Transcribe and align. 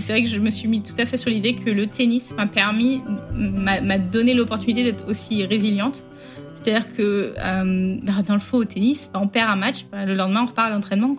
Et 0.00 0.02
c'est 0.02 0.14
vrai 0.14 0.22
que 0.22 0.30
je 0.30 0.40
me 0.40 0.48
suis 0.48 0.66
mis 0.66 0.82
tout 0.82 0.94
à 0.96 1.04
fait 1.04 1.18
sur 1.18 1.28
l'idée 1.28 1.54
que 1.54 1.68
le 1.68 1.86
tennis 1.86 2.34
m'a 2.34 2.46
permis, 2.46 3.02
m'a 3.34 3.98
donné 3.98 4.32
l'opportunité 4.32 4.82
d'être 4.82 5.06
aussi 5.06 5.44
résiliente. 5.44 6.06
C'est-à-dire 6.54 6.88
que 6.96 7.34
euh, 7.36 7.98
bah, 8.02 8.22
dans 8.26 8.32
le 8.32 8.40
fond 8.40 8.56
au 8.56 8.64
tennis, 8.64 9.10
bah, 9.12 9.20
on 9.22 9.28
perd 9.28 9.50
un 9.50 9.56
match, 9.56 9.84
bah, 9.92 10.06
le 10.06 10.14
lendemain 10.14 10.44
on 10.44 10.46
repart 10.46 10.70
à 10.70 10.74
l'entraînement. 10.74 11.16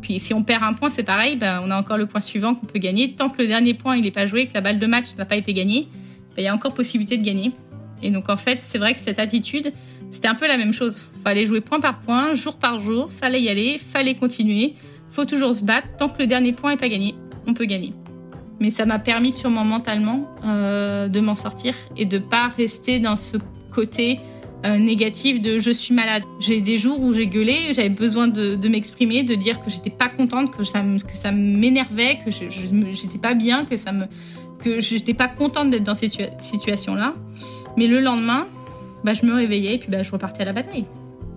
Puis 0.00 0.20
si 0.20 0.32
on 0.32 0.44
perd 0.44 0.62
un 0.62 0.74
point, 0.74 0.90
c'est 0.90 1.02
pareil, 1.02 1.40
on 1.42 1.72
a 1.72 1.76
encore 1.76 1.96
le 1.96 2.06
point 2.06 2.20
suivant 2.20 2.54
qu'on 2.54 2.66
peut 2.66 2.78
gagner. 2.78 3.16
Tant 3.16 3.30
que 3.30 3.42
le 3.42 3.48
dernier 3.48 3.74
point 3.74 3.96
il 3.96 4.04
n'est 4.04 4.12
pas 4.12 4.26
joué, 4.26 4.46
que 4.46 4.54
la 4.54 4.60
balle 4.60 4.78
de 4.78 4.86
match 4.86 5.16
n'a 5.18 5.24
pas 5.24 5.34
été 5.34 5.52
gagnée, 5.52 5.88
il 6.38 6.44
y 6.44 6.46
a 6.46 6.54
encore 6.54 6.72
possibilité 6.72 7.18
de 7.18 7.24
gagner. 7.24 7.50
Et 8.00 8.12
donc 8.12 8.28
en 8.28 8.36
fait, 8.36 8.60
c'est 8.62 8.78
vrai 8.78 8.94
que 8.94 9.00
cette 9.00 9.18
attitude, 9.18 9.72
c'était 10.12 10.28
un 10.28 10.36
peu 10.36 10.46
la 10.46 10.56
même 10.56 10.72
chose. 10.72 11.08
Fallait 11.24 11.46
jouer 11.46 11.60
point 11.60 11.80
par 11.80 11.98
point, 11.98 12.36
jour 12.36 12.58
par 12.58 12.78
jour, 12.78 13.10
fallait 13.10 13.42
y 13.42 13.48
aller, 13.48 13.76
fallait 13.76 14.14
continuer. 14.14 14.74
Faut 15.08 15.24
toujours 15.24 15.52
se 15.52 15.64
battre. 15.64 15.88
Tant 15.98 16.08
que 16.08 16.20
le 16.20 16.28
dernier 16.28 16.52
point 16.52 16.70
n'est 16.70 16.76
pas 16.76 16.88
gagné, 16.88 17.16
on 17.48 17.54
peut 17.54 17.64
gagner. 17.64 17.92
Mais 18.60 18.70
ça 18.70 18.86
m'a 18.86 18.98
permis 18.98 19.32
sûrement 19.32 19.64
mentalement 19.64 20.28
euh, 20.44 21.08
de 21.08 21.20
m'en 21.20 21.34
sortir 21.34 21.74
et 21.96 22.04
de 22.04 22.18
pas 22.18 22.48
rester 22.48 23.00
dans 23.00 23.16
ce 23.16 23.36
côté 23.72 24.20
euh, 24.64 24.78
négatif 24.78 25.42
de 25.42 25.58
je 25.58 25.70
suis 25.70 25.94
malade. 25.94 26.22
J'ai 26.40 26.60
des 26.60 26.78
jours 26.78 27.00
où 27.00 27.12
j'ai 27.12 27.26
gueulé, 27.26 27.74
j'avais 27.74 27.90
besoin 27.90 28.28
de, 28.28 28.68
m'exprimer, 28.68 29.22
de 29.22 29.34
dire 29.34 29.60
que 29.60 29.70
j'étais 29.70 29.90
pas 29.90 30.08
contente, 30.08 30.56
que 30.56 30.64
ça, 30.64 30.80
que 30.80 31.16
ça 31.16 31.32
m'énervait, 31.32 32.18
que 32.24 32.30
j'étais 32.30 33.18
pas 33.18 33.34
bien, 33.34 33.64
que 33.64 33.76
ça 33.76 33.92
me, 33.92 34.06
que 34.60 34.80
j'étais 34.80 35.14
pas 35.14 35.28
contente 35.28 35.70
d'être 35.70 35.84
dans 35.84 35.94
cette 35.94 36.12
situa- 36.12 36.40
situation-là. 36.40 37.14
Mais 37.76 37.86
le 37.86 38.00
lendemain, 38.00 38.46
bah, 39.04 39.12
je 39.12 39.26
me 39.26 39.34
réveillais 39.34 39.74
et 39.74 39.78
puis 39.78 39.90
bah, 39.90 40.02
je 40.02 40.10
repartais 40.10 40.42
à 40.42 40.46
la 40.46 40.52
bataille. 40.52 40.86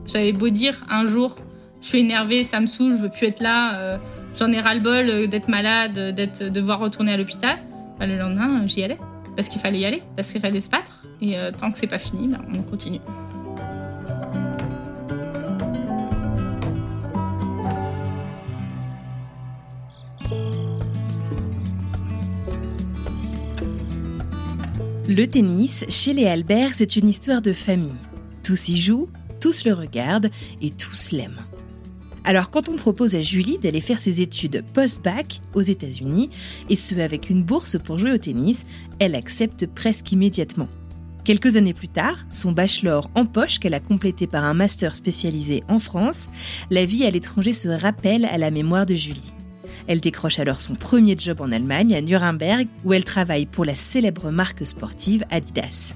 J'avais 0.06 0.32
beau 0.32 0.48
dire 0.48 0.86
un 0.90 1.06
jour, 1.06 1.36
je 1.82 1.88
suis 1.88 2.00
énervée, 2.00 2.44
ça 2.44 2.62
me 2.62 2.66
saoule, 2.66 2.96
je 2.96 3.02
veux 3.04 3.10
plus 3.10 3.28
être 3.28 3.42
là, 3.42 3.76
euh, 3.76 3.98
j'en 4.38 4.52
ai 4.52 4.60
ras-le-bol 4.60 5.10
euh, 5.10 5.28
d'être 5.28 5.48
malade, 5.48 5.98
euh, 5.98 6.12
d'être, 6.12 6.44
de 6.44 6.50
devoir 6.50 6.80
retourner 6.80 7.14
à 7.14 7.18
l'hôpital. 7.18 7.58
Bah, 8.00 8.06
le 8.06 8.18
lendemain, 8.18 8.64
euh, 8.64 8.68
j'y 8.68 8.84
allais. 8.84 8.98
Parce 9.36 9.50
qu'il 9.50 9.62
fallait 9.62 9.80
y 9.80 9.86
aller, 9.86 10.02
parce 10.16 10.32
qu'il 10.32 10.42
fallait 10.42 10.62
se 10.62 10.70
battre. 10.70 11.04
Et 11.22 11.38
euh, 11.38 11.52
tant 11.52 11.72
que 11.72 11.78
c'est 11.78 11.88
pas 11.88 11.98
fini, 11.98 12.28
bah, 12.28 12.40
on 12.54 12.64
continue. 12.64 13.00
Le 25.10 25.26
tennis, 25.26 25.86
chez 25.88 26.14
les 26.14 26.26
Albert, 26.26 26.72
c'est 26.74 26.98
une 26.98 27.08
histoire 27.08 27.42
de 27.42 27.54
famille. 27.54 27.96
Tous 28.44 28.70
y 28.70 28.78
jouent, 28.78 29.08
tous 29.40 29.66
le 29.66 29.74
regardent 29.74 30.30
et 30.62 30.70
tous 30.70 31.12
l'aiment. 31.12 31.47
Alors 32.28 32.50
quand 32.50 32.68
on 32.68 32.76
propose 32.76 33.16
à 33.16 33.22
Julie 33.22 33.58
d'aller 33.58 33.80
faire 33.80 34.00
ses 34.00 34.20
études 34.20 34.62
post-bac 34.74 35.40
aux 35.54 35.62
États-Unis, 35.62 36.30
et 36.70 36.76
ce 36.76 36.94
avec 36.96 37.30
une 37.30 37.42
bourse 37.42 37.78
pour 37.82 37.98
jouer 37.98 38.12
au 38.12 38.18
tennis, 38.18 38.66
elle 39.00 39.16
accepte 39.16 39.66
presque 39.66 40.12
immédiatement. 40.12 40.68
Quelques 41.24 41.56
années 41.56 41.74
plus 41.74 41.88
tard, 41.88 42.18
son 42.30 42.52
bachelor 42.52 43.10
en 43.16 43.26
poche 43.26 43.60
qu'elle 43.60 43.74
a 43.74 43.80
complété 43.80 44.28
par 44.28 44.44
un 44.44 44.54
master 44.54 44.98
spécialisé 44.98 45.64
en 45.70 45.80
France, 45.80 46.28
la 46.70 46.84
vie 46.84 47.06
à 47.06 47.12
l'étranger 47.12 47.54
se 47.54 47.70
rappelle 47.70 48.26
à 48.26 48.38
la 48.38 48.52
mémoire 48.52 48.86
de 48.86 48.96
Julie. 48.96 49.32
Elle 49.88 50.02
décroche 50.02 50.40
alors 50.40 50.60
son 50.60 50.76
premier 50.76 51.16
job 51.18 51.40
en 51.40 51.54
Allemagne, 51.54 51.96
à 51.96 52.02
Nuremberg, 52.02 52.68
où 52.84 52.92
elle 52.92 53.06
travaille 53.06 53.46
pour 53.46 53.64
la 53.64 53.76
célèbre 53.76 54.32
marque 54.32 54.68
sportive 54.68 55.24
Adidas. 55.32 55.96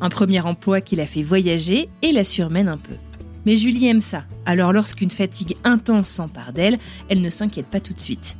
Un 0.00 0.08
premier 0.08 0.40
emploi 0.40 0.80
qui 0.80 0.96
la 0.96 1.04
fait 1.04 1.22
voyager 1.22 1.90
et 2.00 2.12
la 2.12 2.24
surmène 2.24 2.68
un 2.68 2.78
peu. 2.78 2.96
Mais 3.46 3.56
Julie 3.56 3.86
aime 3.86 4.00
ça, 4.00 4.24
alors 4.44 4.72
lorsqu'une 4.72 5.10
fatigue 5.10 5.56
intense 5.64 6.08
s'empare 6.08 6.52
d'elle, 6.52 6.78
elle 7.08 7.20
ne 7.20 7.30
s'inquiète 7.30 7.66
pas 7.66 7.80
tout 7.80 7.94
de 7.94 8.00
suite. 8.00 8.36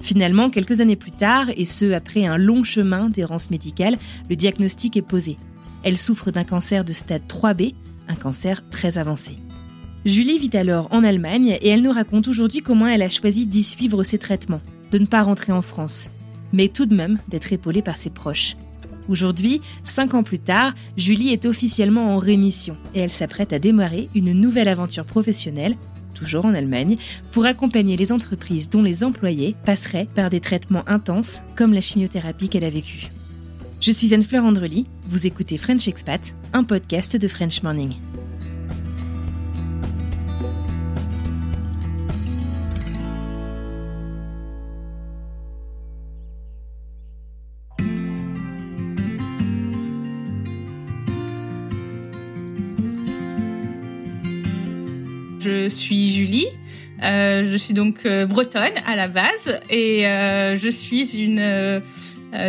Finalement, 0.00 0.50
quelques 0.50 0.80
années 0.80 0.96
plus 0.96 1.12
tard, 1.12 1.46
et 1.56 1.64
ce 1.64 1.92
après 1.92 2.26
un 2.26 2.36
long 2.36 2.62
chemin 2.62 3.08
d'errance 3.08 3.50
médicale, 3.50 3.96
le 4.28 4.36
diagnostic 4.36 4.96
est 4.96 5.02
posé. 5.02 5.36
Elle 5.82 5.96
souffre 5.96 6.30
d'un 6.30 6.44
cancer 6.44 6.84
de 6.84 6.92
stade 6.92 7.22
3B, 7.28 7.74
un 8.08 8.14
cancer 8.14 8.68
très 8.68 8.98
avancé. 8.98 9.36
Julie 10.04 10.38
vit 10.38 10.54
alors 10.56 10.88
en 10.90 11.02
Allemagne 11.02 11.56
et 11.62 11.68
elle 11.68 11.80
nous 11.80 11.92
raconte 11.92 12.28
aujourd'hui 12.28 12.60
comment 12.60 12.86
elle 12.86 13.02
a 13.02 13.08
choisi 13.08 13.46
d'y 13.46 13.62
suivre 13.62 14.04
ses 14.04 14.18
traitements, 14.18 14.60
de 14.92 14.98
ne 14.98 15.06
pas 15.06 15.22
rentrer 15.22 15.52
en 15.52 15.62
France, 15.62 16.10
mais 16.52 16.68
tout 16.68 16.84
de 16.84 16.94
même 16.94 17.18
d'être 17.28 17.52
épaulée 17.54 17.80
par 17.80 17.96
ses 17.96 18.10
proches. 18.10 18.56
Aujourd'hui, 19.08 19.60
cinq 19.84 20.14
ans 20.14 20.22
plus 20.22 20.38
tard, 20.38 20.74
Julie 20.96 21.32
est 21.32 21.44
officiellement 21.44 22.14
en 22.14 22.18
rémission 22.18 22.76
et 22.94 23.00
elle 23.00 23.12
s'apprête 23.12 23.52
à 23.52 23.58
démarrer 23.58 24.08
une 24.14 24.32
nouvelle 24.32 24.68
aventure 24.68 25.04
professionnelle, 25.04 25.76
toujours 26.14 26.46
en 26.46 26.54
Allemagne, 26.54 26.96
pour 27.32 27.44
accompagner 27.44 27.96
les 27.96 28.12
entreprises 28.12 28.70
dont 28.70 28.82
les 28.82 29.04
employés 29.04 29.56
passeraient 29.64 30.08
par 30.14 30.30
des 30.30 30.40
traitements 30.40 30.88
intenses 30.88 31.42
comme 31.56 31.74
la 31.74 31.80
chimiothérapie 31.80 32.48
qu'elle 32.48 32.64
a 32.64 32.70
vécue. 32.70 33.10
Je 33.80 33.92
suis 33.92 34.14
Anne-Fleur 34.14 34.44
Andrely, 34.44 34.86
vous 35.08 35.26
écoutez 35.26 35.58
French 35.58 35.86
Expat, 35.88 36.34
un 36.54 36.64
podcast 36.64 37.16
de 37.16 37.28
French 37.28 37.62
Morning. 37.62 37.92
Je 55.44 55.68
suis 55.68 56.10
Julie. 56.10 56.46
Euh, 57.02 57.50
je 57.50 57.56
suis 57.58 57.74
donc 57.74 58.06
euh, 58.06 58.24
bretonne 58.24 58.72
à 58.86 58.96
la 58.96 59.08
base 59.08 59.60
et 59.68 60.06
euh, 60.06 60.56
je 60.56 60.70
suis 60.70 61.18
une 61.22 61.82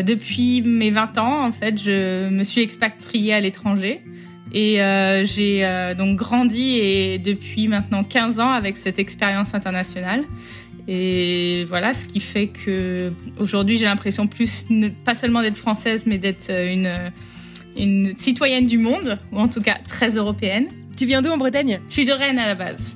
depuis 0.04 0.62
mes 0.62 0.90
20 0.90 1.18
ans 1.20 1.46
en 1.46 1.52
fait 1.52 1.78
je 1.78 2.30
me 2.30 2.44
suis 2.44 2.62
expatriée 2.62 3.34
à 3.34 3.40
l'étranger 3.40 4.02
et 4.52 4.78
j'ai 5.26 5.94
donc 5.96 6.18
grandi 6.18 6.80
et 6.80 7.20
depuis 7.20 7.68
maintenant 7.68 8.04
15 8.04 8.40
ans 8.40 8.50
avec 8.50 8.78
cette 8.78 8.98
expérience 8.98 9.54
internationale 9.54 10.24
et 10.88 11.66
voilà 11.68 11.94
ce 11.94 12.08
qui 12.08 12.20
fait 12.20 12.48
que 12.48 13.14
aujourd'hui 13.38 13.78
j'ai 13.78 13.86
l'impression 13.86 14.26
plus 14.26 14.66
pas 15.04 15.14
seulement 15.14 15.44
d'être 15.44 15.58
française 15.58 16.06
mais 16.08 16.18
d'être 16.18 16.50
une 16.50 16.90
une 17.78 18.16
citoyenne 18.16 18.66
du 18.66 18.80
monde 18.80 19.20
ou 19.32 19.38
en 19.38 19.50
tout 19.50 19.62
cas 19.62 19.78
très 19.88 20.16
européenne. 20.16 20.68
Tu 20.98 21.06
viens 21.06 21.22
d'où 21.22 21.30
en 21.30 21.38
Bretagne? 21.38 21.82
Je 21.90 21.94
suis 21.94 22.06
de 22.06 22.14
Rennes 22.14 22.40
à 22.40 22.46
la 22.46 22.56
base. 22.56 22.96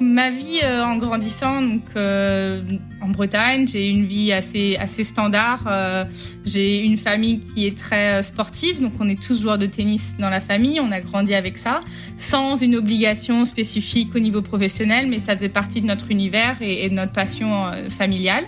Ma 0.00 0.30
vie 0.30 0.60
euh, 0.64 0.82
en 0.82 0.96
grandissant 0.96 1.60
donc 1.60 1.82
euh, 1.94 2.62
en 3.02 3.08
Bretagne, 3.08 3.66
j'ai 3.66 3.88
une 3.88 4.04
vie 4.04 4.32
assez 4.32 4.76
assez 4.76 5.04
standard. 5.04 5.64
euh, 5.66 6.04
j'ai 6.44 6.84
une 6.84 6.96
famille 6.96 7.40
qui 7.40 7.66
est 7.66 7.76
très 7.76 8.18
euh, 8.18 8.22
sportive, 8.22 8.80
donc 8.80 8.92
on 9.00 9.08
est 9.08 9.20
tous 9.20 9.42
joueurs 9.42 9.58
de 9.58 9.66
tennis 9.66 10.16
dans 10.18 10.30
la 10.30 10.40
famille. 10.40 10.80
On 10.80 10.92
a 10.92 11.00
grandi 11.00 11.34
avec 11.34 11.56
ça, 11.56 11.82
sans 12.16 12.56
une 12.60 12.76
obligation 12.76 13.44
spécifique 13.44 14.14
au 14.14 14.18
niveau 14.18 14.42
professionnel, 14.42 15.06
mais 15.06 15.18
ça 15.18 15.34
faisait 15.34 15.48
partie 15.48 15.80
de 15.80 15.86
notre 15.86 16.10
univers 16.10 16.56
et, 16.60 16.88
de 16.88 16.94
notre 16.94 17.12
passion 17.12 17.66
euh, 17.66 17.88
familiale. 17.88 18.44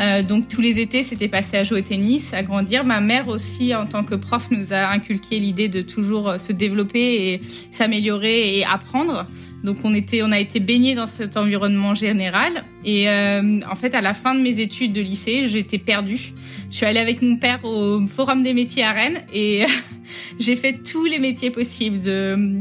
Euh, 0.00 0.22
donc 0.22 0.48
tous 0.48 0.60
les 0.60 0.80
étés, 0.80 1.02
c'était 1.02 1.28
passé 1.28 1.56
à 1.56 1.64
jouer 1.64 1.80
au 1.80 1.84
tennis, 1.84 2.34
à 2.34 2.42
grandir. 2.42 2.84
Ma 2.84 3.00
mère 3.00 3.28
aussi, 3.28 3.74
en 3.74 3.86
tant 3.86 4.04
que 4.04 4.14
prof, 4.14 4.48
nous 4.50 4.72
a 4.72 4.88
inculqué 4.88 5.38
l'idée 5.38 5.68
de 5.68 5.82
toujours 5.82 6.38
se 6.38 6.52
développer 6.52 7.32
et 7.32 7.40
s'améliorer 7.70 8.58
et 8.58 8.64
apprendre. 8.64 9.26
Donc 9.64 9.78
on 9.84 9.94
était, 9.94 10.22
on 10.22 10.32
a 10.32 10.38
été 10.38 10.60
baigné 10.60 10.94
dans 10.94 11.06
cet 11.06 11.36
environnement 11.36 11.94
général. 11.94 12.64
Et 12.86 13.10
euh, 13.10 13.60
en 13.70 13.74
fait, 13.74 13.94
à 13.94 14.00
la 14.00 14.14
fin 14.14 14.34
de 14.34 14.40
mes 14.40 14.60
études 14.60 14.92
de 14.92 15.02
lycée, 15.02 15.48
j'étais 15.48 15.78
perdue. 15.78 16.32
Je 16.70 16.76
suis 16.76 16.86
allée 16.86 17.00
avec 17.00 17.20
mon 17.20 17.36
père 17.36 17.64
au 17.64 18.06
Forum 18.06 18.42
des 18.42 18.54
métiers 18.54 18.84
à 18.84 18.92
Rennes 18.92 19.22
et 19.34 19.66
j'ai 20.38 20.56
fait 20.56 20.82
tous 20.82 21.04
les 21.04 21.18
métiers 21.18 21.50
possibles, 21.50 22.00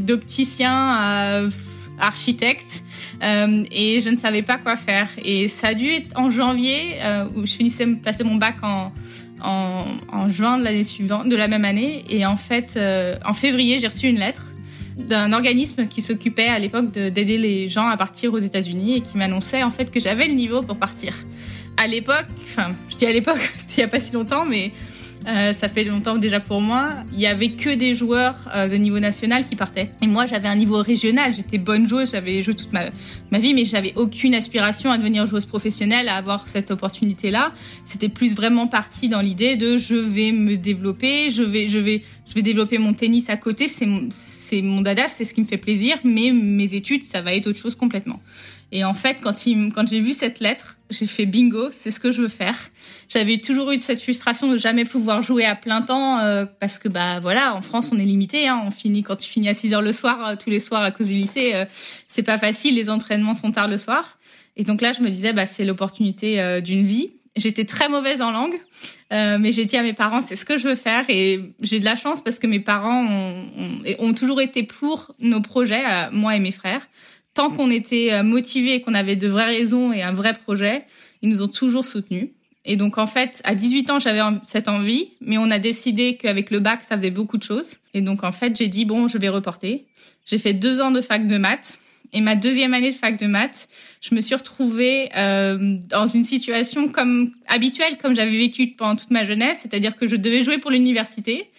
d'opticien 0.04 0.74
à 0.74 1.42
architecte 2.00 2.83
euh, 3.24 3.63
et 3.72 4.01
je 4.01 4.10
ne 4.10 4.16
savais 4.16 4.42
pas 4.42 4.57
quoi 4.57 4.75
faire. 4.75 5.10
Et 5.24 5.48
ça 5.48 5.69
a 5.69 5.74
dû 5.74 5.89
être 5.89 6.18
en 6.18 6.30
janvier 6.30 6.95
euh, 7.01 7.27
où 7.36 7.45
je 7.45 7.54
finissais 7.54 7.86
de 7.86 7.95
passer 7.95 8.24
mon 8.24 8.36
bac 8.36 8.56
en, 8.62 8.92
en, 9.42 10.30
juin 10.30 10.57
de 10.57 10.63
l'année 10.63 10.83
suivante, 10.83 11.30
de 11.30 11.36
la 11.36 11.48
même 11.48 11.66
année. 11.66 12.04
Et 12.10 12.25
en 12.25 12.38
fait, 12.38 12.75
euh, 12.77 13.16
en 13.25 13.33
février, 13.33 13.77
j'ai 13.80 13.88
reçu 13.88 14.07
une 14.07 14.19
lettre 14.19 14.54
d'un 14.98 15.34
organisme 15.34 15.88
qui 15.88 16.02
s'occupait 16.02 16.48
à 16.48 16.60
l'époque 16.60 16.92
d'aider 16.92 17.38
les 17.38 17.68
gens 17.68 17.88
à 17.88 17.98
partir 17.98 18.34
aux 18.34 18.40
États-Unis 18.40 18.98
et 18.98 19.02
qui 19.02 19.18
m'annonçait 19.18 19.64
en 19.64 19.72
fait 19.72 19.92
que 19.92 20.00
j'avais 20.00 20.28
le 20.28 20.34
niveau 20.34 20.62
pour 20.62 20.78
partir. 20.78 21.14
À 21.78 21.88
l'époque, 21.88 22.28
enfin, 22.44 22.70
je 22.90 22.96
dis 22.96 23.06
à 23.06 23.12
l'époque, 23.12 23.40
c'était 23.58 23.74
il 23.78 23.80
y 23.82 23.84
a 23.84 23.88
pas 23.88 24.00
si 24.00 24.14
longtemps, 24.14 24.46
mais 24.46 24.72
euh, 25.27 25.54
ça 25.54 25.68
fait 25.68 25.83
longtemps 25.83 26.18
déjà 26.18 26.39
pour 26.39 26.62
moi. 26.62 26.89
Il 27.13 27.19
y 27.19 27.25
avait 27.25 27.51
que 27.51 27.74
des 27.74 27.94
joueurs 27.94 28.36
euh, 28.54 28.68
de 28.68 28.75
niveau 28.75 29.00
national 29.00 29.45
qui 29.45 29.56
partaient. 29.56 29.89
Et 30.01 30.07
moi, 30.07 30.25
j'avais 30.25 30.48
un 30.48 30.56
niveau 30.56 30.77
régional. 30.81 31.33
J'étais 31.33 31.57
bonne 31.57 31.88
joueuse. 31.88 32.12
J'avais 32.12 32.44
joué 32.44 32.54
toute 32.54 32.72
ma, 32.74 32.89
vie, 33.39 33.54
mais 33.54 33.66
j'avais 33.66 33.94
aucune 33.95 34.36
aspiration 34.36 34.92
à 34.92 34.98
devenir 34.98 35.25
joueuse 35.25 35.45
professionnelle, 35.45 36.07
à 36.10 36.16
avoir 36.16 36.48
cette 36.48 36.69
opportunité-là. 36.69 37.54
C'était 37.86 38.10
plus 38.10 38.36
vraiment 38.36 38.68
parti 38.68 39.10
dans 39.10 39.22
l'idée 39.22 39.56
de 39.56 39.77
je 39.77 39.95
vais 39.95 40.31
me 40.31 40.57
développer, 40.57 41.30
je 41.30 41.44
vais, 41.44 41.69
je 41.69 41.80
vais, 41.80 42.04
je 42.27 42.33
vais 42.33 42.42
développer 42.44 42.77
mon 42.77 42.94
tennis 42.94 43.30
à 43.30 43.38
côté. 43.38 43.68
C'est 43.68 43.88
mon, 43.88 44.07
c'est 44.12 44.62
mon 44.62 44.81
dada, 44.81 45.07
c'est 45.07 45.25
ce 45.25 45.33
qui 45.33 45.42
me 45.42 45.48
fait 45.48 45.57
plaisir. 45.57 45.98
Mais 46.04 46.31
mes 46.31 46.75
études, 46.75 47.04
ça 47.04 47.22
va 47.22 47.33
être 47.33 47.48
autre 47.48 47.60
chose 47.60 47.75
complètement. 47.75 48.19
Et 48.75 48.83
en 48.83 48.94
fait, 48.94 49.22
quand, 49.22 49.38
j'ai 49.88 50.01
vu 50.01 50.12
cette 50.12 50.42
lettre, 50.42 50.80
j'ai 50.89 51.07
fait 51.07 51.25
bingo, 51.25 51.69
c'est 51.72 51.92
ce 51.92 52.00
que 52.01 52.12
je 52.12 52.22
veux 52.22 52.27
faire. 52.27 52.57
J'avais 53.07 53.38
toujours 53.38 53.72
eu 53.72 53.80
cette 53.80 54.01
frustration 54.01 54.51
de 54.51 54.57
jamais 54.57 54.83
pouvoir 54.83 55.22
jouer 55.22 55.45
à 55.45 55.56
plein 55.56 55.81
temps 55.81 56.19
euh, 56.19 56.45
parce 56.60 56.77
que 56.77 56.89
bah 56.89 57.22
voilà, 57.22 57.56
en 57.56 57.62
France 57.62 57.92
on 57.94 57.98
est 57.98 58.04
limité. 58.04 58.50
Hein, 58.50 58.62
on 58.66 58.72
finit 58.72 59.01
quand 59.01 59.16
tu 59.16 59.30
finis 59.30 59.48
à 59.48 59.54
6 59.54 59.74
heures 59.74 59.81
le 59.81 59.94
soir 59.94 60.27
euh, 60.27 60.36
tous 60.36 60.50
les 60.50 60.60
soirs 60.60 60.81
à 60.81 60.92
cause 60.92 61.07
du 61.07 61.13
lycée, 61.13 61.54
euh, 61.54 61.63
c'est 62.10 62.24
pas 62.24 62.38
facile. 62.38 62.75
Les 62.75 62.89
entraînements 62.89 63.33
sont 63.33 63.54
tard 63.54 63.69
le 63.69 63.77
soir. 63.77 64.19
Et 64.57 64.66
donc 64.66 64.81
là, 64.81 64.92
je 64.92 65.01
me 65.01 65.10
disais 65.10 65.31
bah 65.31 65.45
c'est 65.45 65.63
l'opportunité 65.63 66.60
d'une 66.62 66.86
vie. 66.86 67.13
J'étais 67.38 67.63
très 67.63 67.88
mauvaise 67.88 68.22
en 68.22 68.31
langue, 68.31 68.56
mais 69.12 69.54
j'ai 69.54 69.63
dit 69.63 69.75
à 69.77 69.83
mes 69.83 69.94
parents 69.94 70.22
c'est 70.22 70.36
ce 70.38 70.45
que 70.45 70.57
je 70.57 70.68
veux 70.68 70.75
faire 70.75 71.10
et 71.10 71.54
j'ai 71.62 71.80
de 71.80 71.86
la 71.86 71.95
chance 71.95 72.22
parce 72.22 72.39
que 72.39 72.48
mes 72.48 72.62
parents 72.62 73.06
ont 74.00 74.13
toujours 74.13 74.42
été 74.42 74.63
pour 74.63 75.13
nos 75.19 75.42
projets, 75.42 75.83
moi 76.12 76.38
et 76.38 76.39
mes 76.39 76.51
frères 76.51 76.88
tant 77.36 77.52
qu'on 77.52 77.70
était 77.70 78.12
euh, 78.14 78.24
motivé, 78.24 78.82
qu'on 78.82 78.96
avait 78.96 79.16
de 79.16 79.28
vraies 79.28 79.58
raisons 79.58 79.94
et 79.94 80.02
un 80.02 80.14
vrai 80.14 80.34
projet, 80.34 80.86
ils 81.22 81.30
nous 81.30 81.44
ont 81.44 81.48
toujours 81.48 81.86
soutenus. 81.86 82.30
Et 82.66 82.78
donc 82.78 82.98
en 82.98 83.06
fait, 83.06 83.42
à 83.44 83.54
18 83.54 83.92
ans, 83.92 84.00
j'avais 84.00 84.22
cette 84.48 84.68
envie, 84.68 85.10
mais 85.22 85.38
on 85.38 85.52
a 85.52 85.60
décidé 85.60 86.18
qu'avec 86.18 86.50
le 86.50 86.60
bac, 86.60 86.84
ça 86.84 86.98
faisait 86.98 87.12
beaucoup 87.12 87.38
de 87.38 87.44
choses. 87.44 87.78
Et 87.94 88.02
donc 88.02 88.24
en 88.24 88.32
fait, 88.32 88.58
j'ai 88.58 88.68
dit 88.68 88.86
bon, 88.86 89.08
je 89.08 89.20
vais 89.20 89.30
reporter. 89.30 89.86
J'ai 90.26 90.40
fait 90.40 90.54
deux 90.54 90.82
ans 90.82 90.90
de 90.90 91.02
fac 91.02 91.28
de 91.28 91.38
maths. 91.38 91.78
Et 92.14 92.22
ma 92.22 92.36
deuxième 92.36 92.74
année 92.74 92.92
de 92.92 92.96
fac 92.96 93.20
de 93.20 93.28
maths, 93.28 93.68
je 94.02 94.16
me 94.16 94.22
suis 94.22 94.36
retrouvée 94.36 95.10
euh, 95.18 95.78
dans 95.90 96.08
une 96.08 96.24
situation 96.24 96.88
comme 96.88 97.32
habituelle, 97.48 97.98
comme 98.02 98.16
j'avais 98.16 98.38
vécu 98.38 98.68
pendant 98.68 98.96
toute 98.96 99.12
ma 99.12 99.26
jeunesse, 99.26 99.60
c'est-à-dire 99.62 99.96
que 99.96 100.08
je 100.08 100.16
devais 100.16 100.42
jouer 100.42 100.58
pour 100.58 100.72
l'université. 100.72 101.50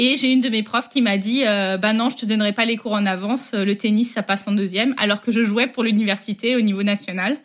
Et 0.00 0.16
j'ai 0.16 0.32
une 0.32 0.40
de 0.40 0.48
mes 0.48 0.62
profs 0.62 0.88
qui 0.88 1.02
m'a 1.02 1.18
dit 1.18 1.42
euh, 1.44 1.76
bah 1.76 1.92
non, 1.92 2.08
je 2.08 2.16
te 2.16 2.24
donnerai 2.24 2.52
pas 2.52 2.64
les 2.64 2.76
cours 2.76 2.92
en 2.92 3.04
avance, 3.04 3.52
le 3.52 3.76
tennis 3.76 4.12
ça 4.12 4.22
passe 4.22 4.46
en 4.46 4.52
deuxième, 4.52 4.94
alors 4.96 5.20
que 5.20 5.32
je 5.32 5.42
jouais 5.42 5.66
pour 5.66 5.82
l'université 5.82 6.54
au 6.54 6.60
niveau 6.60 6.84
national. 6.84 7.36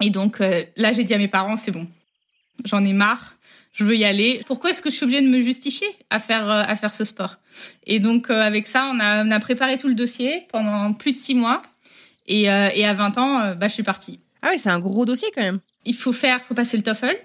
Et 0.00 0.08
donc 0.08 0.40
euh, 0.40 0.64
là, 0.76 0.94
j'ai 0.94 1.04
dit 1.04 1.12
à 1.12 1.18
mes 1.18 1.28
parents 1.28 1.58
c'est 1.58 1.72
bon, 1.72 1.86
j'en 2.64 2.82
ai 2.82 2.94
marre, 2.94 3.34
je 3.74 3.84
veux 3.84 3.96
y 3.96 4.04
aller. 4.06 4.40
Pourquoi 4.46 4.70
est-ce 4.70 4.80
que 4.80 4.88
je 4.88 4.96
suis 4.96 5.04
obligée 5.04 5.20
de 5.20 5.28
me 5.28 5.40
justifier 5.40 5.86
à 6.08 6.18
faire 6.18 6.50
euh, 6.50 6.62
à 6.66 6.74
faire 6.74 6.94
ce 6.94 7.04
sport? 7.04 7.36
Et 7.86 8.00
donc 8.00 8.30
euh, 8.30 8.40
avec 8.40 8.66
ça, 8.66 8.90
on 8.90 8.98
a 8.98 9.22
on 9.22 9.30
a 9.30 9.38
préparé 9.38 9.76
tout 9.76 9.88
le 9.88 9.94
dossier 9.94 10.46
pendant 10.50 10.94
plus 10.94 11.12
de 11.12 11.18
six 11.18 11.34
mois. 11.34 11.62
Et, 12.26 12.44
et 12.44 12.86
à 12.86 12.94
20 12.94 13.18
ans, 13.18 13.54
bah 13.54 13.68
je 13.68 13.74
suis 13.74 13.82
partie. 13.82 14.18
Ah 14.40 14.48
oui, 14.50 14.58
c'est 14.58 14.70
un 14.70 14.78
gros 14.78 15.04
dossier 15.04 15.28
quand 15.34 15.42
même. 15.42 15.60
Il 15.84 15.94
faut 15.94 16.14
faire, 16.14 16.40
faut 16.40 16.54
passer 16.54 16.78
le 16.78 16.82
TOEFL 16.82 17.18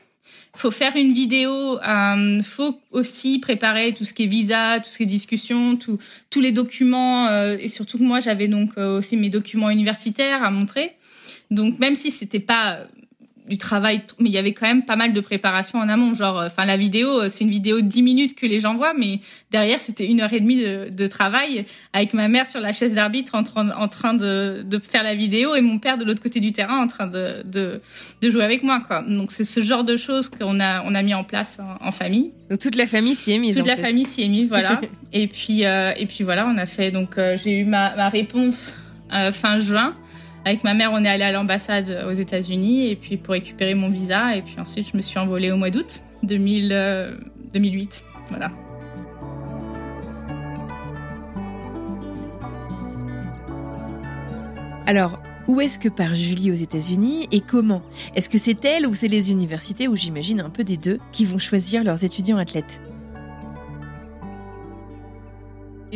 faut 0.56 0.72
faire 0.72 0.96
une 0.96 1.14
vidéo, 1.14 1.80
euh, 1.80 2.42
faut 2.44 2.80
aussi 2.92 3.40
préparer 3.40 3.94
tout 3.94 4.06
ce 4.06 4.14
qui 4.14 4.24
est 4.24 4.28
visa, 4.28 4.80
tout 4.80 4.90
ce 4.90 4.98
qui 4.98 5.04
est 5.04 5.08
discussion, 5.08 5.76
tout, 5.78 6.00
tous 6.30 6.42
les 6.42 6.52
documents 6.52 7.28
euh, 7.28 7.56
et 7.60 7.68
surtout 7.68 7.98
que 7.98 8.04
moi 8.04 8.20
j'avais 8.20 8.48
donc 8.48 8.72
euh, 8.78 8.98
aussi 8.98 9.16
mes 9.16 9.30
documents 9.30 9.70
universitaires 9.70 10.44
à 10.44 10.52
montrer. 10.52 10.92
Donc 11.52 11.80
même 11.80 11.96
si 11.96 12.12
c'était 12.12 12.40
pas 12.40 12.80
du 13.50 13.58
travail, 13.58 14.04
mais 14.20 14.30
il 14.30 14.32
y 14.32 14.38
avait 14.38 14.54
quand 14.54 14.68
même 14.68 14.86
pas 14.86 14.96
mal 14.96 15.12
de 15.12 15.20
préparation 15.22 15.80
en 15.80 15.90
amont. 15.90 16.14
Genre, 16.14 16.38
euh, 16.38 16.46
enfin, 16.46 16.66
la 16.66 16.78
vidéo, 16.78 17.22
euh, 17.22 17.30
c'est 17.30 17.44
une 17.44 17.50
vidéo 17.50 17.82
de 17.82 17.88
10 17.88 18.04
minutes 18.04 18.36
que 18.36 18.46
les 18.46 18.60
gens 18.60 18.76
voient, 18.76 18.94
mais 18.94 19.20
derrière, 19.50 19.82
c'était 19.82 20.06
une 20.06 20.22
heure 20.22 20.32
et 20.32 20.40
demie 20.40 20.62
de, 20.62 20.90
de, 20.90 21.08
travail 21.08 21.66
avec 21.92 22.14
ma 22.14 22.28
mère 22.28 22.46
sur 22.46 22.62
la 22.62 22.74
chaise 22.74 22.94
d'arbitre 22.94 23.34
en 23.34 23.44
train, 23.44 23.72
en 23.72 23.88
train 23.88 24.14
de, 24.14 24.64
de, 24.64 24.78
faire 24.78 25.02
la 25.02 25.16
vidéo 25.16 25.56
et 25.56 25.62
mon 25.62 25.80
père 25.80 25.98
de 25.98 26.06
l'autre 26.06 26.22
côté 26.22 26.40
du 26.40 26.54
terrain 26.54 26.78
en 26.78 26.86
train 26.86 27.08
de, 27.08 27.42
de, 27.44 27.82
de 28.22 28.30
jouer 28.30 28.44
avec 28.44 28.62
moi, 28.62 28.82
quoi. 28.82 29.02
Donc, 29.02 29.32
c'est 29.32 29.44
ce 29.44 29.62
genre 29.62 29.84
de 29.84 29.98
choses 29.98 30.30
qu'on 30.30 30.60
a, 30.60 30.84
on 30.84 30.94
a 30.94 31.02
mis 31.02 31.16
en 31.16 31.24
place 31.24 31.60
en, 31.82 31.92
famille. 31.92 32.32
Donc, 32.52 32.60
toute 32.60 32.76
la 32.76 32.86
famille 32.86 33.16
s'y 33.16 33.32
est 33.32 33.40
mise. 33.40 33.58
Toute 33.58 33.66
la 33.66 33.78
famille 33.78 34.06
s'y 34.06 34.22
est 34.22 34.28
mise, 34.28 34.48
voilà. 34.48 34.80
et 35.12 35.26
puis, 35.26 35.66
euh, 35.66 35.92
et 35.98 36.06
puis 36.06 36.24
voilà, 36.24 36.46
on 36.48 36.58
a 36.58 36.68
fait, 36.68 36.92
donc, 36.92 37.16
j'ai 37.44 37.58
eu 37.58 37.66
ma, 37.66 37.96
ma 37.96 38.10
réponse 38.10 38.76
fin 39.32 39.60
juin. 39.60 39.96
Avec 40.46 40.64
ma 40.64 40.74
mère, 40.74 40.92
on 40.94 41.04
est 41.04 41.10
allé 41.10 41.24
à 41.24 41.32
l'ambassade 41.32 42.06
aux 42.08 42.14
États-Unis 42.14 42.90
et 42.90 42.96
puis 42.96 43.18
pour 43.18 43.34
récupérer 43.34 43.76
mon 43.76 43.90
visa. 43.90 44.36
Et 44.36 44.42
puis 44.42 44.56
ensuite, 44.60 44.90
je 44.92 44.98
me 44.98 45.02
suis 45.02 45.20
envolée 45.20 45.52
au 45.52 45.58
mois 45.58 45.70
d'août 45.70 46.02
2008. 46.24 46.72
Euh, 46.72 47.16
voilà. 48.30 48.52
Alors, 54.86 55.22
où 55.48 55.62
est-ce 55.62 55.78
que 55.78 55.90
part 55.90 56.16
Julie 56.16 56.52
aux 56.52 56.56
États-Unis 56.56 57.28
et 57.32 57.42
comment? 57.42 57.84
Est-ce 58.16 58.30
que 58.30 58.38
c'est 58.38 58.64
elle 58.66 58.88
ou 58.88 58.96
c'est 58.96 59.08
les 59.08 59.32
universités, 59.32 59.88
ou 59.88 59.96
j'imagine 59.96 60.40
un 60.40 60.50
peu 60.50 60.64
des 60.64 60.78
deux, 60.78 61.00
qui 61.12 61.26
vont 61.26 61.38
choisir 61.38 61.84
leurs 61.84 62.04
étudiants 62.04 62.38
athlètes? 62.38 62.82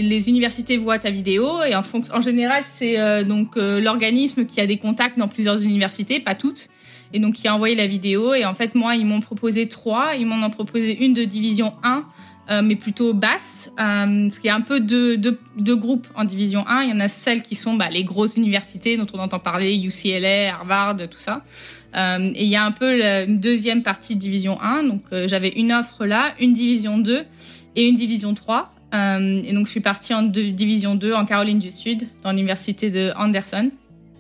Les 0.02 0.30
universités 0.30 0.78
voient 0.78 1.00
ta 1.00 1.12
vidéo 1.12 1.62
et 1.64 1.76
en 1.76 1.82
en 2.14 2.22
général, 2.22 2.64
c'est 2.64 3.00
euh, 3.00 3.24
donc 3.24 3.58
euh, 3.58 3.80
l'organisme 3.80 4.46
qui 4.46 4.60
a 4.60 4.68
des 4.68 4.78
contacts 4.78 5.18
dans 5.18 5.28
plusieurs 5.28 5.62
universités, 5.62 6.20
pas 6.20 6.36
toutes, 6.36 6.70
et 7.14 7.20
donc 7.20 7.36
qui 7.36 7.48
a 7.48 7.56
envoyé 7.56 7.76
la 7.76 7.88
vidéo. 7.88 8.34
Et 8.34 8.46
en 8.46 8.54
fait, 8.54 8.74
moi, 8.76 8.96
ils 8.96 9.06
m'ont 9.06 9.22
proposé 9.22 9.68
trois. 9.68 10.16
Ils 10.16 10.26
m'en 10.26 10.44
ont 10.44 10.50
proposé 10.50 11.04
une 11.06 11.14
de 11.14 11.24
division 11.24 11.74
1, 11.84 12.06
euh, 12.50 12.62
mais 12.64 12.76
plutôt 12.76 13.14
basse, 13.14 13.72
ce 13.78 14.40
qui 14.40 14.48
est 14.48 14.52
un 14.52 14.62
peu 14.62 14.80
deux, 14.80 15.16
deux, 15.16 15.76
groupes 15.76 16.08
en 16.16 16.24
division 16.24 16.68
1. 16.68 16.84
Il 16.84 16.90
y 16.90 16.94
en 16.94 17.00
a 17.00 17.08
celles 17.08 17.44
qui 17.44 17.56
sont 17.56 17.76
bah, 17.76 17.90
les 17.92 18.04
grosses 18.04 18.36
universités 18.36 18.98
dont 18.98 19.08
on 19.14 19.20
entend 19.20 19.40
parler, 19.40 19.76
UCLA, 19.76 20.56
Harvard, 20.56 20.98
tout 21.08 21.20
ça. 21.20 21.44
et 21.96 22.44
il 22.44 22.50
y 22.50 22.56
a 22.56 22.66
un 22.66 22.72
peu 22.72 22.98
la, 22.98 23.24
une 23.24 23.40
deuxième 23.40 23.84
partie 23.84 24.16
de 24.16 24.20
division 24.20 24.60
1. 24.60 24.84
Donc 24.84 25.04
j'avais 25.28 25.50
une 25.50 25.72
offre 25.72 26.06
là, 26.06 26.34
une 26.40 26.54
division 26.54 26.98
2 26.98 27.24
et 27.76 27.88
une 27.88 27.96
division 27.96 28.34
3. 28.34 28.74
Euh, 28.94 29.42
et 29.44 29.54
donc, 29.54 29.66
je 29.66 29.72
suis 29.72 29.80
partie 29.80 30.14
en 30.14 30.24
division 30.24 30.96
2 30.96 31.14
en 31.14 31.26
Caroline 31.26 31.60
du 31.60 31.72
Sud, 31.72 32.08
dans 32.24 32.32
l'université 32.32 32.90
de 32.90 33.12
Anderson. 33.18 33.72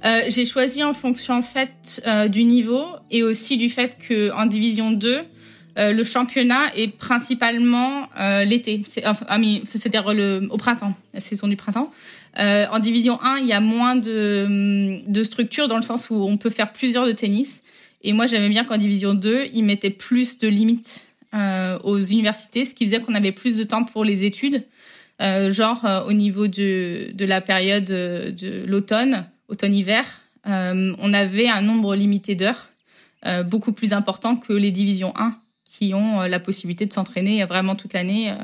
Euh, 0.05 0.23
j'ai 0.27 0.45
choisi 0.45 0.83
en 0.83 0.93
fonction 0.93 1.35
en 1.35 1.41
fait 1.41 2.03
euh, 2.05 2.27
du 2.27 2.43
niveau 2.43 2.83
et 3.09 3.23
aussi 3.23 3.57
du 3.57 3.69
fait 3.69 3.97
que 3.97 4.31
en 4.33 4.45
division 4.45 4.91
2, 4.91 5.21
euh, 5.79 5.93
le 5.93 6.03
championnat 6.03 6.75
est 6.75 6.89
principalement 6.89 8.09
l'été, 8.45 8.81
c'est-à-dire 8.85 10.05
au 10.49 10.57
printemps, 10.57 10.93
la 11.13 11.19
saison 11.19 11.47
du 11.47 11.55
printemps. 11.55 11.91
en 12.37 12.79
division 12.79 13.19
1, 13.23 13.39
il 13.39 13.47
y 13.47 13.53
a 13.53 13.61
moins 13.61 13.95
de, 13.95 15.01
de 15.07 15.23
structures 15.23 15.67
dans 15.67 15.77
le 15.77 15.83
sens 15.83 16.09
où 16.09 16.15
on 16.15 16.37
peut 16.37 16.49
faire 16.49 16.73
plusieurs 16.73 17.07
de 17.07 17.11
tennis. 17.13 17.63
Et 18.05 18.11
moi, 18.11 18.25
j'aimais 18.27 18.49
bien 18.49 18.65
qu'en 18.65 18.77
division 18.77 19.13
2, 19.13 19.45
ils 19.53 19.63
mettaient 19.63 19.89
plus 19.89 20.37
de 20.37 20.49
limites 20.49 21.07
euh, 21.33 21.79
aux 21.83 21.99
universités, 21.99 22.65
ce 22.65 22.75
qui 22.75 22.85
faisait 22.85 22.99
qu'on 22.99 23.15
avait 23.15 23.31
plus 23.31 23.57
de 23.57 23.63
temps 23.63 23.83
pour 23.83 24.05
les 24.05 24.23
études. 24.23 24.63
Euh, 25.21 25.51
genre 25.51 25.83
euh, 25.85 26.03
au 26.03 26.13
niveau 26.13 26.47
de, 26.47 27.11
de 27.13 27.25
la 27.25 27.41
période 27.41 27.85
de 27.85 28.65
l'automne, 28.67 29.25
automne-hiver, 29.47 30.05
on 30.45 31.13
avait 31.13 31.47
un 31.47 31.61
nombre 31.61 31.95
limité 31.95 32.35
d'heures, 32.35 32.69
beaucoup 33.45 33.71
plus 33.71 33.93
important 33.93 34.35
que 34.35 34.51
les 34.51 34.71
divisions 34.71 35.13
1, 35.15 35.37
qui 35.65 35.93
ont 35.93 36.21
la 36.21 36.39
possibilité 36.39 36.85
de 36.85 36.91
s'entraîner 36.91 37.45
vraiment 37.45 37.75
toute 37.75 37.93
l'année 37.93 38.35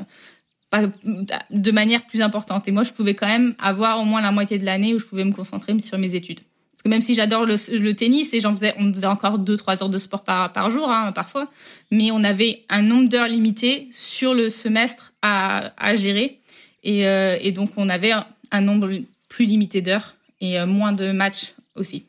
de 1.50 1.70
manière 1.72 2.06
plus 2.06 2.22
importante. 2.22 2.68
Et 2.68 2.70
moi, 2.70 2.84
je 2.84 2.92
pouvais 2.92 3.14
quand 3.14 3.26
même 3.26 3.54
avoir 3.58 4.00
au 4.00 4.04
moins 4.04 4.22
la 4.22 4.32
moitié 4.32 4.58
de 4.58 4.64
l'année 4.64 4.94
où 4.94 4.98
je 4.98 5.04
pouvais 5.04 5.24
me 5.24 5.32
concentrer 5.32 5.78
sur 5.80 5.98
mes 5.98 6.14
études. 6.14 6.40
Parce 6.80 6.84
que 6.84 6.88
même 6.88 7.02
si 7.02 7.14
j'adore 7.14 7.44
le, 7.44 7.92
tennis 7.92 8.32
et 8.32 8.40
j'en 8.40 8.56
faisais, 8.56 8.74
on 8.78 8.90
faisait 8.90 9.04
encore 9.04 9.38
deux, 9.38 9.58
trois 9.58 9.82
heures 9.82 9.90
de 9.90 9.98
sport 9.98 10.22
par, 10.24 10.70
jour, 10.70 10.88
hein, 10.88 11.12
parfois, 11.12 11.50
mais 11.90 12.10
on 12.10 12.24
avait 12.24 12.62
un 12.70 12.80
nombre 12.80 13.06
d'heures 13.06 13.28
limité 13.28 13.86
sur 13.90 14.32
le 14.32 14.48
semestre 14.48 15.12
à, 15.20 15.94
gérer. 15.94 16.40
Et, 16.82 17.06
euh, 17.06 17.36
et 17.38 17.52
donc, 17.52 17.72
on 17.76 17.90
avait 17.90 18.12
un, 18.50 18.60
nombre 18.62 18.90
plus 19.28 19.44
limité 19.44 19.82
d'heures 19.82 20.14
et 20.40 20.58
euh, 20.58 20.64
moins 20.64 20.92
de 20.92 21.12
matchs 21.12 21.52
aussi 21.76 22.06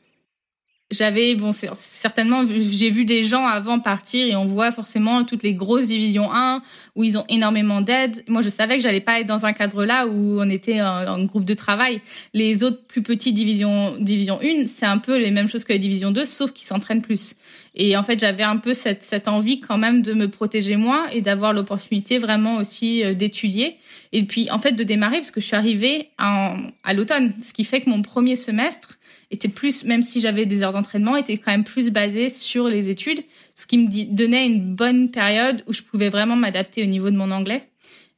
j'avais 0.92 1.36
bon 1.36 1.52
certainement 1.52 2.44
j'ai 2.46 2.90
vu 2.90 3.06
des 3.06 3.24
gens 3.24 3.48
avant 3.48 3.80
partir 3.80 4.28
et 4.28 4.36
on 4.36 4.46
voit 4.46 4.72
forcément 4.72 5.24
toutes 5.24 5.44
les 5.44 5.54
grosses 5.54 5.88
divisions 5.88 6.32
1 6.34 6.62
où 6.96 7.04
ils 7.04 7.18
ont 7.18 7.26
énormément 7.30 7.82
d'aide. 7.82 8.24
Moi 8.28 8.42
je 8.42 8.50
savais 8.50 8.78
que 8.78 8.84
j'allais 8.84 9.02
pas 9.02 9.20
être 9.20 9.28
dans 9.28 9.46
un 9.46 9.54
cadre 9.54 9.86
là 9.86 10.06
où 10.08 10.40
on 10.40 10.50
était 10.50 10.82
en, 10.82 11.24
groupe 11.24 11.46
de 11.46 11.54
travail. 11.54 12.02
Les 12.34 12.64
autres 12.64 12.86
plus 12.86 13.02
petites 13.02 13.36
divisions 13.36 13.98
division 14.00 14.40
1, 14.42 14.66
c'est 14.66 14.86
un 14.86 14.98
peu 14.98 15.18
les 15.18 15.32
mêmes 15.32 15.48
choses 15.48 15.64
que 15.64 15.74
la 15.74 15.80
division 15.80 16.12
2 16.12 16.26
sauf 16.26 16.52
qu'ils 16.52 16.68
s'entraînent 16.68 17.02
plus. 17.02 17.36
Et 17.74 17.96
en 17.96 18.04
fait, 18.04 18.20
j'avais 18.20 18.44
un 18.44 18.58
peu 18.58 18.74
cette 18.74 19.02
cette 19.02 19.30
envie 19.30 19.62
quand 19.62 19.78
même 19.78 20.02
de 20.02 20.14
me 20.14 20.28
protéger 20.30 20.76
moi 20.76 21.08
et 21.14 21.22
d'avoir 21.22 21.54
l'opportunité 21.54 22.18
vraiment 22.18 22.58
aussi 22.58 23.04
euh, 23.04 23.14
d'étudier 23.14 23.78
et 24.12 24.24
puis 24.24 24.50
en 24.52 24.60
fait 24.60 24.74
de 24.74 24.84
démarrer 24.84 25.18
parce 25.18 25.32
que 25.32 25.40
je 25.40 25.46
suis 25.46 25.56
arrivée 25.56 26.10
en, 26.20 26.58
à 26.84 26.94
l'automne, 26.94 27.34
ce 27.42 27.54
qui 27.54 27.64
fait 27.64 27.82
que 27.82 27.90
mon 27.90 28.02
premier 28.02 28.36
semestre 28.36 28.98
était 29.32 29.48
plus, 29.48 29.84
même 29.86 30.02
si 30.02 30.20
j'avais 30.20 30.46
des 30.46 30.62
heures 30.62 30.74
d'entraînement, 30.74 31.16
était 31.16 31.38
quand 31.38 31.52
même 31.52 31.64
plus 31.64 31.90
basé 31.90 32.30
sur 32.30 32.68
les 32.68 32.90
études, 32.90 33.24
ce 33.56 33.66
qui 33.66 33.78
me 33.78 34.14
donnait 34.14 34.46
une 34.46 34.76
bonne 34.76 35.10
période 35.10 35.64
où 35.68 35.74
je 35.74 35.82
pouvais 35.82 36.10
vraiment 36.10 36.36
m'adapter 36.36 36.84
au 36.84 36.88
niveau 36.88 37.10
de 37.10 37.16
mon 37.16 37.32
anglais. 37.32 37.64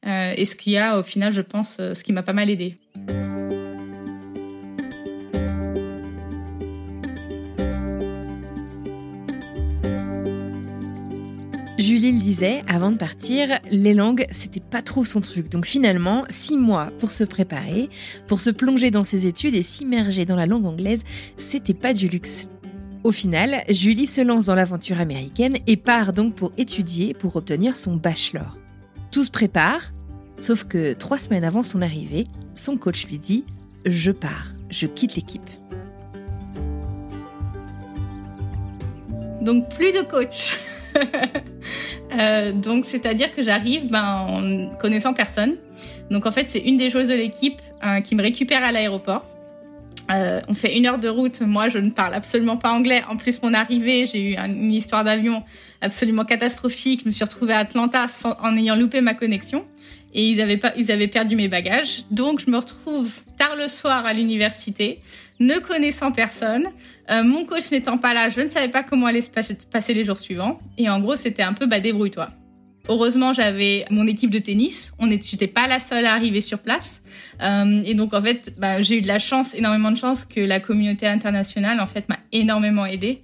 Euh, 0.06 0.34
et 0.36 0.44
ce 0.44 0.56
qui 0.56 0.76
a, 0.76 0.98
au 0.98 1.02
final, 1.02 1.32
je 1.32 1.40
pense, 1.40 1.78
euh, 1.80 1.94
ce 1.94 2.04
qui 2.04 2.12
m'a 2.12 2.22
pas 2.22 2.34
mal 2.34 2.50
aidé. 2.50 2.76
Julie 11.94 12.10
le 12.10 12.18
disait, 12.18 12.64
avant 12.66 12.90
de 12.90 12.96
partir, 12.96 13.60
les 13.70 13.94
langues, 13.94 14.26
c'était 14.32 14.58
pas 14.58 14.82
trop 14.82 15.04
son 15.04 15.20
truc. 15.20 15.48
Donc 15.48 15.64
finalement, 15.64 16.24
six 16.28 16.56
mois 16.56 16.90
pour 16.98 17.12
se 17.12 17.22
préparer, 17.22 17.88
pour 18.26 18.40
se 18.40 18.50
plonger 18.50 18.90
dans 18.90 19.04
ses 19.04 19.28
études 19.28 19.54
et 19.54 19.62
s'immerger 19.62 20.24
dans 20.24 20.34
la 20.34 20.46
langue 20.46 20.66
anglaise, 20.66 21.04
c'était 21.36 21.72
pas 21.72 21.92
du 21.92 22.08
luxe. 22.08 22.48
Au 23.04 23.12
final, 23.12 23.62
Julie 23.68 24.08
se 24.08 24.22
lance 24.22 24.46
dans 24.46 24.56
l'aventure 24.56 24.98
américaine 24.98 25.58
et 25.68 25.76
part 25.76 26.12
donc 26.12 26.34
pour 26.34 26.50
étudier 26.58 27.14
pour 27.14 27.36
obtenir 27.36 27.76
son 27.76 27.94
bachelor. 27.94 28.58
Tout 29.12 29.22
se 29.22 29.30
prépare, 29.30 29.92
sauf 30.40 30.64
que 30.64 30.94
trois 30.94 31.18
semaines 31.18 31.44
avant 31.44 31.62
son 31.62 31.80
arrivée, 31.80 32.24
son 32.54 32.76
coach 32.76 33.06
lui 33.06 33.18
dit 33.18 33.44
Je 33.86 34.10
pars, 34.10 34.52
je 34.68 34.88
quitte 34.88 35.14
l'équipe. 35.14 35.48
Donc 39.42 39.68
plus 39.68 39.92
de 39.92 40.02
coach 40.02 40.56
Euh, 42.16 42.52
donc, 42.52 42.84
c'est-à-dire 42.84 43.34
que 43.34 43.42
j'arrive 43.42 43.90
ben, 43.90 44.26
en 44.28 44.76
connaissant 44.76 45.14
personne. 45.14 45.56
Donc, 46.10 46.26
en 46.26 46.30
fait, 46.30 46.46
c'est 46.48 46.60
une 46.60 46.76
des 46.76 46.88
choses 46.88 47.08
de 47.08 47.14
l'équipe 47.14 47.60
euh, 47.84 48.00
qui 48.02 48.14
me 48.14 48.22
récupère 48.22 48.62
à 48.62 48.70
l'aéroport. 48.70 49.24
Euh, 50.12 50.40
on 50.48 50.54
fait 50.54 50.76
une 50.76 50.86
heure 50.86 50.98
de 50.98 51.08
route. 51.08 51.40
Moi, 51.40 51.66
je 51.68 51.78
ne 51.78 51.90
parle 51.90 52.14
absolument 52.14 52.56
pas 52.56 52.70
anglais. 52.70 53.02
En 53.08 53.16
plus, 53.16 53.42
mon 53.42 53.52
arrivée, 53.52 54.06
j'ai 54.06 54.32
eu 54.32 54.36
une 54.36 54.72
histoire 54.72 55.02
d'avion 55.02 55.42
absolument 55.80 56.24
catastrophique. 56.24 57.00
Je 57.00 57.06
me 57.06 57.10
suis 57.10 57.24
retrouvée 57.24 57.54
à 57.54 57.58
Atlanta 57.58 58.06
en 58.40 58.56
ayant 58.56 58.76
loupé 58.76 59.00
ma 59.00 59.14
connexion. 59.14 59.64
Et 60.12 60.28
ils 60.28 60.40
avaient, 60.40 60.58
pas, 60.58 60.72
ils 60.76 60.92
avaient 60.92 61.08
perdu 61.08 61.34
mes 61.34 61.48
bagages. 61.48 62.04
Donc, 62.12 62.40
je 62.40 62.48
me 62.48 62.58
retrouve 62.58 63.10
tard 63.36 63.56
le 63.56 63.66
soir 63.66 64.06
à 64.06 64.12
l'université 64.12 65.00
ne 65.40 65.58
connaissant 65.58 66.12
personne, 66.12 66.66
euh, 67.10 67.22
mon 67.24 67.44
coach 67.44 67.70
n'étant 67.70 67.98
pas 67.98 68.14
là, 68.14 68.28
je 68.28 68.40
ne 68.40 68.48
savais 68.48 68.68
pas 68.68 68.82
comment 68.82 69.06
allait 69.06 69.20
se 69.20 69.30
passer 69.30 69.94
les 69.94 70.04
jours 70.04 70.18
suivants. 70.18 70.58
Et 70.78 70.88
en 70.88 71.00
gros, 71.00 71.16
c'était 71.16 71.42
un 71.42 71.52
peu 71.52 71.66
bah 71.66 71.80
débrouille-toi. 71.80 72.28
Heureusement, 72.88 73.32
j'avais 73.32 73.86
mon 73.90 74.06
équipe 74.06 74.30
de 74.30 74.38
tennis. 74.38 74.92
On 74.98 75.06
n'était, 75.06 75.26
j'étais 75.26 75.46
pas 75.46 75.66
la 75.66 75.80
seule 75.80 76.04
à 76.04 76.12
arriver 76.12 76.42
sur 76.42 76.58
place. 76.58 77.02
Euh, 77.42 77.82
et 77.84 77.94
donc, 77.94 78.12
en 78.12 78.20
fait, 78.20 78.54
bah, 78.58 78.82
j'ai 78.82 78.98
eu 78.98 79.00
de 79.00 79.08
la 79.08 79.18
chance, 79.18 79.54
énormément 79.54 79.90
de 79.90 79.96
chance, 79.96 80.26
que 80.26 80.40
la 80.40 80.60
communauté 80.60 81.06
internationale, 81.06 81.80
en 81.80 81.86
fait, 81.86 82.08
m'a 82.10 82.18
énormément 82.32 82.84
aidée. 82.84 83.22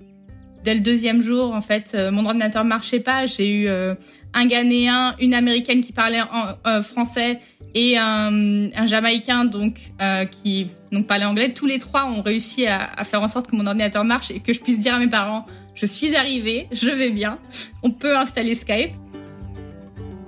Dès 0.65 0.75
le 0.75 0.81
deuxième 0.81 1.23
jour, 1.23 1.55
en 1.55 1.61
fait, 1.61 1.93
euh, 1.95 2.11
mon 2.11 2.25
ordinateur 2.25 2.65
marchait 2.65 3.01
pas. 3.01 3.27
J'ai 3.27 3.51
eu 3.51 3.69
un 3.69 4.47
Ghanéen, 4.47 5.15
une 5.21 5.35
Américaine 5.35 5.83
qui 5.83 5.93
parlait 5.93 6.21
en, 6.23 6.83
français 6.83 7.39
et 7.75 7.99
un, 7.99 8.71
un 8.75 8.87
Jamaïcain 8.87 9.45
donc 9.45 9.93
qui 10.31 10.69
donc 10.93 11.07
parlait 11.07 11.25
anglais. 11.25 11.53
Tous 11.53 11.67
les 11.67 11.79
trois 11.79 12.07
ont 12.07 12.23
réussi 12.23 12.67
à, 12.67 12.85
à, 12.85 13.05
faire 13.05 13.23
en 13.23 13.29
sorte 13.29 13.49
que 13.49 13.57
mon 13.57 13.67
ordinateur 13.67 14.05
marche 14.05 14.31
et 14.31 14.41
que 14.41 14.53
je 14.53 14.61
puisse 14.61 14.79
dire 14.79 14.95
à 14.95 14.99
mes 14.99 15.09
parents 15.09 15.47
je 15.75 15.87
suis 15.87 16.15
arrivée, 16.15 16.67
je 16.73 16.91
vais 16.91 17.11
bien, 17.11 17.39
on 17.83 17.91
peut 17.91 18.17
installer 18.17 18.55
Skype. 18.55 18.91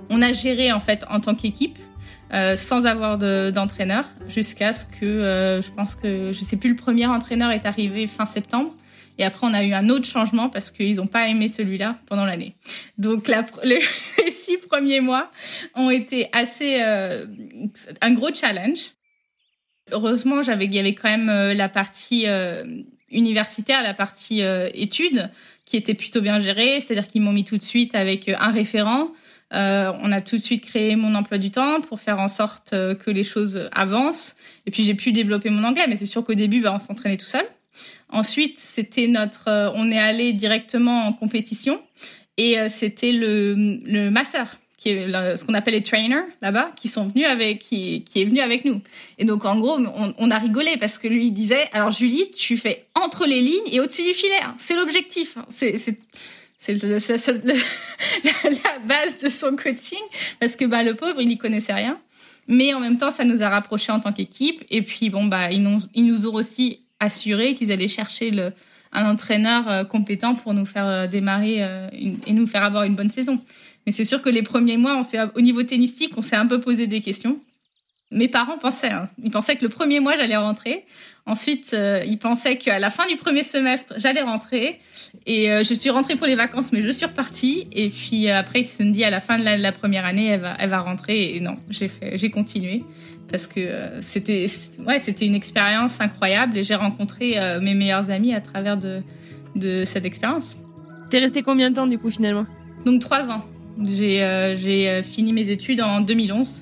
On 0.09 0.21
a 0.21 0.31
géré 0.31 0.71
en 0.71 0.79
fait 0.79 1.05
en 1.09 1.19
tant 1.19 1.35
qu'équipe. 1.35 1.77
sans 2.55 2.85
avoir 2.85 3.17
d'entraîneur 3.51 4.05
jusqu'à 4.27 4.73
ce 4.73 4.85
que 4.85 5.61
je 5.63 5.71
pense 5.71 5.95
que 5.95 6.31
je 6.31 6.43
sais 6.43 6.57
plus 6.57 6.69
le 6.69 6.75
premier 6.75 7.05
entraîneur 7.05 7.51
est 7.51 7.65
arrivé 7.65 8.07
fin 8.07 8.25
septembre 8.25 8.73
et 9.17 9.23
après, 9.23 9.45
on 9.45 9.53
a 9.53 9.63
eu 9.63 9.73
un 9.73 9.89
autre 9.89 10.05
changement 10.05 10.49
parce 10.49 10.71
qu'ils 10.71 10.97
n'ont 10.97 11.07
pas 11.07 11.27
aimé 11.27 11.47
celui-là 11.47 11.95
pendant 12.07 12.25
l'année. 12.25 12.55
Donc, 12.97 13.27
la, 13.27 13.45
les 13.63 13.81
six 14.31 14.57
premiers 14.57 15.01
mois 15.01 15.31
ont 15.75 15.89
été 15.89 16.27
assez 16.31 16.81
euh, 16.83 17.25
un 18.01 18.11
gros 18.13 18.33
challenge. 18.33 18.93
Heureusement, 19.91 20.41
j'avais 20.43 20.65
il 20.65 20.73
y 20.73 20.79
avait 20.79 20.95
quand 20.95 21.09
même 21.09 21.29
euh, 21.29 21.53
la 21.53 21.69
partie 21.69 22.27
euh, 22.27 22.65
universitaire, 23.11 23.83
la 23.83 23.93
partie 23.93 24.41
études 24.73 25.29
qui 25.65 25.77
était 25.77 25.93
plutôt 25.93 26.21
bien 26.21 26.39
gérée. 26.39 26.79
C'est-à-dire 26.79 27.07
qu'ils 27.07 27.21
m'ont 27.21 27.31
mis 27.31 27.45
tout 27.45 27.57
de 27.57 27.63
suite 27.63 27.93
avec 27.93 28.27
un 28.27 28.49
référent. 28.49 29.11
on 29.51 30.11
a 30.11 30.21
tout 30.21 30.35
de 30.37 30.41
suite 30.41 30.65
créé 30.65 30.95
mon 30.95 31.13
emploi 31.13 31.37
du 31.37 31.51
temps 31.51 31.79
pour 31.81 31.99
faire 31.99 32.19
en 32.19 32.27
sorte 32.27 32.71
que 32.71 33.11
les 33.11 33.23
choses 33.23 33.69
avancent. 33.71 34.35
Et 34.65 34.71
puis 34.71 34.83
j'ai 34.83 34.95
pu 34.95 35.11
développer 35.11 35.51
mon 35.51 35.63
anglais, 35.63 35.85
mais 35.87 35.95
c'est 35.95 36.07
sûr 36.07 36.25
qu'au 36.25 36.33
début, 36.33 36.61
bah, 36.61 36.73
on 36.73 36.79
s'entraînait 36.79 37.17
tout 37.17 37.27
seul. 37.27 37.45
Ensuite, 38.09 38.57
c'était 38.57 39.07
notre, 39.07 39.47
euh, 39.47 39.71
on 39.75 39.91
est 39.91 39.99
allé 39.99 40.33
directement 40.33 41.07
en 41.07 41.13
compétition 41.13 41.81
et 42.37 42.59
euh, 42.59 42.67
c'était 42.69 43.11
le, 43.11 44.09
masseur 44.09 44.47
qui 44.77 44.89
est 44.89 45.07
ce 45.37 45.45
qu'on 45.45 45.53
appelle 45.53 45.75
les 45.75 45.81
trainers 45.81 46.25
là-bas, 46.41 46.71
qui 46.75 46.89
sont 46.89 47.07
venus 47.07 47.25
avec, 47.25 47.59
qui, 47.59 48.03
est 48.15 48.25
venu 48.25 48.41
avec 48.41 48.65
nous. 48.65 48.81
Et 49.17 49.23
donc 49.23 49.45
en 49.45 49.57
gros, 49.57 49.79
on, 49.79 50.31
a 50.31 50.37
rigolé 50.37 50.75
parce 50.77 50.99
que 50.99 51.07
lui 51.07 51.31
disait, 51.31 51.69
alors 51.71 51.89
Julie, 51.89 52.29
tu 52.31 52.57
fais 52.57 52.85
entre 52.93 53.25
les 53.25 53.39
lignes 53.39 53.71
et 53.71 53.79
au-dessus 53.79 54.03
du 54.03 54.13
filet, 54.13 54.41
hein. 54.43 54.55
c'est 54.57 54.75
l'objectif, 54.75 55.37
hein. 55.37 55.45
c'est 55.47 55.77
c'est 56.63 56.81
la, 56.81 58.79
base 58.85 59.21
de 59.21 59.27
son 59.27 59.53
coaching 59.55 59.99
parce 60.39 60.55
que 60.55 60.63
bah 60.63 60.81
le 60.81 60.95
pauvre 60.95 61.21
il 61.21 61.27
n'y 61.27 61.37
connaissait 61.37 61.73
rien. 61.73 61.99
Mais 62.47 62.73
en 62.73 62.79
même 62.79 62.97
temps, 62.97 63.11
ça 63.11 63.25
nous 63.25 63.41
a 63.43 63.49
rapprochés 63.49 63.91
en 63.91 63.99
tant 63.99 64.11
qu'équipe. 64.11 64.63
Et 64.69 64.81
puis 64.81 65.09
bon 65.09 65.25
bah 65.25 65.51
ils 65.51 65.61
nous, 65.61 65.79
ils 65.93 66.05
nous 66.05 66.27
ont 66.27 66.33
aussi 66.33 66.82
assuré 67.03 67.53
qu'ils 67.53 67.71
allaient 67.71 67.87
chercher 67.87 68.31
un 68.93 69.09
entraîneur 69.09 69.67
euh, 69.67 69.83
compétent 69.83 70.35
pour 70.35 70.53
nous 70.53 70.65
faire 70.65 70.87
euh, 70.87 71.07
démarrer 71.07 71.57
euh, 71.59 71.89
et 71.91 72.33
nous 72.33 72.47
faire 72.47 72.63
avoir 72.63 72.83
une 72.83 72.95
bonne 72.95 73.09
saison. 73.09 73.41
Mais 73.85 73.91
c'est 73.91 74.05
sûr 74.05 74.21
que 74.21 74.29
les 74.29 74.43
premiers 74.43 74.77
mois, 74.77 75.01
au 75.35 75.41
niveau 75.41 75.63
tennistique, 75.63 76.13
on 76.17 76.21
s'est 76.21 76.35
un 76.35 76.47
peu 76.47 76.61
posé 76.61 76.87
des 76.87 77.01
questions. 77.01 77.39
Mes 78.11 78.27
parents 78.27 78.57
pensaient, 78.57 78.91
hein, 78.91 79.09
ils 79.21 79.31
pensaient 79.31 79.55
que 79.55 79.63
le 79.63 79.69
premier 79.69 79.99
mois 79.99 80.15
j'allais 80.15 80.37
rentrer. 80.37 80.85
Ensuite, 81.25 81.75
ils 82.05 82.17
pensaient 82.17 82.57
qu'à 82.57 82.79
la 82.79 82.89
fin 82.89 83.07
du 83.07 83.15
premier 83.15 83.43
semestre 83.43 83.93
j'allais 83.97 84.21
rentrer. 84.21 84.79
Et 85.25 85.47
je 85.47 85.73
suis 85.73 85.89
rentrée 85.89 86.15
pour 86.15 86.27
les 86.27 86.35
vacances, 86.35 86.71
mais 86.71 86.81
je 86.81 86.91
suis 86.91 87.05
repartie. 87.05 87.67
Et 87.71 87.89
puis 87.89 88.29
après, 88.29 88.61
ils 88.61 88.65
se 88.65 88.77
sont 88.77 88.89
dit 88.89 89.03
à 89.03 89.09
la 89.09 89.19
fin 89.19 89.37
de 89.37 89.43
la, 89.43 89.71
première 89.71 90.05
année, 90.05 90.27
elle 90.27 90.41
va, 90.41 90.55
elle 90.59 90.69
va 90.69 90.79
rentrer. 90.79 91.35
Et 91.35 91.39
non, 91.39 91.57
j'ai 91.69 92.29
continué 92.29 92.83
parce 93.33 93.47
que 93.47 93.61
euh, 93.61 93.99
c'était 94.03 94.45
ouais, 94.85 94.99
c'était 94.99 95.25
une 95.25 95.33
expérience 95.33 95.99
incroyable 95.99 96.55
et 96.55 96.61
j'ai 96.61 96.75
rencontré 96.75 97.39
euh, 97.39 97.59
mes 97.59 97.73
meilleurs 97.73 98.11
amis 98.11 98.31
à 98.31 98.41
travers 98.41 98.77
de, 98.77 99.01
de 99.55 99.85
cette 99.85 100.05
expérience. 100.05 100.55
T'es 101.09 101.17
resté 101.17 101.41
combien 101.41 101.71
de 101.71 101.75
temps 101.75 101.87
du 101.87 101.97
coup 101.97 102.11
finalement? 102.11 102.45
Donc 102.85 103.01
trois 103.01 103.31
ans. 103.31 103.43
J'ai 103.83 104.21
euh, 104.21 104.55
j'ai 104.55 105.01
fini 105.01 105.33
mes 105.33 105.49
études 105.49 105.81
en 105.81 106.01
2011. 106.01 106.61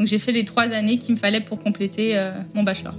Donc 0.00 0.08
j'ai 0.08 0.18
fait 0.18 0.32
les 0.32 0.44
trois 0.44 0.64
années 0.72 0.98
qu'il 0.98 1.14
me 1.14 1.20
fallait 1.20 1.42
pour 1.42 1.60
compléter 1.60 2.20
mon 2.54 2.64
bachelor. 2.64 2.94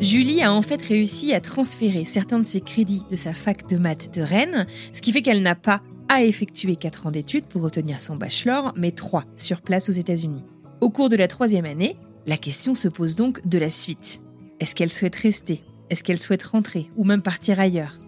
Julie 0.00 0.40
a 0.42 0.52
en 0.52 0.62
fait 0.62 0.80
réussi 0.80 1.34
à 1.34 1.40
transférer 1.40 2.04
certains 2.04 2.38
de 2.38 2.44
ses 2.44 2.60
crédits 2.60 3.02
de 3.10 3.16
sa 3.16 3.34
fac 3.34 3.68
de 3.68 3.76
maths 3.76 4.14
de 4.14 4.22
Rennes, 4.22 4.68
ce 4.92 5.02
qui 5.02 5.10
fait 5.10 5.22
qu'elle 5.22 5.42
n'a 5.42 5.56
pas 5.56 5.82
a 6.08 6.22
effectué 6.22 6.76
4 6.76 7.06
ans 7.06 7.10
d'études 7.10 7.44
pour 7.44 7.64
obtenir 7.64 8.00
son 8.00 8.16
bachelor, 8.16 8.72
mais 8.76 8.90
3 8.90 9.24
sur 9.36 9.60
place 9.60 9.88
aux 9.88 9.92
États-Unis. 9.92 10.42
Au 10.80 10.90
cours 10.90 11.08
de 11.08 11.16
la 11.16 11.28
troisième 11.28 11.64
année, 11.64 11.96
la 12.26 12.36
question 12.36 12.74
se 12.74 12.88
pose 12.88 13.14
donc 13.14 13.46
de 13.46 13.58
la 13.58 13.70
suite. 13.70 14.20
Est-ce 14.60 14.74
qu'elle 14.74 14.92
souhaite 14.92 15.16
rester? 15.16 15.62
Est-ce 15.90 16.04
qu'elle 16.04 16.20
souhaite 16.20 16.42
rentrer 16.42 16.90
ou 16.96 17.04
même 17.04 17.22
partir 17.22 17.60
ailleurs? 17.60 17.98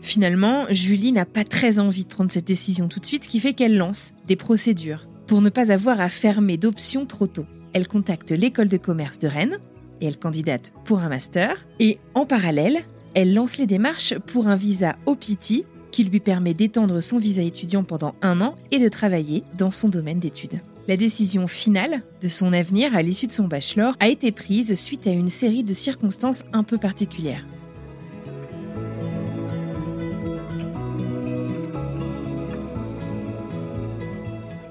Finalement, 0.00 0.66
Julie 0.70 1.12
n'a 1.12 1.26
pas 1.26 1.44
très 1.44 1.78
envie 1.78 2.04
de 2.04 2.08
prendre 2.08 2.30
cette 2.30 2.46
décision 2.46 2.88
tout 2.88 3.00
de 3.00 3.06
suite, 3.06 3.24
ce 3.24 3.28
qui 3.28 3.40
fait 3.40 3.52
qu'elle 3.52 3.76
lance 3.76 4.12
des 4.26 4.36
procédures 4.36 5.08
pour 5.26 5.40
ne 5.40 5.50
pas 5.50 5.72
avoir 5.72 6.00
à 6.00 6.08
fermer 6.08 6.56
d'options 6.56 7.04
trop 7.04 7.26
tôt. 7.26 7.46
elle 7.74 7.88
contacte 7.88 8.30
l'école 8.32 8.68
de 8.68 8.76
commerce 8.76 9.18
de 9.18 9.28
Rennes 9.28 9.58
et 10.00 10.06
elle 10.06 10.18
candidate 10.18 10.72
pour 10.84 11.00
un 11.00 11.08
master. 11.08 11.66
Et 11.80 11.98
en 12.14 12.26
parallèle, 12.26 12.78
elle 13.14 13.34
lance 13.34 13.58
les 13.58 13.66
démarches 13.66 14.18
pour 14.18 14.48
un 14.48 14.54
visa 14.54 14.96
OPT 15.06 15.64
qui 15.90 16.04
lui 16.04 16.20
permet 16.20 16.54
d'étendre 16.54 17.00
son 17.00 17.18
visa 17.18 17.42
étudiant 17.42 17.84
pendant 17.84 18.14
un 18.22 18.40
an 18.40 18.54
et 18.70 18.78
de 18.78 18.88
travailler 18.88 19.42
dans 19.56 19.70
son 19.70 19.88
domaine 19.88 20.18
d'études. 20.18 20.60
La 20.86 20.96
décision 20.96 21.46
finale 21.46 22.02
de 22.22 22.28
son 22.28 22.52
avenir 22.52 22.96
à 22.96 23.02
l'issue 23.02 23.26
de 23.26 23.30
son 23.30 23.46
bachelor 23.46 23.94
a 24.00 24.08
été 24.08 24.32
prise 24.32 24.78
suite 24.78 25.06
à 25.06 25.10
une 25.10 25.28
série 25.28 25.62
de 25.62 25.74
circonstances 25.74 26.44
un 26.52 26.62
peu 26.62 26.78
particulières. 26.78 27.44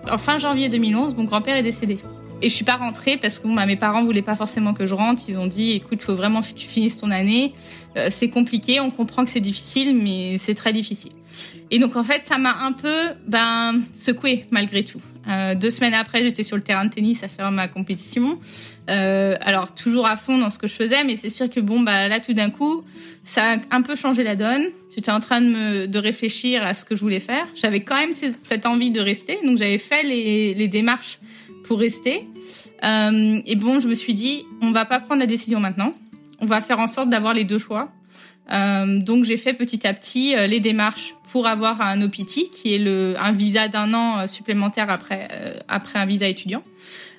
En 0.09 0.17
fin 0.17 0.38
janvier 0.38 0.69
2011, 0.69 1.15
mon 1.15 1.25
grand-père 1.25 1.57
est 1.57 1.63
décédé. 1.63 2.00
Et 2.41 2.50
je 2.50 2.53
suis 2.53 2.65
pas 2.65 2.75
rentrée 2.75 3.17
parce 3.17 3.39
que 3.39 3.48
bah, 3.56 3.65
mes 3.65 3.77
parents 3.77 4.03
voulaient 4.03 4.22
pas 4.22 4.36
forcément 4.36 4.74
que 4.74 4.86
je 4.86 4.94
rentre. 4.94 5.24
Ils 5.27 5.39
ont 5.39 5.48
dit, 5.48 5.72
écoute, 5.72 6.01
faut 6.01 6.15
vraiment 6.15 6.41
que 6.41 6.53
tu 6.53 6.67
finisses 6.67 7.00
ton 7.00 7.10
année. 7.10 7.53
Euh, 7.98 8.10
c'est 8.12 8.29
compliqué, 8.29 8.79
on 8.79 8.91
comprend 8.91 9.24
que 9.24 9.32
c'est 9.32 9.39
difficile, 9.39 9.96
mais 9.96 10.38
c'est 10.38 10.53
très 10.53 10.72
difficile. 10.72 11.13
Et 11.72 11.79
donc 11.79 11.96
en 11.96 12.03
fait, 12.03 12.25
ça 12.25 12.38
m'a 12.38 12.56
un 12.62 12.72
peu 12.72 12.96
ben 13.27 13.82
secoué 13.96 14.46
malgré 14.51 14.84
tout. 14.84 15.01
Euh, 15.27 15.56
deux 15.56 15.70
semaines 15.70 15.94
après, 15.94 16.24
j'étais 16.24 16.44
sur 16.44 16.56
le 16.56 16.63
terrain 16.63 16.86
de 16.86 16.94
tennis 16.94 17.24
à 17.24 17.27
faire 17.27 17.51
ma 17.51 17.67
compétition. 17.67 18.39
Euh, 18.89 19.36
alors 19.41 19.74
toujours 19.74 20.08
à 20.08 20.15
fond 20.15 20.38
dans 20.38 20.50
ce 20.50 20.60
que 20.60 20.67
je 20.67 20.74
faisais, 20.74 21.03
mais 21.03 21.15
c'est 21.15 21.29
sûr 21.29 21.50
que 21.50 21.60
bon 21.60 21.82
bah 21.82 22.08
là 22.08 22.20
tout 22.20 22.34
d'un 22.34 22.50
coup, 22.50 22.84
ça 23.24 23.56
a 23.56 23.75
un 23.75 23.82
peu 23.82 23.96
changé 23.96 24.24
la 24.24 24.36
donne. 24.36 24.67
J'étais 24.96 25.12
en 25.12 25.20
train 25.20 25.41
de 25.41 25.48
me 25.48 25.88
de 25.88 26.00
réfléchir 26.00 26.65
à 26.65 26.74
ce 26.74 26.86
que 26.86 26.96
je 26.96 27.01
voulais 27.01 27.20
faire. 27.20 27.46
J'avais 27.56 27.82
quand 27.82 27.98
même 27.98 28.13
cette 28.13 28.65
envie 28.65 28.91
de 28.91 29.01
rester, 29.01 29.38
donc 29.44 29.58
j'avais 29.58 29.77
fait 29.77 30.03
les, 30.03 30.53
les 30.53 30.67
démarches 30.67 31.20
pour 31.67 31.79
rester. 31.79 32.27
Euh, 32.83 33.41
et 33.45 33.55
bon, 33.55 33.79
je 33.79 33.88
me 33.88 33.95
suis 33.95 34.13
dit, 34.13 34.45
on 34.62 34.71
va 34.71 34.86
pas 34.86 35.00
prendre 35.00 35.19
la 35.19 35.27
décision 35.27 35.59
maintenant. 35.59 35.93
On 36.39 36.45
va 36.45 36.62
faire 36.62 36.79
en 36.79 36.88
sorte 36.88 37.09
d'avoir 37.09 37.33
les 37.33 37.43
deux 37.43 37.59
choix. 37.59 37.89
Euh, 38.51 39.00
donc 39.00 39.25
j'ai 39.25 39.36
fait 39.36 39.53
petit 39.53 39.86
à 39.86 39.93
petit 39.93 40.33
euh, 40.33 40.47
les 40.47 40.62
démarches 40.62 41.15
pour 41.31 41.47
avoir 41.47 41.81
un 41.81 42.01
OPT, 42.01 42.50
qui 42.51 42.74
est 42.74 42.77
le, 42.77 43.15
un 43.19 43.33
visa 43.33 43.67
d'un 43.67 43.93
an 43.93 44.27
supplémentaire 44.27 44.89
après, 44.89 45.27
après 45.67 46.00
un 46.00 46.05
visa 46.05 46.25
étudiant. 46.29 46.63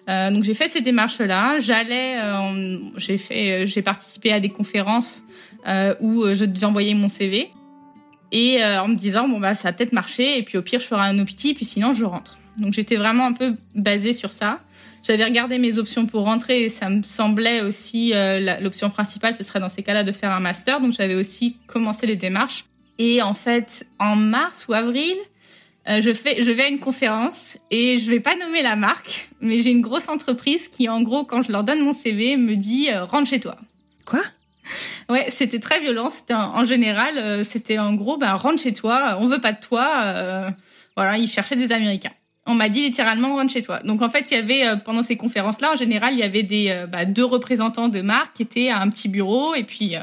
donc 0.07 0.45
j'ai 0.45 0.55
fait 0.55 0.69
ces 0.69 0.81
démarches-là. 0.81 1.59
J'allais, 1.59 2.17
j'ai 2.97 3.19
fait, 3.19 3.67
j'ai 3.67 3.83
participé 3.83 4.33
à 4.33 4.41
des 4.41 4.49
conférences 4.49 5.25
où 6.01 6.25
j'envoyais 6.55 6.95
mon 6.95 7.09
CV 7.09 7.51
et 8.33 8.65
en 8.65 8.89
me 8.89 8.95
disant 8.95 9.29
bon 9.29 9.41
bah 9.41 9.53
ça 9.53 9.69
a 9.69 9.73
peut-être 9.75 9.93
marché 9.93 10.39
et 10.39 10.43
puis 10.43 10.57
au 10.57 10.63
pire 10.63 10.81
je 10.81 10.87
ferai 10.87 11.03
un 11.03 11.19
OPT 11.19 11.55
puis 11.55 11.67
sinon 11.67 11.93
je 11.93 12.07
rentre. 12.07 12.39
Donc 12.59 12.73
j'étais 12.73 12.97
vraiment 12.97 13.27
un 13.27 13.33
peu 13.33 13.57
basée 13.75 14.13
sur 14.13 14.33
ça. 14.33 14.61
J'avais 15.07 15.25
regardé 15.25 15.59
mes 15.59 15.79
options 15.79 16.07
pour 16.07 16.25
rentrer 16.25 16.65
et 16.65 16.69
ça 16.69 16.91
me 16.91 17.03
semblait 17.03 17.63
aussi 17.63 18.13
euh, 18.15 18.59
l'option 18.61 18.91
principale, 18.91 19.33
ce 19.33 19.45
serait 19.45 19.61
dans 19.61 19.69
ces 19.69 19.83
cas-là 19.83 20.03
de 20.03 20.13
faire 20.13 20.33
un 20.33 20.41
master. 20.41 20.81
Donc 20.81 20.93
j'avais 20.93 21.15
aussi 21.15 21.57
commencé 21.67 22.07
les 22.07 22.17
démarches. 22.17 22.65
Et 22.99 23.23
en 23.23 23.35
fait, 23.35 23.87
en 24.01 24.17
mars 24.17 24.67
ou 24.69 24.75
avril, 24.75 25.15
euh, 25.89 26.01
je 26.03 26.13
fais, 26.13 26.43
je 26.43 26.51
vais 26.51 26.65
à 26.65 26.69
une 26.69 26.81
conférence 26.81 27.59
et 27.71 27.97
je 27.97 28.11
vais 28.11 28.19
pas 28.19 28.37
nommer 28.37 28.61
la 28.61 28.75
marque, 28.75 29.31
mais 29.41 29.63
j'ai 29.63 29.71
une 29.71 29.81
grosse 29.81 30.09
entreprise 30.09 30.67
qui, 30.67 30.89
en 30.89 31.01
gros, 31.01 31.25
quand 31.25 31.43
je 31.43 31.53
leur 31.53 31.63
donne 31.63 31.81
mon 31.81 31.93
CV, 31.93 32.37
me 32.37 32.57
dit 32.57 32.91
euh, 32.91 33.05
rentre 33.05 33.31
chez 33.31 33.41
toi. 33.41 33.57
Quoi? 34.05 34.21
Ouais, 35.09 35.29
c'était 35.31 35.61
très 35.61 35.81
violent. 35.81 36.11
C'était 36.11 36.35
en, 36.35 36.65
général, 36.65 37.43
c'était 37.45 37.79
en 37.79 37.95
gros, 37.95 38.19
ben 38.19 38.35
rentre 38.35 38.61
chez 38.61 38.75
toi. 38.75 39.17
On 39.21 39.27
veut 39.27 39.41
pas 39.41 39.53
de 39.53 39.61
toi. 39.61 40.53
voilà, 40.95 41.17
ils 41.17 41.29
cherchaient 41.29 41.57
des 41.57 41.73
Américains 41.73 42.13
on 42.49 42.55
m'a 42.55 42.69
dit 42.71 42.83
littéralement 42.83 43.37
rentre 43.37 43.53
chez 43.53 43.63
toi. 43.63 43.81
Donc 43.85 44.03
en 44.03 44.09
fait, 44.09 44.31
il 44.31 44.35
y 44.35 44.37
avait 44.39 44.67
euh, 44.67 44.77
pendant 44.77 45.03
ces 45.03 45.17
conférences-là, 45.17 45.73
en 45.75 45.77
général, 45.77 46.15
il 46.15 46.19
y 46.19 46.23
avait 46.23 46.43
des 46.43 46.71
euh, 46.71 46.87
bah, 46.87 47.05
deux 47.05 47.25
représentants 47.25 47.89
de 47.89 48.01
marque 48.01 48.37
qui 48.37 48.43
étaient 48.43 48.71
à 48.71 48.81
un 48.81 48.89
petit 48.89 49.09
bureau 49.09 49.55
et 49.55 49.65
puis 49.65 49.95
euh, 49.95 50.01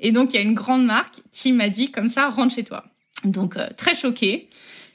et 0.00 0.10
donc 0.10 0.34
il 0.34 0.36
y 0.36 0.38
a 0.40 0.42
une 0.42 0.54
grande 0.54 0.84
marque 0.84 1.22
qui 1.30 1.52
m'a 1.52 1.68
dit 1.68 1.90
comme 1.90 2.08
ça 2.08 2.28
rentre 2.28 2.54
chez 2.54 2.64
toi. 2.64 2.84
Donc 3.24 3.56
très 3.76 3.94
choquée. 3.94 4.48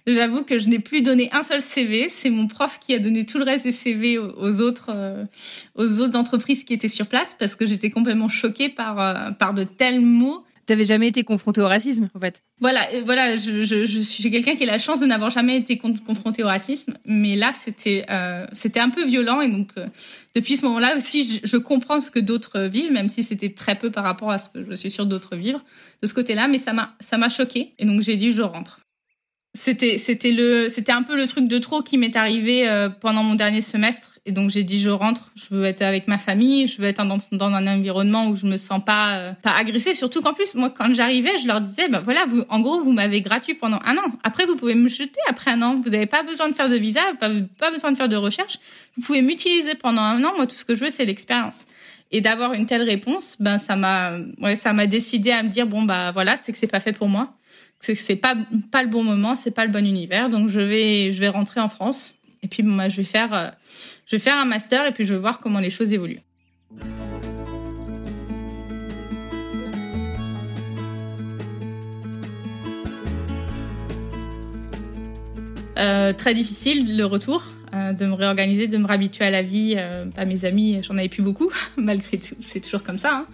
J'avoue 0.06 0.44
que 0.44 0.60
je 0.60 0.70
n'ai 0.70 0.79
plus 0.79 1.01
donné 1.01 1.29
un 1.32 1.44
seul 1.44 1.62
CV. 1.62 2.10
C'est 2.10 2.29
mon 2.29 2.48
prof 2.48 2.79
qui 2.79 2.94
a 2.94 3.00
donné 3.00 3.25
tout 3.25 3.38
le 3.38 3.44
reste 3.44 3.63
des 3.63 3.72
CV 3.72 4.18
aux, 4.18 4.62
autres 4.62 4.91
aux 5.75 6.00
autres 6.00 6.18
entreprises 6.18 6.63
qui 6.63 6.74
étaient 6.74 6.88
sur 6.88 7.08
place 7.08 7.36
parce 7.39 7.56
que 7.56 7.65
j'étais 7.65 7.89
complètement 7.89 8.29
choquée 8.29 8.70
par 8.70 9.36
par 9.38 9.53
de 9.53 9.63
tels 9.63 10.01
mots 10.01 10.44
T'avais 10.70 10.84
jamais 10.84 11.08
été 11.08 11.24
confronté 11.24 11.62
au 11.62 11.68
racisme, 11.68 12.10
en 12.14 12.20
fait. 12.20 12.44
Voilà, 12.62 12.88
voilà, 13.04 13.38
je, 13.38 14.03
suis 14.03 14.29
quelqu'un 14.29 14.53
qui 14.53 14.66
a 14.66 14.68
la 14.68 14.77
chance 14.77 15.00
de 15.00 15.08
n'avoir 15.08 15.32
jamais 15.32 15.58
été 15.58 15.79
confronté 15.79 16.44
au 16.44 16.46
racisme, 16.46 16.96
mais 17.05 17.36
là 17.36 17.53
c'était 17.53 18.05
euh, 18.12 18.46
c'était 18.53 18.79
un 18.79 18.92
peu 18.92 19.03
violent 19.03 19.42
et 19.42 19.48
donc 19.48 19.70
euh, 19.77 19.88
depuis 20.36 20.58
ce 20.58 20.66
moment-là 20.68 20.96
aussi, 20.96 21.24
je, 21.24 21.40
je, 21.44 21.58
comprends 21.58 22.00
ce 22.01 22.12
que 22.12 22.20
d'autres 22.20 22.60
vivent, 22.66 22.92
même 22.92 23.10
si 23.10 23.24
c'était 23.24 23.50
très 23.50 23.79
peu 23.79 23.90
par 23.90 24.03
rapport 24.03 24.29
à 24.29 24.38
ce 24.38 24.51
que 24.51 24.64
je 24.64 24.75
suis 24.75 24.92
sûre 24.92 25.08
d'autres 25.08 25.36
vivre 25.36 25.66
de 26.03 26.08
ce 26.08 26.14
côté-là, 26.14 26.48
mais 26.48 26.60
ça 26.60 26.72
m'a 26.72 26.94
ça 27.00 27.18
m'a 27.18 27.29
choqué 27.29 27.74
et 27.79 27.86
donc 27.86 28.01
j'ai 28.01 28.16
dit 28.16 28.32
je 28.32 28.44
rentre. 28.44 28.82
C'était 29.55 29.98
c'était 29.98 30.32
le 30.32 30.70
c'était 30.70 30.92
un 30.92 31.01
peu 31.01 31.18
le 31.18 31.25
truc 31.25 31.48
de 31.48 31.58
trop 31.58 31.82
qui 31.82 31.98
m'est 31.98 32.16
arrivé 32.16 32.70
euh, 32.70 32.90
pendant 32.90 33.24
mon 33.24 33.34
dernier 33.34 33.64
semestre 33.64 34.19
et 34.29 34.31
donc 34.31 34.51
j'ai 34.51 34.63
dit 34.63 34.79
je 34.79 34.89
rentre, 34.89 35.31
je 35.35 35.55
veux 35.55 35.65
être 35.65 35.81
avec 35.81 36.07
ma 36.07 36.20
famille, 36.20 36.68
je 36.68 36.79
veux 36.81 36.87
être 36.87 37.03
dans, 37.03 37.46
un 37.46 37.68
environnement 37.68 38.27
où 38.27 38.35
je 38.35 38.46
me 38.46 38.57
sens 38.57 38.79
pas 38.83 39.15
euh, 39.15 39.31
pas 39.33 39.51
agressée. 39.51 39.94
Surtout 39.94 40.22
qu'en 40.22 40.33
plus 40.33 40.53
moi 40.53 40.70
quand 40.70 40.94
j'arrivais 40.94 41.37
je 41.42 41.48
leur 41.48 41.61
disais 41.61 41.89
ben 41.89 42.00
voilà 42.00 42.25
en 42.50 42.59
gros 42.59 42.83
vous 42.83 42.94
m'avez 42.94 43.22
gratuit 43.22 43.55
pendant 43.55 43.79
un 43.83 43.98
an. 43.98 44.11
Après 44.24 44.46
vous 44.46 44.55
pouvez 44.55 44.75
me 44.75 44.87
jeter 44.87 45.20
après 45.27 45.51
un 45.51 45.61
an. 45.63 45.81
Vous 45.83 45.89
n'avez 45.89 46.05
pas 46.05 46.24
besoin 46.24 46.48
de 46.48 46.53
faire 46.53 46.70
de 46.70 46.77
visa, 46.77 47.01
pas 47.20 47.29
pas 47.57 47.72
besoin 47.72 47.92
de 47.92 47.98
faire 47.98 48.07
de 48.07 48.15
recherche. 48.15 48.59
Vous 48.96 49.03
pouvez 49.03 49.22
m'utiliser 49.22 49.75
pendant 49.75 50.03
un 50.03 50.24
an. 50.24 50.33
Moi 50.35 50.46
tout 50.46 50.55
ce 50.55 50.63
que 50.63 50.75
je 50.75 50.85
veux 50.85 50.92
c'est 50.92 51.05
l'expérience 51.05 51.65
et 52.11 52.22
d'avoir 52.22 52.53
une 52.53 52.65
telle 52.65 52.83
réponse 52.83 53.35
ben 53.39 53.57
ça 53.57 53.75
m'a 53.75 54.13
ça 54.55 54.74
m'a 54.74 54.87
décidé 54.87 55.31
à 55.31 55.44
me 55.44 55.50
dire 55.50 55.68
bon 55.68 55.83
bah 55.83 56.11
voilà 56.11 56.37
c'est 56.37 56.51
que 56.51 56.57
c'est 56.57 56.68
pas 56.68 56.79
fait 56.79 56.94
pour 56.94 57.07
moi 57.07 57.33
c'est 57.79 57.96
c'est 57.96 58.15
pas 58.15 58.35
pas 58.72 58.83
le 58.83 58.89
bon 58.89 59.03
moment, 59.03 59.35
c'est 59.35 59.51
pas 59.51 59.65
le 59.65 59.72
bon 59.72 59.85
univers. 59.85 60.29
Donc 60.29 60.50
je 60.50 60.59
vais 60.59 61.11
je 61.11 61.20
vais 61.20 61.29
rentrer 61.29 61.59
en 61.59 61.70
France 61.70 62.15
et 62.44 62.48
puis 62.48 62.63
moi 62.63 62.89
je 62.89 62.98
vais 62.98 63.03
faire 63.03 63.33
euh, 63.33 63.50
je 64.09 64.15
vais 64.15 64.19
faire 64.19 64.37
un 64.37 64.45
master 64.45 64.87
et 64.87 64.91
puis 64.91 65.05
je 65.05 65.13
vais 65.13 65.19
voir 65.19 65.39
comment 65.39 65.59
les 65.59 65.69
choses 65.69 65.93
évoluent. 65.93 66.22
Euh, 75.77 76.11
très 76.11 76.33
difficile 76.33 76.98
le 76.98 77.05
retour. 77.05 77.43
Euh, 77.75 77.93
de 77.93 78.07
me 78.07 78.13
réorganiser, 78.13 78.67
de 78.67 78.79
me 78.79 78.87
réhabituer 78.87 79.25
à 79.25 79.29
la 79.29 79.43
vie. 79.43 79.75
Euh, 79.77 80.05
bah, 80.15 80.25
mes 80.25 80.43
amis, 80.43 80.79
j'en 80.81 80.98
avais 80.98 81.07
plus 81.07 81.22
beaucoup, 81.22 81.51
malgré 81.77 82.17
tout, 82.17 82.33
c'est 82.41 82.61
toujours 82.61 82.81
comme 82.81 82.98
ça. 82.98 83.27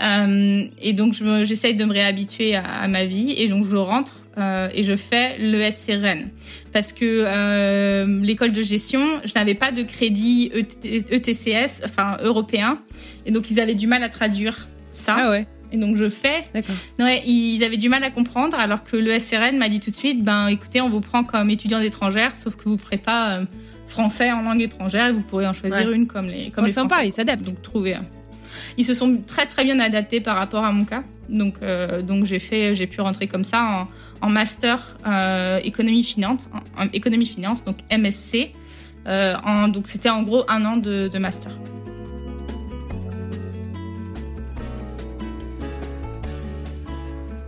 Hein. 0.00 0.66
Et 0.82 0.94
donc 0.94 1.14
j'essaye 1.44 1.74
de 1.74 1.84
me 1.84 1.92
réhabituer 1.92 2.56
à, 2.56 2.88
ma 2.88 3.04
vie 3.04 3.34
et 3.36 3.46
donc 3.46 3.64
je 3.64 3.76
rentre 3.76 4.24
euh, 4.38 4.68
et 4.72 4.82
je 4.82 4.96
fais 4.96 5.38
le 5.38 5.70
SCRN 5.70 6.28
parce 6.72 6.92
que 6.92 7.04
euh, 7.04 8.20
l'école 8.22 8.52
de 8.52 8.62
gestion, 8.62 9.20
je 9.24 9.32
n'avais 9.34 9.54
pas 9.54 9.72
de 9.72 9.82
crédit 9.82 10.50
ETCS, 10.84 11.82
enfin 11.84 12.16
européen, 12.22 12.80
et 13.26 13.32
donc 13.32 13.50
ils 13.50 13.60
avaient 13.60 13.74
du 13.74 13.86
mal 13.86 14.02
à 14.02 14.08
traduire 14.08 14.68
ça. 14.92 15.16
Ah 15.18 15.30
ouais. 15.30 15.46
Et 15.70 15.76
donc 15.76 15.96
je 15.96 16.08
fais. 16.08 16.44
D'accord. 16.54 16.74
Ouais, 16.98 17.22
ils 17.26 17.62
avaient 17.62 17.76
du 17.76 17.88
mal 17.88 18.02
à 18.04 18.10
comprendre, 18.10 18.58
alors 18.58 18.84
que 18.84 18.96
le 18.96 19.18
SRN 19.18 19.58
m'a 19.58 19.68
dit 19.68 19.80
tout 19.80 19.90
de 19.90 19.96
suite, 19.96 20.22
ben 20.22 20.48
écoutez, 20.48 20.80
on 20.80 20.88
vous 20.88 21.00
prend 21.00 21.24
comme 21.24 21.50
étudiant 21.50 21.80
étrangère, 21.80 22.34
sauf 22.34 22.56
que 22.56 22.68
vous 22.68 22.78
ferez 22.78 22.98
pas 22.98 23.38
euh, 23.38 23.44
français 23.86 24.32
en 24.32 24.42
langue 24.42 24.62
étrangère, 24.62 25.08
et 25.08 25.12
vous 25.12 25.22
pourrez 25.22 25.46
en 25.46 25.52
choisir 25.52 25.90
une 25.90 26.06
comme 26.06 26.26
les 26.26 26.50
comme 26.50 26.64
oh, 26.64 26.66
les 26.66 26.72
sympa, 26.72 26.94
Français. 26.94 27.08
ils 27.08 27.12
s'adaptent. 27.12 27.46
Donc 27.46 27.62
trouver. 27.62 27.96
Ils 28.76 28.84
se 28.84 28.94
sont 28.94 29.20
très 29.26 29.46
très 29.46 29.64
bien 29.64 29.78
adaptés 29.78 30.20
par 30.20 30.36
rapport 30.36 30.64
à 30.64 30.72
mon 30.72 30.84
cas. 30.84 31.02
Donc 31.28 31.56
euh, 31.62 32.02
j'ai 32.24 32.86
pu 32.86 33.00
rentrer 33.00 33.26
comme 33.26 33.44
ça 33.44 33.86
en, 34.20 34.28
master 34.28 34.96
euh, 35.06 35.58
économie 35.62 36.02
finance, 36.02 36.48
donc 37.64 37.76
MSC. 37.90 38.52
Euh, 39.06 39.68
donc 39.68 39.86
c'était 39.86 40.10
en 40.10 40.22
gros 40.22 40.44
un 40.48 40.64
an 40.64 40.76
de, 40.76 41.08
de 41.08 41.18
master. 41.18 41.52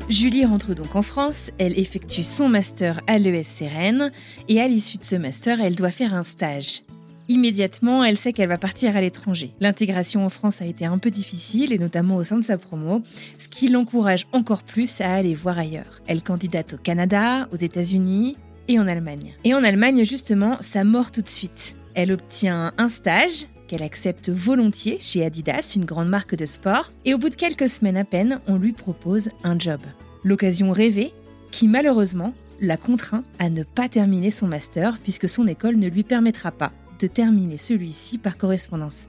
Julie 0.09 0.45
rentre 0.45 0.75
donc 0.75 0.97
en 0.97 1.03
France, 1.03 1.53
elle 1.59 1.79
effectue 1.79 2.25
son 2.25 2.49
master 2.49 3.01
à 3.07 3.17
l'ESCRN 3.17 4.11
et 4.49 4.61
à 4.61 4.67
l'issue 4.67 4.99
de 4.99 5.05
ce 5.05 5.15
master, 5.15 5.61
elle 5.61 5.77
doit 5.77 5.93
faire 5.93 6.15
un 6.15 6.25
stage. 6.25 6.83
Immédiatement, 7.31 8.03
elle 8.03 8.17
sait 8.17 8.33
qu'elle 8.33 8.49
va 8.49 8.59
partir 8.59 8.97
à 8.97 9.01
l'étranger. 9.01 9.53
L'intégration 9.61 10.27
en 10.27 10.29
France 10.31 10.61
a 10.63 10.67
été 10.67 10.85
un 10.85 10.99
peu 10.99 11.13
difficile 11.13 11.73
et 11.73 11.79
notamment 11.79 12.17
au 12.17 12.25
sein 12.25 12.39
de 12.39 12.43
sa 12.43 12.59
promo, 12.59 13.03
ce 13.39 13.47
qui 13.47 13.69
l'encourage 13.69 14.27
encore 14.33 14.65
plus 14.65 15.01
à 15.01 15.15
aller 15.15 15.37
voir 15.37 15.57
ailleurs. 15.57 16.03
Elle 16.09 16.25
candidate 16.25 16.75
au 16.75 16.77
Canada, 16.77 17.49
aux 17.53 17.57
États-Unis 17.57 18.37
et 18.67 18.81
en 18.81 18.89
Allemagne. 18.89 19.37
Et 19.45 19.55
en 19.55 19.63
Allemagne, 19.63 20.03
justement, 20.05 20.57
ça 20.59 20.83
mord 20.83 21.13
tout 21.13 21.23
de 21.23 21.29
suite. 21.29 21.77
Elle 21.95 22.11
obtient 22.11 22.73
un 22.79 22.89
stage 22.89 23.47
qu'elle 23.69 23.85
accepte 23.85 24.29
volontiers 24.29 24.99
chez 24.99 25.25
Adidas, 25.25 25.75
une 25.77 25.85
grande 25.85 26.09
marque 26.09 26.35
de 26.35 26.45
sport, 26.45 26.91
et 27.05 27.15
au 27.15 27.19
bout 27.19 27.29
de 27.29 27.37
quelques 27.37 27.69
semaines 27.69 27.97
à 27.97 28.05
peine, 28.05 28.41
on 28.49 28.57
lui 28.57 28.73
propose 28.73 29.29
un 29.45 29.57
job. 29.57 29.79
L'occasion 30.25 30.73
rêvée 30.73 31.13
qui 31.53 31.69
malheureusement 31.69 32.35
la 32.61 32.77
contraint 32.77 33.23
à 33.39 33.51
ne 33.51 33.63
pas 33.63 33.89
terminer 33.89 34.33
son 34.33 34.49
master 34.49 34.99
puisque 34.99 35.29
son 35.29 35.47
école 35.47 35.77
ne 35.77 35.87
lui 35.87 36.03
permettra 36.03 36.51
pas 36.51 36.73
de 37.01 37.07
terminer 37.07 37.57
celui-ci 37.57 38.19
par 38.19 38.37
correspondance. 38.37 39.09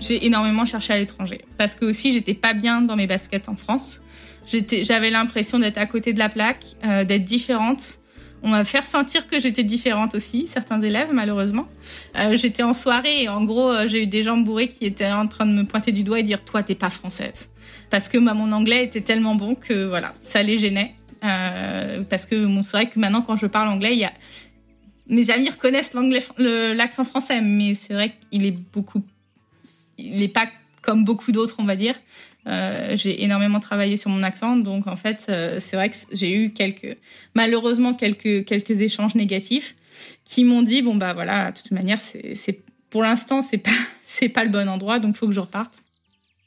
J'ai 0.00 0.24
énormément 0.26 0.64
cherché 0.64 0.92
à 0.92 0.98
l'étranger 0.98 1.44
parce 1.56 1.74
que 1.74 1.84
aussi 1.84 2.12
j'étais 2.12 2.34
pas 2.34 2.54
bien 2.54 2.82
dans 2.82 2.96
mes 2.96 3.06
baskets 3.06 3.48
en 3.48 3.56
France. 3.56 4.00
J'avais 4.82 5.10
l'impression 5.10 5.58
d'être 5.58 5.78
à 5.78 5.86
côté 5.86 6.12
de 6.12 6.18
la 6.18 6.28
plaque, 6.28 6.64
euh, 6.84 7.04
d'être 7.04 7.24
différente. 7.24 7.98
On 8.42 8.50
m'a 8.50 8.62
fait 8.62 8.78
ressentir 8.78 9.26
que 9.26 9.40
j'étais 9.40 9.64
différente 9.64 10.14
aussi, 10.14 10.46
certains 10.46 10.80
élèves 10.80 11.08
malheureusement. 11.12 11.66
Euh, 12.16 12.36
j'étais 12.36 12.62
en 12.62 12.72
soirée 12.72 13.24
et 13.24 13.28
en 13.28 13.44
gros 13.44 13.70
euh, 13.70 13.86
j'ai 13.86 14.04
eu 14.04 14.06
des 14.06 14.22
gens 14.22 14.36
bourrés 14.36 14.68
qui 14.68 14.86
étaient 14.86 15.10
en 15.10 15.26
train 15.26 15.46
de 15.46 15.52
me 15.52 15.64
pointer 15.64 15.90
du 15.90 16.04
doigt 16.04 16.20
et 16.20 16.22
dire 16.22 16.44
toi 16.44 16.62
t'es 16.62 16.76
pas 16.76 16.90
française 16.90 17.50
parce 17.90 18.08
que 18.08 18.18
mon 18.18 18.52
anglais 18.52 18.84
était 18.84 19.00
tellement 19.00 19.34
bon 19.34 19.54
que 19.56 19.86
voilà 19.86 20.14
ça 20.22 20.42
les 20.42 20.58
gênait. 20.58 20.94
Euh, 21.24 22.02
parce 22.04 22.26
que 22.26 22.46
bon, 22.46 22.62
c'est 22.62 22.76
vrai 22.76 22.88
que 22.88 22.98
maintenant 22.98 23.22
quand 23.22 23.36
je 23.36 23.46
parle 23.46 23.68
anglais, 23.68 23.92
il 23.92 23.98
y 23.98 24.04
a 24.04 24.12
mes 25.08 25.30
amis 25.30 25.48
reconnaissent 25.48 25.94
l'accent 26.38 27.04
français, 27.04 27.40
mais 27.40 27.74
c'est 27.74 27.94
vrai 27.94 28.14
qu'il 28.30 28.44
est 28.44 28.56
beaucoup, 28.72 29.02
il 29.96 30.18
n'est 30.18 30.28
pas 30.28 30.48
comme 30.82 31.04
beaucoup 31.04 31.32
d'autres, 31.32 31.56
on 31.58 31.64
va 31.64 31.76
dire. 31.76 31.94
Euh, 32.46 32.94
j'ai 32.94 33.22
énormément 33.24 33.60
travaillé 33.60 33.96
sur 33.96 34.10
mon 34.10 34.22
accent, 34.22 34.56
donc 34.56 34.86
en 34.86 34.96
fait, 34.96 35.26
euh, 35.28 35.58
c'est 35.60 35.76
vrai 35.76 35.90
que 35.90 35.96
j'ai 36.12 36.32
eu 36.32 36.50
quelques, 36.50 36.96
malheureusement 37.34 37.94
quelques 37.94 38.44
quelques 38.44 38.80
échanges 38.80 39.14
négatifs 39.14 39.76
qui 40.24 40.44
m'ont 40.44 40.62
dit 40.62 40.82
bon 40.82 40.94
bah 40.94 41.14
voilà, 41.14 41.50
de 41.50 41.58
toute 41.58 41.70
manière, 41.72 41.98
pour 42.90 43.02
l'instant 43.02 43.42
c'est 43.42 43.58
pas 43.58 43.70
pas 44.34 44.44
le 44.44 44.50
bon 44.50 44.68
endroit, 44.68 44.98
donc 44.98 45.16
faut 45.16 45.26
que 45.26 45.34
je 45.34 45.40
reparte. 45.40 45.82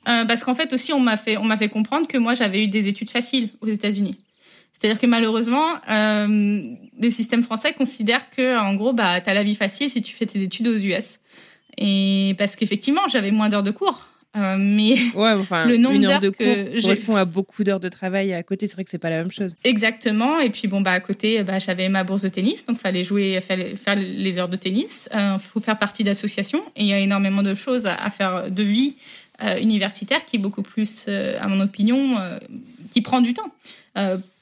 Parce 0.05 0.43
qu'en 0.43 0.55
fait 0.55 0.73
aussi 0.73 0.93
on 0.93 0.99
m'a 0.99 1.17
fait 1.17 1.37
on 1.37 1.43
m'a 1.43 1.57
fait 1.57 1.69
comprendre 1.69 2.07
que 2.07 2.17
moi 2.17 2.33
j'avais 2.33 2.63
eu 2.63 2.67
des 2.67 2.87
études 2.87 3.09
faciles 3.11 3.49
aux 3.61 3.67
États-Unis. 3.67 4.17
C'est-à-dire 4.81 4.99
que 4.99 5.05
malheureusement, 5.05 5.67
euh, 5.91 6.73
les 6.97 7.11
systèmes 7.11 7.43
français 7.43 7.73
considèrent 7.73 8.31
que, 8.31 8.57
en 8.57 8.73
gros, 8.73 8.93
bah, 8.93 9.21
t'as 9.21 9.35
la 9.35 9.43
vie 9.43 9.53
facile 9.53 9.91
si 9.91 10.01
tu 10.01 10.11
fais 10.11 10.25
tes 10.25 10.41
études 10.41 10.67
aux 10.67 10.75
US. 10.75 11.19
Et 11.77 12.33
parce 12.39 12.55
qu'effectivement, 12.55 13.01
j'avais 13.07 13.29
moins 13.29 13.47
d'heures 13.47 13.61
de 13.61 13.69
cours. 13.69 14.07
Euh, 14.35 14.55
mais 14.57 14.95
ouais, 15.13 15.33
enfin, 15.33 15.65
le 15.67 15.77
nombre 15.77 15.99
d'heures 15.99 16.19
de 16.19 16.31
cours 16.31 16.81
correspond 16.81 17.15
à 17.15 17.25
beaucoup 17.25 17.63
d'heures 17.63 17.79
de 17.79 17.89
travail 17.89 18.33
à 18.33 18.41
côté. 18.41 18.65
C'est 18.65 18.73
vrai 18.73 18.83
que 18.83 18.89
c'est 18.89 18.97
pas 18.97 19.11
la 19.11 19.19
même 19.19 19.29
chose. 19.29 19.55
Exactement. 19.63 20.39
Et 20.39 20.49
puis 20.49 20.67
bon 20.67 20.81
bah 20.81 20.93
à 20.93 20.99
côté, 20.99 21.43
bah, 21.43 21.59
j'avais 21.59 21.87
ma 21.87 22.03
bourse 22.03 22.23
de 22.23 22.29
tennis, 22.29 22.65
donc 22.65 22.79
fallait 22.79 23.03
jouer, 23.03 23.39
fallait 23.41 23.75
faire 23.75 23.95
les 23.95 24.39
heures 24.39 24.49
de 24.49 24.55
tennis. 24.55 25.09
Euh, 25.13 25.37
faut 25.37 25.59
faire 25.59 25.77
partie 25.77 26.03
d'associations 26.03 26.63
et 26.75 26.81
il 26.83 26.87
y 26.87 26.93
a 26.93 26.99
énormément 26.99 27.43
de 27.43 27.53
choses 27.53 27.85
à, 27.85 28.09
faire 28.09 28.49
de 28.49 28.63
vie 28.63 28.95
euh, 29.43 29.59
universitaire 29.59 30.23
qui 30.23 30.35
est 30.35 30.39
beaucoup 30.39 30.61
plus, 30.61 31.05
euh, 31.07 31.37
à 31.41 31.47
mon 31.47 31.59
opinion, 31.59 32.17
euh, 32.19 32.37
qui 32.91 33.01
prend 33.01 33.21
du 33.21 33.33
temps 33.33 33.51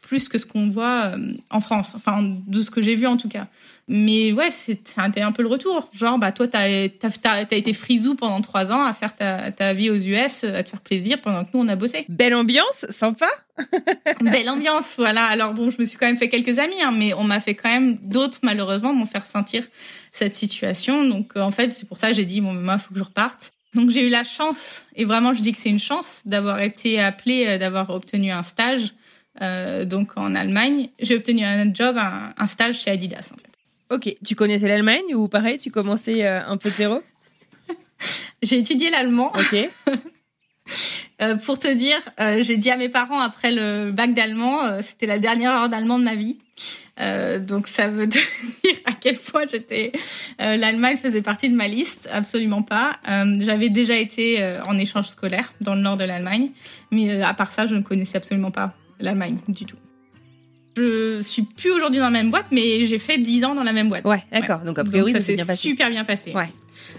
plus 0.10 0.28
que 0.28 0.40
ce 0.40 0.48
qu'on 0.48 0.70
voit 0.70 1.14
euh, 1.14 1.34
en 1.52 1.62
France, 1.62 1.94
enfin 1.96 2.36
de 2.48 2.64
ce 2.64 2.72
que 2.72 2.82
j'ai 2.82 2.96
vu 2.96 3.06
en 3.06 3.16
tout 3.16 3.30
cas. 3.30 3.46
Mais 3.88 4.32
ouais, 4.32 4.50
c'était 4.50 5.22
un 5.22 5.32
peu 5.32 5.44
le 5.44 5.48
retour. 5.48 5.88
Genre, 5.94 6.18
bah 6.18 6.32
toi, 6.32 6.48
t'as 6.48 6.64
as, 6.64 7.20
as, 7.24 7.56
été 7.56 7.74
frisou 7.74 8.16
pendant 8.16 8.42
trois 8.42 8.72
ans 8.72 8.84
à 8.84 8.94
faire 8.94 9.16
ta, 9.16 9.52
ta, 9.52 9.74
vie 9.74 9.92
aux 9.92 9.98
US, 9.98 10.46
à 10.46 10.64
te 10.64 10.70
faire 10.72 10.82
plaisir 10.82 11.22
pendant 11.22 11.46
que 11.46 11.52
nous 11.54 11.60
on 11.60 11.68
a 11.68 11.76
bossé. 11.76 12.06
Belle 12.10 12.34
ambiance, 12.34 12.88
sympa. 12.90 13.28
Belle 14.22 14.50
ambiance, 14.50 14.96
voilà. 14.98 15.26
Alors 15.26 15.54
bon, 15.54 15.70
je 15.70 15.80
me 15.80 15.86
suis 15.86 16.00
quand 16.00 16.08
même 16.08 16.18
fait 16.18 16.30
quelques 16.30 16.58
amis, 16.58 16.82
hein, 16.82 16.92
mais 16.92 17.14
on 17.14 17.24
m'a 17.24 17.40
fait 17.40 17.54
quand 17.54 17.70
même 17.70 18.00
d'autres 18.02 18.40
malheureusement 18.42 18.92
m'ont 18.92 19.06
fait 19.06 19.20
ressentir 19.20 19.64
cette 20.12 20.34
situation. 20.34 21.06
Donc 21.06 21.34
euh, 21.36 21.42
en 21.42 21.52
fait, 21.52 21.70
c'est 21.70 21.88
pour 21.88 22.00
ça 22.00 22.08
que 22.08 22.16
j'ai 22.16 22.26
dit 22.26 22.42
bon, 22.42 22.54
moi, 22.56 22.80
faut 22.80 22.94
que 22.96 23.00
je 23.00 23.04
reparte. 23.04 23.52
Donc 23.76 23.92
j'ai 23.92 24.08
eu 24.08 24.10
la 24.10 24.24
chance, 24.24 24.86
et 24.96 25.06
vraiment 25.06 25.36
je 25.36 25.42
dis 25.44 25.52
que 25.52 25.60
c'est 25.60 25.70
une 25.70 25.80
chance 25.80 26.22
d'avoir 26.26 26.60
été 26.62 27.00
appelée, 27.00 27.46
euh, 27.48 27.58
d'avoir 27.60 27.92
obtenu 27.92 28.32
un 28.32 28.42
stage 28.42 28.96
euh, 29.42 29.86
donc 29.86 30.12
en 30.18 30.36
Allemagne. 30.36 30.90
J'ai 31.00 31.16
obtenu 31.16 31.44
un 31.44 31.74
job, 31.74 31.98
un, 31.98 32.48
stage 32.48 32.82
chez 32.82 32.92
Adidas 32.92 33.32
en 33.34 33.38
fait. 33.38 33.96
Ok, 33.96 34.16
tu 34.24 34.36
connaissais 34.36 34.68
l'Allemagne 34.68 35.16
ou 35.16 35.28
pareil, 35.28 35.58
tu 35.58 35.72
commençais 35.72 36.26
euh, 36.26 36.46
un 36.46 36.58
peu 36.58 36.70
de 36.70 36.76
zéro? 36.76 37.02
J'ai 38.44 38.60
étudié 38.60 38.90
l'allemand. 38.90 39.32
Ok. 39.36 39.70
Euh, 41.22 41.36
pour 41.36 41.60
te 41.60 41.68
dire, 41.68 42.00
j'ai 42.18 42.56
dit 42.56 42.72
à 42.72 42.78
mes 42.78 42.88
parents 42.88 43.20
après 43.20 43.52
le 43.52 43.92
bac 43.92 44.14
d'allemand, 44.14 44.82
c'était 44.82 45.06
la 45.06 45.20
dernière 45.20 45.52
heure 45.52 45.68
d'allemand 45.68 46.00
de 46.00 46.06
ma 46.06 46.16
vie. 46.16 46.38
donc 47.46 47.68
ça 47.68 47.90
veut 47.90 48.08
dire 48.08 48.22
à 48.86 48.94
quel 48.94 49.18
point 49.18 49.44
j'étais. 49.52 49.92
L'Allemagne 50.38 50.96
faisait 50.96 51.22
partie 51.22 51.50
de 51.50 51.58
ma 51.58 51.68
liste, 51.68 52.08
absolument 52.14 52.62
pas. 52.62 53.00
J'avais 53.40 53.68
déjà 53.68 53.98
été 53.98 54.62
en 54.66 54.78
échange 54.78 55.08
scolaire 55.08 55.52
dans 55.60 55.76
le 55.76 55.82
nord 55.82 55.98
de 55.98 56.06
l'Allemagne, 56.06 56.52
mais 56.92 57.22
à 57.22 57.34
part 57.34 57.52
ça, 57.52 57.66
je 57.66 57.76
ne 57.76 57.82
connaissais 57.82 58.16
absolument 58.16 58.52
pas 58.52 58.74
l'Allemagne 59.00 59.38
du 59.48 59.66
tout. 59.66 59.78
Je 60.78 61.22
suis 61.22 61.42
plus 61.42 61.72
aujourd'hui 61.72 62.00
dans 62.00 62.06
la 62.06 62.12
même 62.12 62.32
boîte, 62.32 62.46
mais 62.52 62.86
j'ai 62.86 63.00
fait 63.00 63.18
10 63.18 63.44
ans 63.44 63.56
dans 63.56 63.64
la 63.64 63.74
même 63.74 63.90
boîte. 63.90 64.06
Ouais, 64.06 64.24
d'accord. 64.32 64.60
Donc 64.60 64.80
a 64.80 64.84
priori, 64.84 65.12
ça 65.12 65.20
s'est 65.20 65.56
super 65.56 65.90
bien 65.90 66.06
passé. 66.06 66.32
Ouais. 66.34 66.50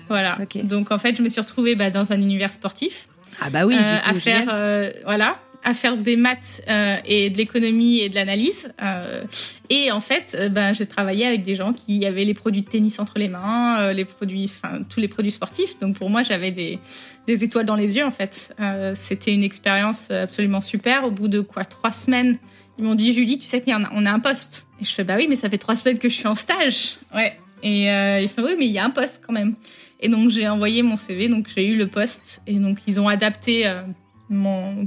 Voilà. 0.09 0.39
Donc 0.65 0.91
en 0.91 0.99
fait, 0.99 1.17
je 1.17 1.23
me 1.23 1.29
suis 1.29 1.41
retrouvée 1.41 1.77
bah, 1.77 1.91
dans 1.91 2.13
un 2.13 2.17
univers 2.17 2.53
sportif. 2.53 3.09
Ah 3.41 3.49
bah 3.49 3.65
oui. 3.65 3.75
Euh, 3.75 3.99
à 4.05 4.15
faire, 4.15 4.49
euh, 4.51 4.91
voilà, 5.05 5.39
à 5.63 5.75
faire 5.75 5.97
des 5.97 6.17
maths 6.17 6.63
euh, 6.69 6.97
et 7.05 7.31
de 7.31 7.37
l'économie 7.37 8.01
et 8.01 8.09
de 8.09 8.15
l'analyse. 8.15 8.73
Euh, 8.83 9.25
et 9.69 9.91
en 9.91 10.01
fait, 10.01 10.37
euh, 10.39 10.49
ben 10.49 10.73
j'ai 10.73 10.87
travaillé 10.87 11.27
avec 11.27 11.43
des 11.43 11.55
gens 11.55 11.73
qui 11.73 12.05
avaient 12.07 12.25
les 12.25 12.35
produits 12.35 12.63
de 12.63 12.69
tennis 12.69 12.99
entre 12.99 13.19
les 13.19 13.29
mains, 13.29 13.81
euh, 13.81 13.93
les 13.93 14.05
produits, 14.05 14.45
enfin 14.45 14.83
tous 14.89 15.01
les 15.01 15.09
produits 15.09 15.31
sportifs. 15.31 15.79
Donc 15.79 15.97
pour 15.97 16.11
moi, 16.11 16.23
j'avais 16.23 16.51
des 16.51 16.79
des 17.27 17.45
étoiles 17.45 17.67
dans 17.67 17.77
les 17.77 17.97
yeux 17.97 18.05
en 18.05 18.11
fait. 18.11 18.55
C'était 18.95 19.33
une 19.33 19.45
expérience 19.45 20.11
absolument 20.11 20.61
super. 20.61 21.05
Au 21.05 21.11
bout 21.11 21.29
de 21.29 21.41
quoi 21.41 21.65
trois 21.65 21.93
semaines, 21.93 22.39
ils 22.79 22.85
m'ont 22.85 22.95
dit 22.95 23.13
Julie, 23.13 23.39
tu 23.39 23.47
sais 23.47 23.61
qu'on 23.61 23.85
a, 23.85 23.91
on 23.93 24.07
a 24.07 24.11
un 24.11 24.19
poste. 24.19 24.67
Et 24.81 24.85
je 24.85 24.91
fais 24.91 25.05
bah 25.05 25.15
oui, 25.17 25.27
mais 25.29 25.37
ça 25.37 25.51
fait 25.51 25.59
trois 25.59 25.77
semaines 25.77 25.99
que 25.99 26.09
je 26.09 26.15
suis 26.15 26.27
en 26.27 26.35
stage. 26.35 26.97
Ouais. 27.15 27.39
Et 27.63 27.85
ils 27.85 28.29
font 28.29 28.43
oui, 28.43 28.55
mais 28.59 28.67
il 28.67 28.73
y 28.73 28.79
a 28.79 28.85
un 28.85 28.91
poste 28.91 29.23
quand 29.25 29.35
même. 29.35 29.55
Et 30.01 30.09
donc 30.09 30.31
j'ai 30.31 30.49
envoyé 30.49 30.83
mon 30.83 30.97
CV, 30.97 31.29
donc 31.29 31.47
j'ai 31.55 31.67
eu 31.67 31.77
le 31.77 31.87
poste. 31.87 32.43
Et 32.47 32.55
donc 32.55 32.79
ils 32.89 32.99
ont 32.99 33.07
adapté 33.07 33.73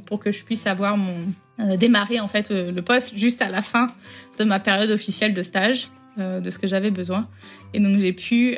pour 0.05 0.19
que 0.19 0.31
je 0.31 0.43
puisse 0.43 0.67
avoir 0.67 0.97
mon 0.97 1.13
euh, 1.59 1.77
démarrer 1.77 2.19
en 2.19 2.27
fait 2.27 2.49
euh, 2.49 2.71
le 2.71 2.81
poste 2.81 3.15
juste 3.15 3.41
à 3.41 3.49
la 3.49 3.61
fin 3.61 3.91
de 4.39 4.43
ma 4.43 4.59
période 4.59 4.89
officielle 4.89 5.33
de 5.33 5.43
stage 5.43 5.89
euh, 6.17 6.39
de 6.39 6.49
ce 6.49 6.57
que 6.57 6.65
j'avais 6.65 6.91
besoin 6.91 7.27
et 7.73 7.79
donc 7.79 7.99
j'ai 7.99 8.13
pu 8.13 8.57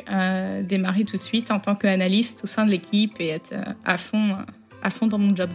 démarrer 0.62 1.04
tout 1.04 1.16
de 1.16 1.22
suite 1.22 1.50
en 1.50 1.58
tant 1.58 1.74
qu'analyste 1.74 2.44
au 2.44 2.46
sein 2.46 2.64
de 2.64 2.70
l'équipe 2.70 3.14
et 3.18 3.28
être 3.28 3.54
à 3.84 3.96
fond 3.96 4.36
à 4.82 4.90
fond 4.90 5.08
dans 5.08 5.18
mon 5.18 5.34
job. 5.34 5.50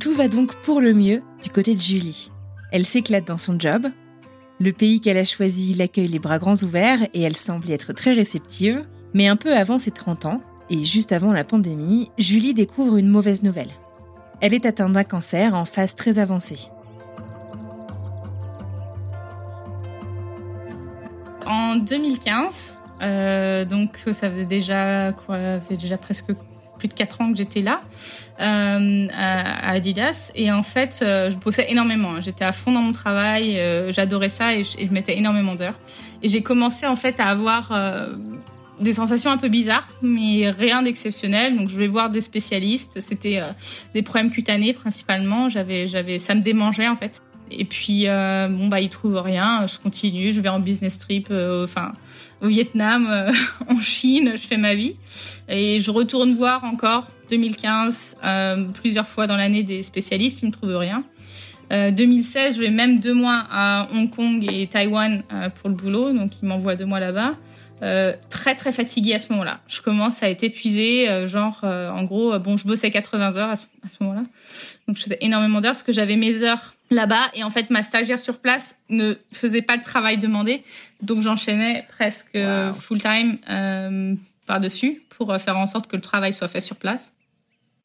Tout 0.00 0.14
va 0.14 0.28
donc 0.28 0.54
pour 0.62 0.80
le 0.80 0.94
mieux 0.94 1.22
du 1.42 1.50
côté 1.50 1.74
de 1.74 1.80
Julie. 1.80 2.30
Elle 2.72 2.84
s'éclate 2.84 3.26
dans 3.26 3.38
son 3.38 3.58
job, 3.58 3.88
le 4.64 4.72
pays 4.72 5.00
qu'elle 5.00 5.18
a 5.18 5.24
choisi 5.24 5.74
l'accueille 5.74 6.08
les 6.08 6.18
bras 6.18 6.38
grands 6.38 6.62
ouverts 6.62 7.02
et 7.12 7.20
elle 7.20 7.36
semble 7.36 7.68
y 7.68 7.72
être 7.72 7.92
très 7.92 8.14
réceptive. 8.14 8.84
Mais 9.12 9.28
un 9.28 9.36
peu 9.36 9.54
avant 9.54 9.78
ses 9.78 9.90
30 9.90 10.24
ans, 10.24 10.40
et 10.70 10.84
juste 10.84 11.12
avant 11.12 11.32
la 11.32 11.44
pandémie, 11.44 12.10
Julie 12.18 12.54
découvre 12.54 12.96
une 12.96 13.08
mauvaise 13.08 13.42
nouvelle. 13.42 13.68
Elle 14.40 14.54
est 14.54 14.64
atteinte 14.66 14.92
d'un 14.92 15.04
cancer 15.04 15.54
en 15.54 15.66
phase 15.66 15.94
très 15.94 16.18
avancée. 16.18 16.70
En 21.46 21.76
2015, 21.76 22.78
euh, 23.02 23.64
donc 23.66 24.00
ça 24.12 24.30
faisait 24.30 24.46
déjà 24.46 25.12
quoi, 25.12 25.36
ça 25.36 25.60
faisait 25.60 25.76
déjà 25.76 25.98
presque 25.98 26.32
plus 26.84 26.88
de 26.88 26.94
4 26.94 27.20
ans 27.22 27.32
que 27.32 27.38
j'étais 27.38 27.62
là 27.62 27.80
euh, 28.40 29.06
à, 29.10 29.70
Adidas 29.70 30.32
et 30.34 30.52
en 30.52 30.62
fait 30.62 31.00
euh, 31.00 31.30
je 31.30 31.36
bossais 31.38 31.64
énormément 31.70 32.20
j'étais 32.20 32.44
à 32.44 32.52
fond 32.52 32.72
dans 32.72 32.82
mon 32.82 32.92
travail 32.92 33.58
euh, 33.58 33.90
j'adorais 33.90 34.28
ça 34.28 34.54
et 34.54 34.64
je, 34.64 34.92
mettais 34.92 35.16
énormément 35.16 35.54
d'heures 35.54 35.78
et 36.22 36.28
j'ai 36.28 36.42
commencé 36.42 36.86
en 36.86 36.96
fait 36.96 37.20
à 37.20 37.28
avoir 37.28 37.72
des 38.80 38.92
sensations 38.92 39.30
un 39.30 39.36
peu 39.36 39.48
bizarres, 39.48 39.88
mais 40.02 40.50
rien 40.50 40.82
d'exceptionnel. 40.82 41.56
Donc 41.56 41.68
je 41.68 41.76
vais 41.76 41.86
voir 41.86 42.10
des 42.10 42.20
spécialistes. 42.20 42.98
C'était 42.98 43.40
des 43.92 44.02
problèmes 44.02 44.30
cutanés 44.30 44.72
principalement. 44.72 45.48
J'avais, 45.48 45.86
j'avais, 45.86 46.18
ça 46.18 46.34
me 46.34 46.40
démangeait 46.40 46.88
en 46.88 46.96
fait. 46.96 47.22
Et 47.50 47.64
puis 47.66 48.06
bon 48.06 48.68
bah 48.68 48.80
ils 48.80 48.88
trouvent 48.88 49.20
rien. 49.20 49.66
Je 49.66 49.78
continue. 49.78 50.32
Je 50.32 50.40
vais 50.40 50.48
en 50.48 50.60
business 50.60 50.98
trip. 50.98 51.28
enfin 51.30 51.92
au 52.44 52.48
Vietnam, 52.48 53.08
euh, 53.10 53.32
en 53.68 53.80
Chine, 53.80 54.32
je 54.34 54.46
fais 54.46 54.58
ma 54.58 54.74
vie. 54.74 54.96
Et 55.48 55.80
je 55.80 55.90
retourne 55.90 56.34
voir 56.34 56.64
encore 56.64 57.08
2015, 57.30 58.18
euh, 58.22 58.64
plusieurs 58.74 59.08
fois 59.08 59.26
dans 59.26 59.36
l'année 59.36 59.62
des 59.62 59.82
spécialistes, 59.82 60.42
ils 60.42 60.46
ne 60.46 60.52
trouvent 60.52 60.76
rien. 60.76 61.04
2016, 61.70 62.36
euh, 62.36 62.56
je 62.56 62.60
vais 62.60 62.70
même 62.70 63.00
deux 63.00 63.14
mois 63.14 63.46
à 63.50 63.88
Hong 63.94 64.10
Kong 64.10 64.46
et 64.48 64.66
Taïwan 64.66 65.22
pour 65.56 65.70
le 65.70 65.74
boulot, 65.74 66.12
donc 66.12 66.30
ils 66.40 66.46
m'envoient 66.46 66.76
deux 66.76 66.84
mois 66.84 67.00
là-bas. 67.00 67.34
Très 68.30 68.54
très 68.54 68.72
fatiguée 68.72 69.14
à 69.14 69.18
ce 69.18 69.30
moment-là. 69.32 69.60
Je 69.68 69.80
commence 69.82 70.22
à 70.22 70.30
être 70.30 70.42
épuisée, 70.42 71.26
genre 71.26 71.60
en 71.62 72.02
gros, 72.04 72.38
bon, 72.38 72.56
je 72.56 72.66
bossais 72.66 72.90
80 72.90 73.36
heures 73.36 73.50
à 73.50 73.56
ce, 73.56 73.64
à 73.84 73.88
ce 73.88 73.96
moment-là, 74.00 74.24
donc 74.88 74.96
je 74.96 75.02
faisais 75.02 75.18
énormément 75.20 75.60
d'heures 75.60 75.72
parce 75.72 75.82
que 75.82 75.92
j'avais 75.92 76.16
mes 76.16 76.42
heures 76.42 76.74
là-bas 76.90 77.30
et 77.34 77.44
en 77.44 77.50
fait 77.50 77.70
ma 77.70 77.82
stagiaire 77.82 78.20
sur 78.20 78.38
place 78.38 78.76
ne 78.88 79.14
faisait 79.32 79.62
pas 79.62 79.76
le 79.76 79.82
travail 79.82 80.18
demandé 80.18 80.62
donc 81.04 81.20
j'enchaînais 81.20 81.84
presque 81.88 82.38
full 82.72 83.00
time 83.00 83.38
euh, 83.48 84.14
par-dessus 84.46 85.02
pour 85.10 85.36
faire 85.36 85.56
en 85.56 85.66
sorte 85.66 85.86
que 85.86 85.96
le 85.96 86.02
travail 86.02 86.32
soit 86.32 86.48
fait 86.48 86.60
sur 86.60 86.76
place. 86.76 87.12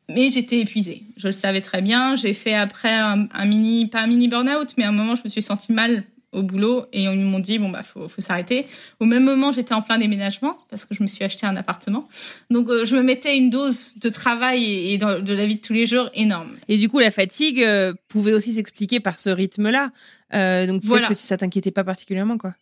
Mais 0.10 0.32
j'étais 0.32 0.60
épuisée. 0.60 1.04
Je 1.18 1.28
le 1.28 1.34
savais 1.34 1.62
très 1.62 1.82
bien. 1.82 2.16
J'ai 2.16 2.34
fait 2.34 2.56
après 2.56 2.94
un, 2.94 3.46
mini, 3.46 3.86
pas 3.86 4.02
un 4.02 4.08
mini 4.08 4.28
burn-out, 4.28 4.74
mais 4.76 4.84
à 4.84 4.90
un 4.90 4.92
moment, 4.92 5.14
je 5.14 5.22
me 5.24 5.30
suis 5.30 5.44
sentie 5.44 5.72
mal 5.72 6.04
au 6.32 6.44
boulot 6.44 6.86
et 6.94 7.04
ils 7.04 7.20
m'ont 7.20 7.40
dit 7.40 7.58
bon 7.58 7.70
bah 7.70 7.82
faut, 7.82 8.08
faut 8.08 8.22
s'arrêter. 8.22 8.66
Au 9.00 9.06
même 9.06 9.24
moment, 9.24 9.52
j'étais 9.52 9.74
en 9.74 9.82
plein 9.82 9.98
déménagement 9.98 10.58
parce 10.70 10.86
que 10.86 10.94
je 10.94 11.02
me 11.02 11.08
suis 11.08 11.24
acheté 11.24 11.46
un 11.46 11.56
appartement. 11.56 12.08
Donc 12.50 12.70
euh, 12.70 12.86
je 12.86 12.96
me 12.96 13.02
mettais 13.02 13.38
une 13.38 13.50
dose 13.50 13.98
de 13.98 14.10
travail 14.10 14.92
et, 14.94 14.98
de 14.98 15.34
la 15.34 15.46
vie 15.46 15.56
de 15.56 15.62
tous 15.62 15.74
les 15.74 15.86
jours 15.86 16.10
énorme. 16.14 16.52
Et 16.68 16.78
du 16.78 16.90
coup, 16.90 17.00
la 17.00 17.12
fatigue 17.12 17.64
euh, 17.64 17.94
pouvait 18.08 18.34
aussi 18.34 18.54
s'expliquer 18.54 19.00
par 19.00 19.20
ce 19.20 19.30
rythme-là. 19.30 19.92
Euh, 20.34 20.68
donc 20.68 20.84
peut-être 20.84 21.16
que 21.16 21.20
ça 21.20 21.38
t'inquiétait 21.38 21.72
pas 21.72 21.84
particulièrement 21.84 22.38
quoi. 22.38 22.54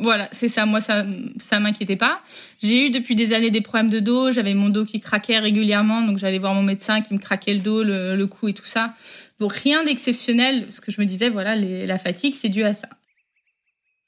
Voilà, 0.00 0.28
c'est 0.30 0.46
ça. 0.46 0.64
Moi, 0.64 0.80
ça, 0.80 1.04
ça 1.40 1.58
m'inquiétait 1.58 1.96
pas. 1.96 2.20
J'ai 2.62 2.86
eu 2.86 2.90
depuis 2.90 3.16
des 3.16 3.32
années 3.32 3.50
des 3.50 3.60
problèmes 3.60 3.90
de 3.90 3.98
dos. 3.98 4.30
J'avais 4.30 4.54
mon 4.54 4.68
dos 4.68 4.84
qui 4.84 5.00
craquait 5.00 5.40
régulièrement, 5.40 6.02
donc 6.02 6.18
j'allais 6.18 6.38
voir 6.38 6.54
mon 6.54 6.62
médecin 6.62 7.00
qui 7.00 7.14
me 7.14 7.18
craquait 7.18 7.54
le 7.54 7.60
dos, 7.60 7.82
le, 7.82 8.14
le 8.14 8.26
cou 8.28 8.46
et 8.46 8.54
tout 8.54 8.64
ça. 8.64 8.94
Donc 9.40 9.52
rien 9.54 9.82
d'exceptionnel. 9.82 10.66
Ce 10.70 10.80
que 10.80 10.92
je 10.92 11.00
me 11.00 11.06
disais, 11.06 11.30
voilà, 11.30 11.56
la 11.56 11.98
fatigue, 11.98 12.34
c'est 12.34 12.48
dû 12.48 12.62
à 12.62 12.74
ça. 12.74 12.88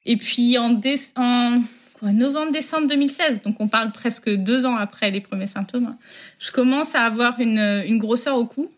Et 0.06 0.16
puis 0.16 0.56
en, 0.58 0.80
novembre-décembre 2.02 2.86
2016, 2.86 3.42
donc 3.42 3.56
on 3.60 3.68
parle 3.68 3.92
presque 3.92 4.30
deux 4.30 4.66
ans 4.66 4.76
après 4.76 5.10
les 5.10 5.20
premiers 5.20 5.46
symptômes, 5.46 5.96
je 6.38 6.50
commence 6.50 6.94
à 6.94 7.04
avoir 7.04 7.38
une, 7.40 7.82
une 7.86 7.98
grosseur 7.98 8.36
au 8.36 8.46
cou. 8.46 8.70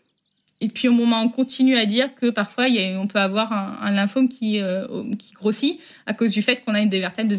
Et 0.63 0.69
puis 0.69 0.87
au 0.87 0.93
moment, 0.93 1.21
on 1.21 1.27
continue 1.27 1.75
à 1.75 1.85
dire 1.85 2.15
que 2.15 2.29
parfois 2.29 2.69
il 2.69 2.75
y 2.75 2.95
on 2.95 3.05
peut 3.05 3.19
avoir 3.19 3.51
un, 3.51 3.91
lymphome 3.91 4.29
qui, 4.29 4.61
euh, 4.61 4.87
qui 5.19 5.33
grossit 5.33 5.77
à 6.05 6.13
cause 6.13 6.31
du 6.31 6.41
fait 6.41 6.63
qu'on 6.63 6.73
a 6.73 6.79
une 6.79 6.87
des 6.87 7.01
vertèbres 7.01 7.29
de. 7.29 7.37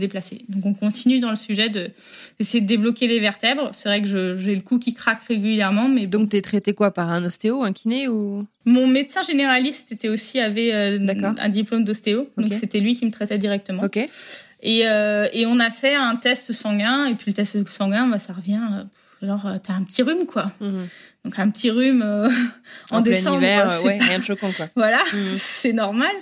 Donc 0.50 0.66
on 0.66 0.74
continue 0.74 1.20
dans 1.20 1.30
le 1.30 1.37
sujet 1.37 1.70
de 1.70 1.90
d'essayer 2.38 2.60
de 2.60 2.66
débloquer 2.66 3.06
les 3.06 3.20
vertèbres. 3.20 3.70
C'est 3.72 3.88
vrai 3.88 4.02
que 4.02 4.37
j'ai 4.37 4.54
le 4.54 4.60
cou 4.60 4.78
qui 4.78 4.92
craque 4.92 5.22
régulièrement, 5.26 5.88
mais 5.88 6.06
donc 6.06 6.28
tu 6.28 6.37
es 6.37 6.42
traité 6.42 6.74
quoi 6.74 6.90
par 6.90 7.10
un 7.10 7.24
ostéo, 7.24 7.62
un 7.62 7.72
kiné 7.72 8.08
ou? 8.08 8.46
Mon 8.66 8.87
médecin 8.87 9.22
généraliste 9.22 9.90
était 9.90 10.10
aussi 10.10 10.38
avait 10.38 10.74
euh, 10.74 11.34
un 11.38 11.48
diplôme 11.48 11.84
d'ostéo, 11.84 12.28
donc 12.37 12.52
c'était 12.52 12.80
lui 12.80 12.94
qui 12.94 13.06
me 13.06 13.10
traitait 13.10 13.38
directement. 13.38 13.84
Ok. 13.84 13.96
Et, 13.96 14.87
euh, 14.87 15.28
et 15.32 15.46
on 15.46 15.58
a 15.60 15.70
fait 15.70 15.94
un 15.94 16.16
test 16.16 16.52
sanguin 16.52 17.06
et 17.06 17.14
puis 17.14 17.30
le 17.30 17.34
test 17.34 17.66
sanguin, 17.70 18.06
bah, 18.06 18.18
ça 18.18 18.34
revient 18.34 18.84
genre 19.24 19.48
t'as 19.62 19.74
un 19.74 19.82
petit 19.82 20.02
rhume 20.02 20.26
quoi. 20.26 20.52
Mhm. 20.60 20.88
Donc 21.24 21.38
un 21.38 21.50
petit 21.50 21.70
rhume 21.70 22.02
euh, 22.02 22.30
en, 22.90 23.00
décembre. 23.00 23.38
Hiver, 23.38 23.70
euh, 23.70 23.82
ouais, 23.82 23.98
rien 23.98 24.18
de 24.18 24.24
choquant 24.24 24.50
quoi. 24.52 24.68
voilà, 24.76 25.02
mm. 25.12 25.34
c'est 25.37 25.72
normal. 25.72 26.12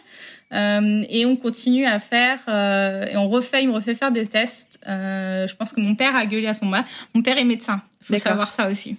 Euh, 0.53 1.03
et 1.09 1.25
on 1.25 1.35
continue 1.35 1.87
à 1.87 1.99
faire 1.99 2.39
euh, 2.47 3.07
et 3.07 3.17
on 3.17 3.31
refait, 3.31 3.63
il 3.63 3.69
me 3.69 3.73
refait 3.73 3.95
faire 3.95 4.13
des 4.13 4.27
tests. 4.27 4.81
Euh, 4.87 5.47
je 5.47 5.57
pense 5.57 5.73
que 5.73 5.81
mon 5.81 5.95
père 5.95 6.15
a 6.15 6.27
gueulé 6.27 6.47
à 6.47 6.55
ce 6.55 6.63
moment-là. 6.65 6.85
Mon 7.15 7.23
père 7.23 7.39
est 7.39 7.45
médecin, 7.45 7.81
faut 8.03 8.19
savoir 8.19 8.53
ça 8.53 8.71
aussi. 8.71 8.97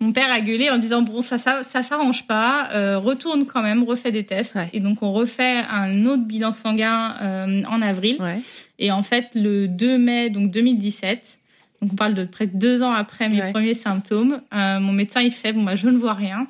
Mon 0.00 0.12
père 0.12 0.32
a 0.32 0.40
gueulé 0.40 0.70
en 0.70 0.78
disant 0.78 1.02
bon 1.02 1.20
ça 1.20 1.36
ça 1.36 1.62
ça 1.62 1.82
s'arrange 1.82 2.26
pas, 2.26 2.70
euh, 2.72 2.98
retourne 2.98 3.44
quand 3.44 3.62
même, 3.62 3.84
refait 3.84 4.12
des 4.12 4.24
tests. 4.24 4.56
Et 4.72 4.80
donc 4.80 5.02
on 5.02 5.12
refait 5.12 5.62
un 5.70 6.06
autre 6.06 6.22
bilan 6.22 6.52
sanguin 6.52 7.64
en 7.68 7.82
avril. 7.82 8.16
Ouais. 8.20 8.40
Et 8.78 8.90
en 8.90 9.02
fait 9.02 9.28
le 9.34 9.68
2 9.68 9.98
mai 9.98 10.30
donc 10.30 10.50
2017 10.50 11.38
donc 11.80 11.92
on 11.92 11.96
parle 11.96 12.14
de 12.14 12.24
près 12.24 12.46
de 12.46 12.56
deux 12.56 12.82
ans 12.82 12.92
après 12.92 13.28
mes 13.28 13.50
premiers 13.50 13.74
symptômes. 13.74 14.40
Euh, 14.52 14.80
mon 14.80 14.92
médecin 14.92 15.20
il 15.20 15.30
fait 15.30 15.52
bon 15.52 15.62
bah 15.64 15.76
je 15.76 15.88
ne 15.88 15.96
vois 15.96 16.14
rien, 16.14 16.46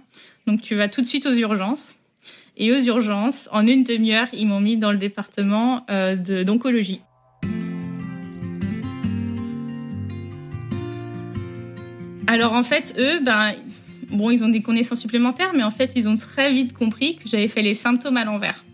donc 0.47 0.61
tu 0.61 0.75
vas 0.75 0.89
tout 0.89 1.01
de 1.01 1.07
suite 1.07 1.27
aux 1.27 1.35
urgences. 1.35 1.97
Et 2.57 2.71
aux 2.71 2.79
urgences, 2.79 3.49
en 3.51 3.67
une 3.67 3.83
demi-heure, 3.83 4.29
ils 4.33 4.47
m'ont 4.47 4.61
mis 4.61 4.77
dans 4.77 4.93
le 4.93 4.99
département 4.99 5.85
euh, 5.91 6.15
d'oncologie. 6.45 7.01
Alors 12.29 12.53
en 12.53 12.63
fait, 12.63 12.95
eux, 12.97 13.19
ben 13.21 13.55
bon, 14.11 14.31
ils 14.31 14.45
ont 14.45 14.49
des 14.49 14.63
connaissances 14.63 15.01
supplémentaires, 15.01 15.53
mais 15.55 15.65
en 15.65 15.71
fait, 15.71 15.95
ils 15.97 16.09
ont 16.09 16.17
très 16.17 16.53
vite 16.53 16.73
compris 16.73 17.17
que 17.17 17.29
j'avais 17.29 17.49
fait 17.49 17.63
les 17.63 17.75
symptômes 17.75 18.17
à 18.17 18.25
l'envers. 18.25 18.65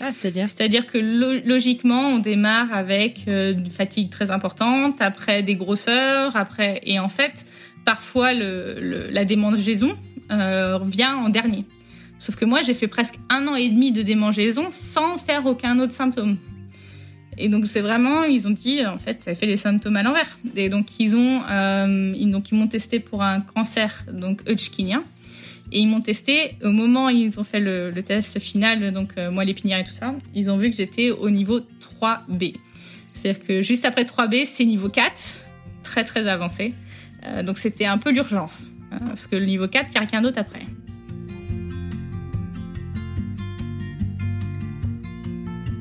Ah, 0.00 0.12
c'est-à-dire 0.14 0.86
que 0.86 0.98
logiquement, 1.44 2.08
on 2.10 2.18
démarre 2.18 2.72
avec 2.72 3.24
euh, 3.26 3.52
une 3.52 3.66
fatigue 3.66 4.10
très 4.10 4.30
importante, 4.30 5.00
après 5.00 5.42
des 5.42 5.56
grosseurs, 5.56 6.36
après 6.36 6.80
et 6.84 7.00
en 7.00 7.08
fait, 7.08 7.44
parfois 7.84 8.32
la 8.32 9.24
démangeaison 9.24 9.96
euh, 10.30 10.78
vient 10.84 11.16
en 11.16 11.28
dernier. 11.28 11.64
Sauf 12.18 12.36
que 12.36 12.44
moi, 12.44 12.62
j'ai 12.62 12.74
fait 12.74 12.88
presque 12.88 13.16
un 13.30 13.46
an 13.48 13.54
et 13.54 13.68
demi 13.68 13.92
de 13.92 14.02
démangeaison 14.02 14.66
sans 14.70 15.16
faire 15.16 15.46
aucun 15.46 15.78
autre 15.78 15.92
symptôme. 15.92 16.36
Et 17.38 17.48
donc 17.48 17.66
c'est 17.66 17.80
vraiment, 17.80 18.24
ils 18.24 18.48
ont 18.48 18.52
dit, 18.52 18.84
en 18.84 18.98
fait, 18.98 19.22
ça 19.22 19.34
fait 19.34 19.46
les 19.46 19.56
symptômes 19.56 19.96
à 19.96 20.02
l'envers. 20.02 20.38
Et 20.56 20.68
donc 20.68 20.98
ils 20.98 21.14
euh, 21.14 22.40
m'ont 22.52 22.66
testé 22.66 22.98
pour 23.00 23.22
un 23.22 23.40
cancer 23.40 24.04
donc 24.12 24.42
Hodgkinien. 24.48 25.04
Et 25.70 25.80
ils 25.80 25.86
m'ont 25.86 26.00
testé 26.00 26.52
au 26.62 26.70
moment 26.70 27.06
où 27.06 27.10
ils 27.10 27.38
ont 27.38 27.44
fait 27.44 27.60
le, 27.60 27.92
test 28.02 28.38
final, 28.38 28.90
donc 28.92 29.12
euh, 29.18 29.30
moi 29.30 29.44
l'épinière 29.44 29.78
et 29.78 29.84
tout 29.84 29.92
ça, 29.92 30.14
ils 30.34 30.50
ont 30.50 30.56
vu 30.56 30.70
que 30.70 30.76
j'étais 30.76 31.10
au 31.10 31.28
niveau 31.28 31.60
3B. 31.60 32.54
C'est-à-dire 33.12 33.44
que 33.44 33.62
juste 33.62 33.84
après 33.84 34.04
3B, 34.04 34.44
c'est 34.46 34.64
niveau 34.64 34.88
4, 34.88 35.44
très 35.82 36.04
très 36.04 36.26
avancé. 36.26 36.72
Euh, 37.26 37.42
donc 37.42 37.58
c'était 37.58 37.84
un 37.84 37.98
peu 37.98 38.12
l'urgence, 38.12 38.72
hein, 38.92 39.00
parce 39.08 39.26
que 39.26 39.36
le 39.36 39.44
niveau 39.44 39.68
4, 39.68 39.88
il 39.88 40.00
n'y 40.00 40.06
a 40.06 40.08
rien 40.08 40.22
d'autre 40.22 40.38
après. 40.38 40.64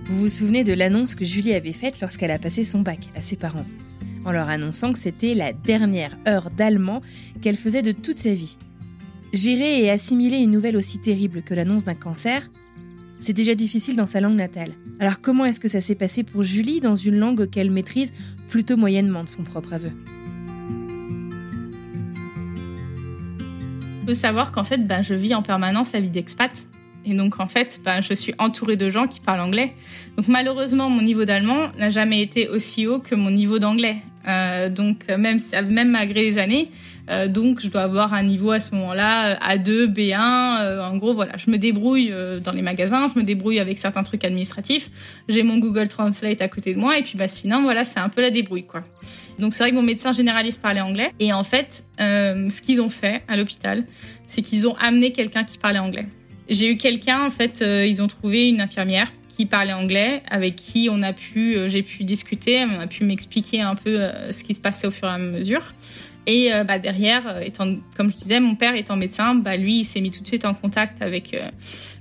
Vous 0.08 0.22
vous 0.22 0.30
souvenez 0.30 0.64
de 0.64 0.74
l'annonce 0.74 1.16
que 1.16 1.24
Julie 1.24 1.54
avait 1.54 1.72
faite 1.72 2.02
lorsqu'elle 2.02 2.32
a 2.32 2.40
passé 2.40 2.64
son 2.64 2.82
bac 2.82 3.08
à 3.16 3.22
ses 3.22 3.36
parents, 3.38 3.66
en 4.26 4.32
leur 4.32 4.50
annonçant 4.50 4.92
que 4.92 5.00
c'était 5.00 5.34
la 5.34 5.54
dernière 5.54 6.18
heure 6.28 6.50
d'allemand 6.50 7.02
qu'elle 7.42 7.58
faisait 7.58 7.84
de 7.84 7.92
toute 7.92 8.18
sa 8.18 8.34
vie 8.34 8.58
Gérer 9.34 9.84
et 9.84 9.90
assimiler 9.90 10.38
une 10.38 10.52
nouvelle 10.52 10.78
aussi 10.78 11.00
terrible 11.00 11.42
que 11.42 11.54
l'annonce 11.54 11.84
d'un 11.84 11.96
cancer, 11.96 12.50
c'est 13.20 13.34
déjà 13.34 13.56
difficile 13.56 13.96
dans 13.96 14.06
sa 14.06 14.22
langue 14.22 14.36
natale. 14.36 14.72
Alors 15.00 15.20
comment 15.22 15.46
est-ce 15.46 15.60
que 15.60 15.68
ça 15.68 15.82
s'est 15.82 15.96
passé 15.96 16.24
pour 16.24 16.44
Julie 16.44 16.80
dans 16.80 16.96
une 16.96 17.18
langue 17.18 17.50
qu'elle 17.50 17.70
maîtrise 17.70 18.14
plutôt 18.48 18.78
moyennement 18.78 19.24
de 19.24 19.30
son 19.30 19.44
propre 19.44 19.74
aveu? 19.74 19.92
Il 24.02 24.08
faut 24.08 24.14
savoir 24.14 24.54
qu'en 24.54 24.64
fait, 24.64 24.88
ben, 24.88 25.02
je 25.02 25.14
vis 25.14 25.36
en 25.36 25.42
permanence 25.42 25.92
la 25.92 26.00
vie 26.00 26.10
d'expat. 26.10 26.66
Et 27.06 27.14
donc, 27.14 27.42
en 27.42 27.48
fait, 27.48 27.82
ben, 27.84 28.00
je 28.00 28.14
suis 28.14 28.34
entourée 28.38 28.78
de 28.78 28.90
gens 28.90 29.08
qui 29.08 29.20
parlent 29.20 29.42
anglais. 29.42 29.74
Donc, 30.16 30.30
malheureusement, 30.30 30.90
mon 30.90 31.02
niveau 31.02 31.26
d'allemand 31.26 31.68
n'a 31.78 31.90
jamais 31.90 32.22
été 32.22 32.48
aussi 32.48 32.88
haut 32.88 33.00
que 33.00 33.16
mon 33.16 33.32
niveau 33.32 33.60
d'anglais. 33.60 33.98
Euh, 34.28 34.70
donc, 34.70 35.08
même, 35.10 35.40
même 35.70 35.92
malgré 35.92 36.22
les 36.22 36.38
années, 36.38 36.70
euh, 37.10 37.28
donc, 37.28 37.62
je 37.62 37.70
dois 37.70 37.82
avoir 37.82 38.14
un 38.14 38.24
niveau 38.24 38.52
à 38.52 38.60
ce 38.60 38.76
moment-là 38.76 39.36
A2, 39.36 39.86
B1. 39.86 40.62
Euh, 40.62 40.82
en 40.82 40.98
gros, 40.98 41.14
voilà, 41.14 41.38
je 41.38 41.50
me 41.50 41.58
débrouille 41.58 42.10
euh, 42.12 42.40
dans 42.40 42.52
les 42.52 42.62
magasins, 42.62 43.10
je 43.14 43.20
me 43.20 43.24
débrouille 43.24 43.60
avec 43.60 43.80
certains 43.80 44.04
trucs 44.04 44.24
administratifs. 44.24 44.90
J'ai 45.30 45.44
mon 45.44 45.58
Google 45.58 45.88
Translate 45.88 46.42
à 46.42 46.48
côté 46.48 46.74
de 46.74 46.80
moi, 46.80 46.98
et 46.98 47.04
puis 47.04 47.18
bah 47.18 47.28
sinon, 47.28 47.62
voilà, 47.62 47.86
c'est 47.86 48.00
un 48.00 48.10
peu 48.10 48.22
la 48.22 48.30
débrouille, 48.30 48.66
quoi. 48.66 48.84
Donc, 49.40 49.54
c'est 49.54 49.64
vrai 49.64 49.72
que 49.72 49.76
mon 49.76 49.84
médecin 49.84 50.14
généraliste 50.14 50.62
parlait 50.62 50.82
anglais. 50.82 51.12
Et 51.20 51.32
en 51.32 51.44
fait, 51.44 51.86
ce 52.00 52.62
qu'ils 52.62 52.82
ont 52.82 52.90
fait 52.90 53.22
à 53.28 53.38
l'hôpital, 53.38 53.86
c'est 54.28 54.42
qu'ils 54.42 54.68
ont 54.68 54.76
amené 54.78 55.12
quelqu'un 55.12 55.44
qui 55.44 55.60
parlait 55.60 55.80
anglais. 55.80 56.08
J'ai 56.50 56.72
eu 56.72 56.78
quelqu'un, 56.78 57.24
en 57.24 57.30
fait, 57.30 57.62
ils 57.62 58.02
ont 58.02 58.08
trouvé 58.08 58.50
une 58.50 58.62
infirmière 58.62 59.12
qui 59.30 59.46
parlait 59.46 59.74
anglais, 59.74 60.24
avec 60.28 60.56
qui 60.56 60.90
on 60.92 61.04
a 61.04 61.14
pu, 61.14 61.56
j'ai 61.68 61.84
pu 61.84 62.04
discuter, 62.04 62.66
on 62.66 62.80
a 62.80 62.88
pu 62.88 63.04
m'expliquer 63.04 63.62
un 63.62 63.76
peu 63.76 64.00
ce 64.32 64.44
qui 64.44 64.56
se 64.56 64.60
passait 64.60 64.88
au 64.88 64.92
fur 64.92 65.08
et 65.08 65.12
à 65.12 65.20
mesure. 65.20 65.62
Et 66.30 66.54
euh, 66.54 66.66
bah, 66.66 66.78
derrière, 66.78 67.24
euh, 67.26 67.48
comme 67.96 68.12
je 68.12 68.16
disais, 68.18 68.42
mon 68.42 68.56
père 68.56 68.76
étant 68.76 68.98
médecin, 68.98 69.34
bah, 69.34 69.56
lui, 69.56 69.80
il 69.80 69.86
s'est 69.86 70.02
mis 70.02 70.12
tout 70.12 70.22
de 70.22 70.28
suite 70.28 70.44
en 70.44 70.54
contact 70.54 71.02
avec 71.02 71.34
euh, 71.34 71.50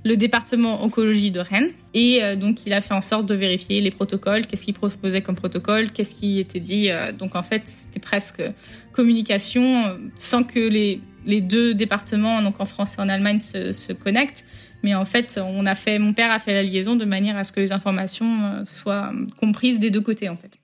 le 0.03 0.17
département 0.17 0.83
oncologie 0.83 1.31
de 1.31 1.39
Rennes. 1.39 1.71
Et 1.93 2.21
donc, 2.35 2.67
il 2.67 2.73
a 2.73 2.81
fait 2.81 2.93
en 2.93 3.01
sorte 3.01 3.25
de 3.25 3.33
vérifier 3.33 3.81
les 3.81 3.89
protocoles, 3.89 4.45
qu'est-ce 4.45 4.65
qu'il 4.65 4.75
proposait 4.75 5.21
comme 5.21 5.35
protocole, 5.35 5.91
qu'est-ce 5.91 6.13
qui 6.13 6.37
était 6.37 6.59
dit. 6.59 6.89
donc, 7.17 7.35
en 7.35 7.41
fait, 7.41 7.63
c'était 7.65 7.99
presque 7.99 8.43
communication 8.91 9.97
sans 10.19 10.43
que 10.43 10.59
les, 10.59 11.01
deux 11.41 11.73
départements, 11.73 12.43
donc 12.43 12.59
en 12.59 12.65
France 12.65 12.97
et 12.99 13.01
en 13.01 13.09
Allemagne, 13.09 13.39
se, 13.39 13.71
se 13.71 13.93
connectent. 13.93 14.45
Mais 14.83 14.93
en 14.93 15.05
fait, 15.05 15.39
on 15.43 15.65
a 15.65 15.73
fait, 15.73 15.97
mon 15.97 16.13
père 16.13 16.29
a 16.29 16.37
fait 16.37 16.53
la 16.53 16.61
liaison 16.61 16.95
de 16.95 17.05
manière 17.05 17.35
à 17.35 17.43
ce 17.43 17.51
que 17.51 17.61
les 17.61 17.71
informations 17.71 18.63
soient 18.63 19.11
comprises 19.39 19.79
des 19.79 19.89
deux 19.89 20.01
côtés, 20.01 20.29
en 20.29 20.35
fait. 20.35 20.59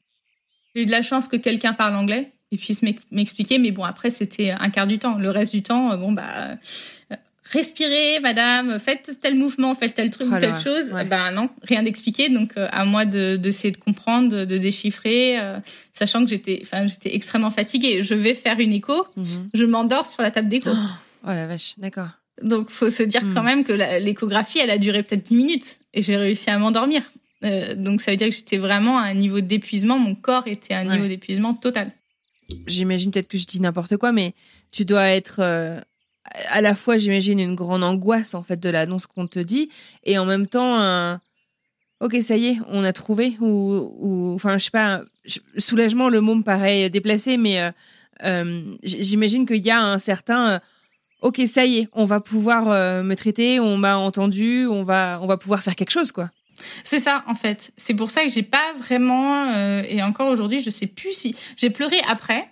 J'ai 0.76 0.84
eu 0.84 0.86
de 0.86 0.92
la 0.92 1.02
chance 1.02 1.28
que 1.28 1.38
quelqu'un 1.38 1.74
parle 1.74 1.96
anglais 1.96 2.33
et 2.54 2.58
puis 2.58 2.78
m'expliquer. 3.12 3.58
Mais 3.58 3.72
bon, 3.72 3.84
après, 3.84 4.12
c'était 4.12 4.52
un 4.52 4.70
quart 4.70 4.88
du 4.88 5.00
temps. 5.00 5.18
Le 5.18 5.30
reste 5.30 5.54
du 5.54 5.64
temps, 5.64 5.98
bon, 5.98 6.12
bah, 6.12 6.52
euh, 7.12 7.16
respirez, 7.52 8.20
madame, 8.22 8.80
faites 8.80 9.20
tel 9.22 9.36
mouvement, 9.36 9.74
faites 9.74 9.96
tel 9.96 10.12
truc, 10.12 10.28
oh 10.32 10.36
telle 10.40 10.60
chose. 10.60 10.94
Ben 11.10 11.32
non, 11.32 11.50
rien 11.64 11.82
d'expliqué. 11.82 12.30
Donc, 12.30 12.52
euh, 12.58 12.68
à 12.72 12.86
moi 12.86 13.06
de 13.06 13.38
d'essayer 13.38 13.72
de, 13.72 13.78
comprendre, 13.78 14.46
de, 14.46 14.58
déchiffrer, 14.58 15.40
euh, 15.40 15.60
sachant 15.92 16.24
que 16.24 16.30
j'étais, 16.30 16.60
enfin, 16.62 16.86
j'étais 16.86 17.16
extrêmement 17.16 17.50
fatiguée. 17.50 18.04
Je 18.04 18.14
vais 18.14 18.36
faire 18.36 18.60
une 18.60 18.72
écho, 18.72 19.08
mhm. 19.18 19.50
je 19.54 19.66
m'endors 19.66 20.06
sur 20.06 20.22
la 20.22 20.30
table 20.30 20.48
d'écho. 20.48 20.70
Oh, 21.26 21.30
la 21.30 21.48
vache, 21.48 21.74
d'accord. 21.80 22.10
Donc, 22.42 22.70
faut 22.70 22.90
se 22.90 23.04
dire 23.04 23.22
quand 23.34 23.42
hmm. 23.42 23.46
même 23.46 23.64
que 23.64 23.72
l'échographie, 24.00 24.60
elle 24.60 24.72
a 24.72 24.80
duré 24.80 25.04
peut-être 25.04 25.24
10 25.24 25.36
minutes 25.36 25.78
et 25.94 26.02
j'ai 26.02 26.18
réussi 26.18 26.50
à 26.50 26.58
m'endormir. 26.58 27.04
donc, 27.78 28.02
ça 28.02 28.12
veut 28.12 28.18
dire 28.18 28.28
que 28.30 28.36
j'étais 28.36 28.58
vraiment 28.58 28.98
à 28.98 29.04
un 29.04 29.14
niveau 29.14 29.40
d'épuisement. 29.40 30.00
Mon 30.00 30.16
corps 30.16 30.48
était 30.48 30.74
à 30.74 30.80
un 30.80 30.84
niveau 30.84 31.08
d'épuisement 31.08 31.54
total. 31.54 31.92
J'imagine 32.68 33.12
peut-être 33.12 33.28
que 33.28 33.38
je 33.38 33.46
dis 33.46 33.60
n'importe 33.60 33.98
quoi, 33.98 34.12
mais 34.12 34.34
tu 34.72 34.86
dois 34.86 35.10
être 35.10 35.38
euh, 35.40 35.80
à 36.50 36.62
la 36.62 36.76
fois, 36.76 36.98
j'imagine, 36.98 37.40
une 37.40 37.56
grande 37.56 37.84
angoisse 37.84 38.34
en 38.34 38.44
fait 38.44 38.60
de 38.60 38.70
l'annonce 38.70 39.08
qu'on 39.08 39.28
te 39.28 39.40
dit, 39.40 39.70
et 40.04 40.18
en 40.18 40.26
même 40.26 40.48
temps 40.48 40.80
un 40.80 41.22
ok, 42.00 42.18
ça 42.22 42.36
y 42.36 42.48
est, 42.48 42.58
on 42.68 42.84
a 42.84 42.92
trouvé, 42.92 43.38
ou, 43.40 44.34
enfin, 44.36 44.58
je 44.58 44.66
sais 44.66 44.72
pas, 44.72 45.04
soulagement, 45.58 46.10
le 46.10 46.20
mot 46.20 46.36
me 46.36 46.44
paraît 46.44 46.90
déplacé, 46.90 47.38
mais 47.38 47.62
euh, 47.62 47.72
euh, 48.24 48.62
j'imagine 48.84 49.46
qu'il 49.46 49.66
y 49.66 49.72
a 49.72 49.82
un 49.82 49.98
certain, 49.98 50.60
ok, 51.22 51.42
ça 51.48 51.66
y 51.66 51.78
est, 51.78 51.88
on 51.94 52.04
va 52.04 52.20
pouvoir 52.20 52.66
me 53.04 53.14
traiter, 53.16 53.62
on 53.62 53.78
m'a 53.78 53.96
entendu, 53.96 54.68
on 54.68 54.84
va, 54.84 55.20
on 55.22 55.28
va 55.28 55.38
pouvoir 55.38 55.64
faire 55.64 55.78
quelque 55.78 55.92
chose, 55.92 56.12
quoi. 56.12 56.30
C'est 56.84 57.00
ça 57.00 57.24
en 57.28 57.36
fait. 57.36 57.72
C'est 57.78 57.94
pour 57.94 58.10
ça 58.10 58.24
que 58.24 58.30
j'ai 58.30 58.44
pas 58.44 58.74
vraiment 58.78 59.46
euh, 59.52 59.84
et 59.88 60.02
encore 60.04 60.30
aujourd'hui, 60.30 60.62
je 60.62 60.70
sais 60.70 60.88
plus 60.88 61.14
si 61.14 61.36
j'ai 61.58 61.70
pleuré 61.70 61.98
après, 62.08 62.48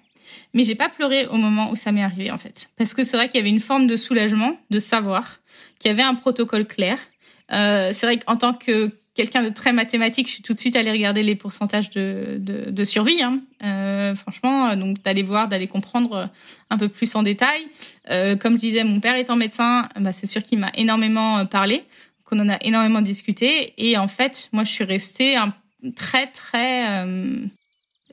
mais 0.53 0.63
j'ai 0.63 0.75
pas 0.75 0.89
pleuré 0.89 1.27
au 1.27 1.37
moment 1.37 1.71
où 1.71 1.75
ça 1.75 1.91
m'est 1.91 2.03
arrivé 2.03 2.31
en 2.31 2.37
fait. 2.37 2.69
Parce 2.77 2.93
que 2.93 3.03
c'est 3.03 3.17
vrai 3.17 3.29
qu'il 3.29 3.39
y 3.39 3.41
avait 3.41 3.49
une 3.49 3.59
forme 3.59 3.87
de 3.87 3.95
soulagement 3.95 4.57
de 4.69 4.79
savoir 4.79 5.39
qu'il 5.79 5.89
y 5.89 5.91
avait 5.91 6.03
un 6.03 6.15
protocole 6.15 6.65
clair. 6.65 6.97
Euh, 7.51 7.89
c'est 7.91 8.05
vrai 8.05 8.17
qu'en 8.17 8.37
tant 8.37 8.53
que 8.53 8.89
quelqu'un 9.13 9.43
de 9.43 9.49
très 9.49 9.73
mathématique, 9.73 10.27
je 10.27 10.33
suis 10.33 10.43
tout 10.43 10.53
de 10.53 10.59
suite 10.59 10.77
allée 10.77 10.91
regarder 10.91 11.21
les 11.21 11.35
pourcentages 11.35 11.89
de, 11.89 12.37
de, 12.39 12.83
survie. 12.85 13.21
Hein. 13.21 13.41
Euh, 13.61 14.15
franchement, 14.15 14.73
donc 14.77 15.03
d'aller 15.03 15.21
voir, 15.21 15.49
d'aller 15.49 15.67
comprendre 15.67 16.29
un 16.69 16.77
peu 16.77 16.87
plus 16.87 17.13
en 17.15 17.23
détail. 17.23 17.67
Comme 18.39 18.53
je 18.53 18.59
disais, 18.59 18.85
mon 18.85 19.01
père 19.01 19.15
étant 19.17 19.35
médecin, 19.35 19.89
bah, 19.99 20.13
c'est 20.13 20.27
sûr 20.27 20.41
qu'il 20.41 20.59
m'a 20.59 20.71
énormément 20.75 21.45
parlé 21.45 21.83
qu'on 22.31 22.39
en 22.39 22.49
a 22.49 22.57
énormément 22.61 23.01
discuté. 23.01 23.73
Et 23.77 23.97
en 23.97 24.07
fait, 24.07 24.49
moi, 24.53 24.63
je 24.63 24.71
suis 24.71 24.83
restée 24.83 25.35
un, 25.35 25.53
très, 25.95 26.27
très 26.27 27.05
euh, 27.05 27.45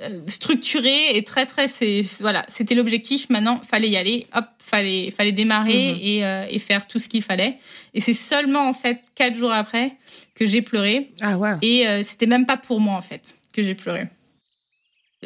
euh 0.02 0.20
structurée 0.26 1.16
et 1.16 1.22
très, 1.22 1.46
très. 1.46 1.68
C'est 1.68 2.02
voilà, 2.20 2.44
c'était 2.48 2.74
l'objectif. 2.74 3.31
Maintenant, 3.31 3.61
fallait 3.61 3.88
y 3.88 3.96
aller. 3.96 4.26
Hop, 4.35 4.46
fallait, 4.59 5.11
fallait 5.11 5.33
démarrer 5.33 5.92
mhm. 5.92 5.98
et, 6.02 6.24
euh, 6.24 6.46
et 6.50 6.59
faire 6.59 6.87
tout 6.87 6.98
ce 6.98 7.09
qu'il 7.09 7.22
fallait. 7.22 7.59
Et 7.94 8.00
c'est 8.00 8.14
seulement 8.14 8.68
en 8.68 8.72
fait 8.72 9.00
quatre 9.14 9.37
jours 9.37 9.52
après 9.52 9.92
que 10.35 10.46
j'ai 10.46 10.62
pleuré. 10.62 11.11
Ah. 11.20 11.37
Et 11.62 11.87
euh, 11.87 12.02
c'était 12.02 12.26
même 12.26 12.46
pas 12.46 12.57
pour 12.57 12.81
moi 12.81 12.94
en 12.94 13.02
fait 13.02 13.37
que 13.52 13.62
j'ai 13.62 13.74
pleuré. 13.74 14.09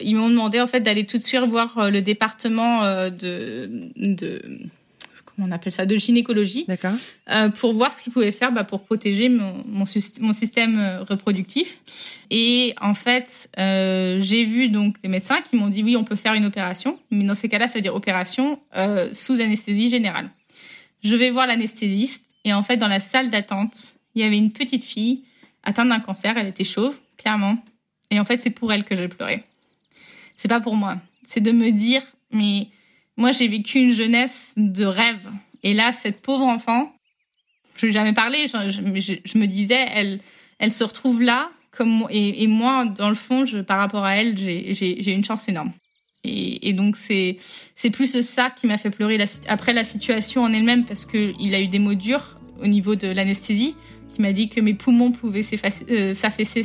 Ils 0.02 0.16
m'ont 0.16 0.30
demandé 0.30 0.58
en 0.58 0.66
fait 0.66 0.80
d'aller 0.80 1.04
tout 1.04 1.18
de 1.18 1.22
suite 1.22 1.42
voir 1.42 1.90
le 1.90 2.00
département 2.00 3.10
de, 3.10 3.90
de 3.96 4.40
on 5.38 5.50
appelle 5.50 5.72
ça, 5.72 5.86
de 5.86 5.96
gynécologie, 5.96 6.66
euh, 7.30 7.48
pour 7.50 7.72
voir 7.72 7.92
ce 7.92 8.02
qu'ils 8.02 8.12
pouvaient 8.12 8.32
faire 8.32 8.52
bah, 8.52 8.64
pour 8.64 8.82
protéger 8.82 9.28
mon, 9.28 9.64
mon, 9.66 9.84
mon, 10.20 10.32
système 10.32 10.78
euh, 10.78 11.02
reproductif. 11.02 11.78
Et 12.30 12.74
en 12.80 12.94
fait, 12.94 13.48
euh, 13.58 14.18
j'ai 14.20 14.44
vu 14.44 14.68
donc 14.68 15.00
des 15.02 15.08
médecins 15.08 15.40
qui 15.40 15.56
m'ont 15.56 15.68
dit 15.68 15.82
oui, 15.82 15.96
on 15.96 16.04
peut 16.04 16.16
faire 16.16 16.34
une 16.34 16.44
opération, 16.44 16.98
mais 17.10 17.24
dans 17.24 17.34
ces 17.34 17.48
cas-là, 17.48 17.68
ça 17.68 17.78
veut 17.78 17.82
dire 17.82 17.94
opération 17.94 18.60
euh, 18.76 19.10
sous 19.12 19.40
anesthésie 19.40 19.88
générale. 19.88 20.30
Je 21.02 21.16
vais 21.16 21.30
voir 21.30 21.46
l'anesthésiste 21.46 22.24
et 22.44 22.52
en 22.52 22.62
fait, 22.62 22.76
dans 22.76 22.88
la 22.88 23.00
salle 23.00 23.30
d'attente, 23.30 23.96
il 24.14 24.22
y 24.22 24.24
avait 24.24 24.38
une 24.38 24.52
petite 24.52 24.84
fille 24.84 25.24
atteinte 25.62 25.88
d'un 25.88 26.00
cancer. 26.00 26.36
Elle 26.36 26.48
était 26.48 26.64
chauve, 26.64 26.98
clairement. 27.16 27.58
Et 28.10 28.20
en 28.20 28.24
fait, 28.24 28.40
c'est 28.40 28.50
pour 28.50 28.72
elle 28.72 28.84
que 28.84 28.94
j'ai 28.94 29.08
pleuré. 29.08 29.44
C'est 30.36 30.48
pas 30.48 30.60
pour 30.60 30.76
moi. 30.76 30.96
C'est 31.24 31.40
de 31.40 31.52
me 31.52 31.70
dire 31.70 32.02
mais 32.32 32.68
moi, 33.22 33.30
j'ai 33.30 33.46
vécu 33.46 33.78
une 33.78 33.92
jeunesse 33.92 34.52
de 34.56 34.84
rêve. 34.84 35.30
Et 35.62 35.74
là, 35.74 35.92
cette 35.92 36.20
pauvre 36.22 36.44
enfant, 36.44 36.92
je 37.76 37.86
lui 37.86 37.90
ai 37.90 37.94
jamais 37.94 38.12
parlé, 38.12 38.48
je, 38.48 39.16
je, 39.24 39.38
me 39.38 39.46
disais, 39.46 39.86
elle, 40.58 40.72
se 40.72 40.82
retrouve 40.82 41.22
là, 41.22 41.48
et, 42.10 42.48
moi, 42.48 42.84
dans 42.84 43.08
le 43.08 43.14
fond, 43.14 43.44
par 43.64 43.78
rapport 43.78 44.04
à 44.04 44.16
elle, 44.16 44.36
j'ai 44.36 45.12
une 45.12 45.22
chance 45.22 45.48
énorme. 45.48 45.70
Et, 46.24 46.72
donc 46.72 46.96
c'est 46.96 47.36
plus 47.92 48.20
ça 48.22 48.50
qui 48.50 48.66
m'a 48.66 48.76
fait 48.76 48.90
pleurer 48.90 49.24
après 49.46 49.72
la 49.72 49.84
situation 49.84 50.42
en 50.42 50.52
elle-même 50.52 50.84
parce 50.84 51.06
que 51.06 51.32
il 51.38 51.54
a 51.54 51.60
eu 51.60 51.68
des 51.68 51.78
mots 51.78 51.94
durs 51.94 52.40
au 52.60 52.66
niveau 52.66 52.96
de 52.96 53.06
l'anesthésie, 53.06 53.76
qui 54.08 54.20
m'a 54.20 54.32
dit 54.32 54.48
que 54.48 54.60
mes 54.60 54.74
poumons 54.74 55.12
pouvaient 55.12 55.46
euh, 55.90 56.14
s'affaisser 56.14 56.62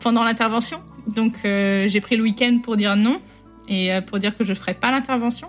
pendant 0.00 0.24
l'intervention. 0.24 0.80
Donc 1.06 1.34
euh, 1.44 1.86
j'ai 1.86 2.00
pris 2.00 2.16
le 2.16 2.24
week-end 2.24 2.58
pour 2.64 2.76
dire 2.76 2.96
non 2.96 3.20
et 3.70 3.92
euh, 3.92 4.02
pour 4.02 4.18
dire 4.18 4.36
que 4.36 4.44
je 4.44 4.52
ferai 4.52 4.74
pas 4.74 4.90
l'intervention 4.90 5.48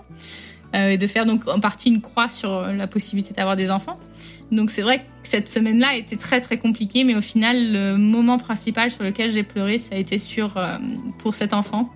euh, 0.75 0.91
et 0.91 0.97
de 0.97 1.07
faire 1.07 1.25
donc 1.25 1.45
en 1.49 1.59
partie 1.59 1.89
une 1.89 1.99
croix 1.99 2.29
sur 2.29 2.61
la 2.61 2.87
possibilité 2.87 3.33
d'avoir 3.33 3.57
des 3.57 3.71
enfants. 3.71 3.99
Donc 4.51 4.69
c'est 4.69 4.81
vrai 4.81 4.99
que 4.99 5.03
cette 5.23 5.49
semaine-là 5.49 5.95
était 5.95 6.17
très 6.17 6.41
très 6.41 6.57
compliquée, 6.57 7.03
mais 7.03 7.15
au 7.15 7.21
final 7.21 7.71
le 7.71 7.97
moment 7.97 8.37
principal 8.37 8.91
sur 8.91 9.03
lequel 9.03 9.31
j'ai 9.31 9.43
pleuré, 9.43 9.77
ça 9.77 9.95
a 9.95 9.97
été 9.97 10.17
sur 10.17 10.57
euh, 10.57 10.77
pour 11.17 11.33
cet 11.33 11.53
enfant 11.53 11.89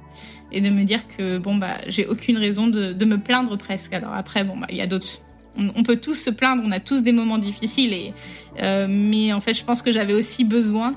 et 0.51 0.61
de 0.61 0.69
me 0.69 0.83
dire 0.83 1.01
que 1.17 1.37
bon 1.37 1.55
bah 1.55 1.77
j'ai 1.87 2.05
aucune 2.05 2.37
raison 2.37 2.67
de, 2.67 3.05
me 3.05 3.17
plaindre 3.17 3.57
presque. 3.57 3.93
Alors 3.93 4.13
après 4.13 4.43
bon 4.43 4.57
bah 4.57 4.67
il 4.69 4.77
y 4.77 4.81
a 4.81 4.87
d'autres 4.87 5.21
on, 5.57 5.83
peut 5.83 5.95
tous 5.95 6.15
se 6.15 6.29
plaindre, 6.29 6.63
on 6.65 6.71
a 6.71 6.81
tous 6.81 7.01
des 7.01 7.13
moments 7.13 7.37
difficiles, 7.37 8.13
euh, 8.59 8.87
mais 8.89 9.31
en 9.31 9.39
fait, 9.39 9.53
je 9.53 9.63
pense 9.63 9.81
que 9.81 9.89
j'avais 9.89 10.13
aussi 10.13 10.43
besoin 10.43 10.95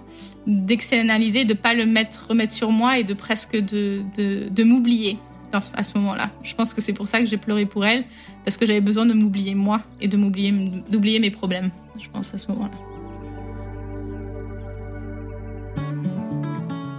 d'externaliser, 0.49 1.45
de 1.45 1.53
pas 1.53 1.75
le 1.75 1.85
mettre, 1.87 2.27
remettre 2.29 2.53
sur 2.53 2.73
moi 2.73 2.99
et 2.99 3.05
de 3.05 3.13
presque 3.13 3.55
de, 3.57 4.03
de, 4.17 4.65
m'oublier 4.65 5.19
à 5.53 5.83
ce 5.83 5.97
moment-là. 5.99 6.31
Je 6.43 6.55
pense 6.55 6.75
que 6.75 6.81
c'est 6.81 6.95
pour 6.95 7.07
ça 7.07 7.21
que 7.21 7.27
j'ai 7.27 7.37
pleuré 7.37 7.67
pour 7.67 7.85
elle, 7.85 8.05
parce 8.45 8.57
que 8.57 8.67
j'avais 8.67 8.81
besoin 8.81 9.07
de 9.07 9.13
m'oublier 9.13 9.55
moi 9.55 9.83
et 10.01 10.09
de 10.09 10.17
m'oublier, 10.17 10.53
d'oublier 10.91 11.21
mes 11.21 11.31
problèmes. 11.31 11.71
Je 12.01 12.09
pense 12.09 12.35
à 12.35 12.39
ce 12.39 12.51
moment-là. 12.53 12.77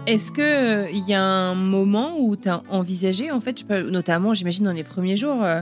Est-ce 0.06 0.32
que 0.32 0.42
euh, 0.42 0.90
il 0.92 1.08
y 1.08 1.14
a 1.14 1.22
un 1.22 1.56
moment 1.56 2.16
où 2.20 2.36
tu 2.36 2.50
as 2.50 2.64
envisagé, 2.70 3.32
en 3.32 3.40
fait, 3.40 3.68
notamment, 3.70 4.34
j'imagine 4.34 4.66
dans 4.66 4.74
les 4.74 4.84
premiers 4.84 5.16
jours, 5.16 5.44
euh, 5.44 5.62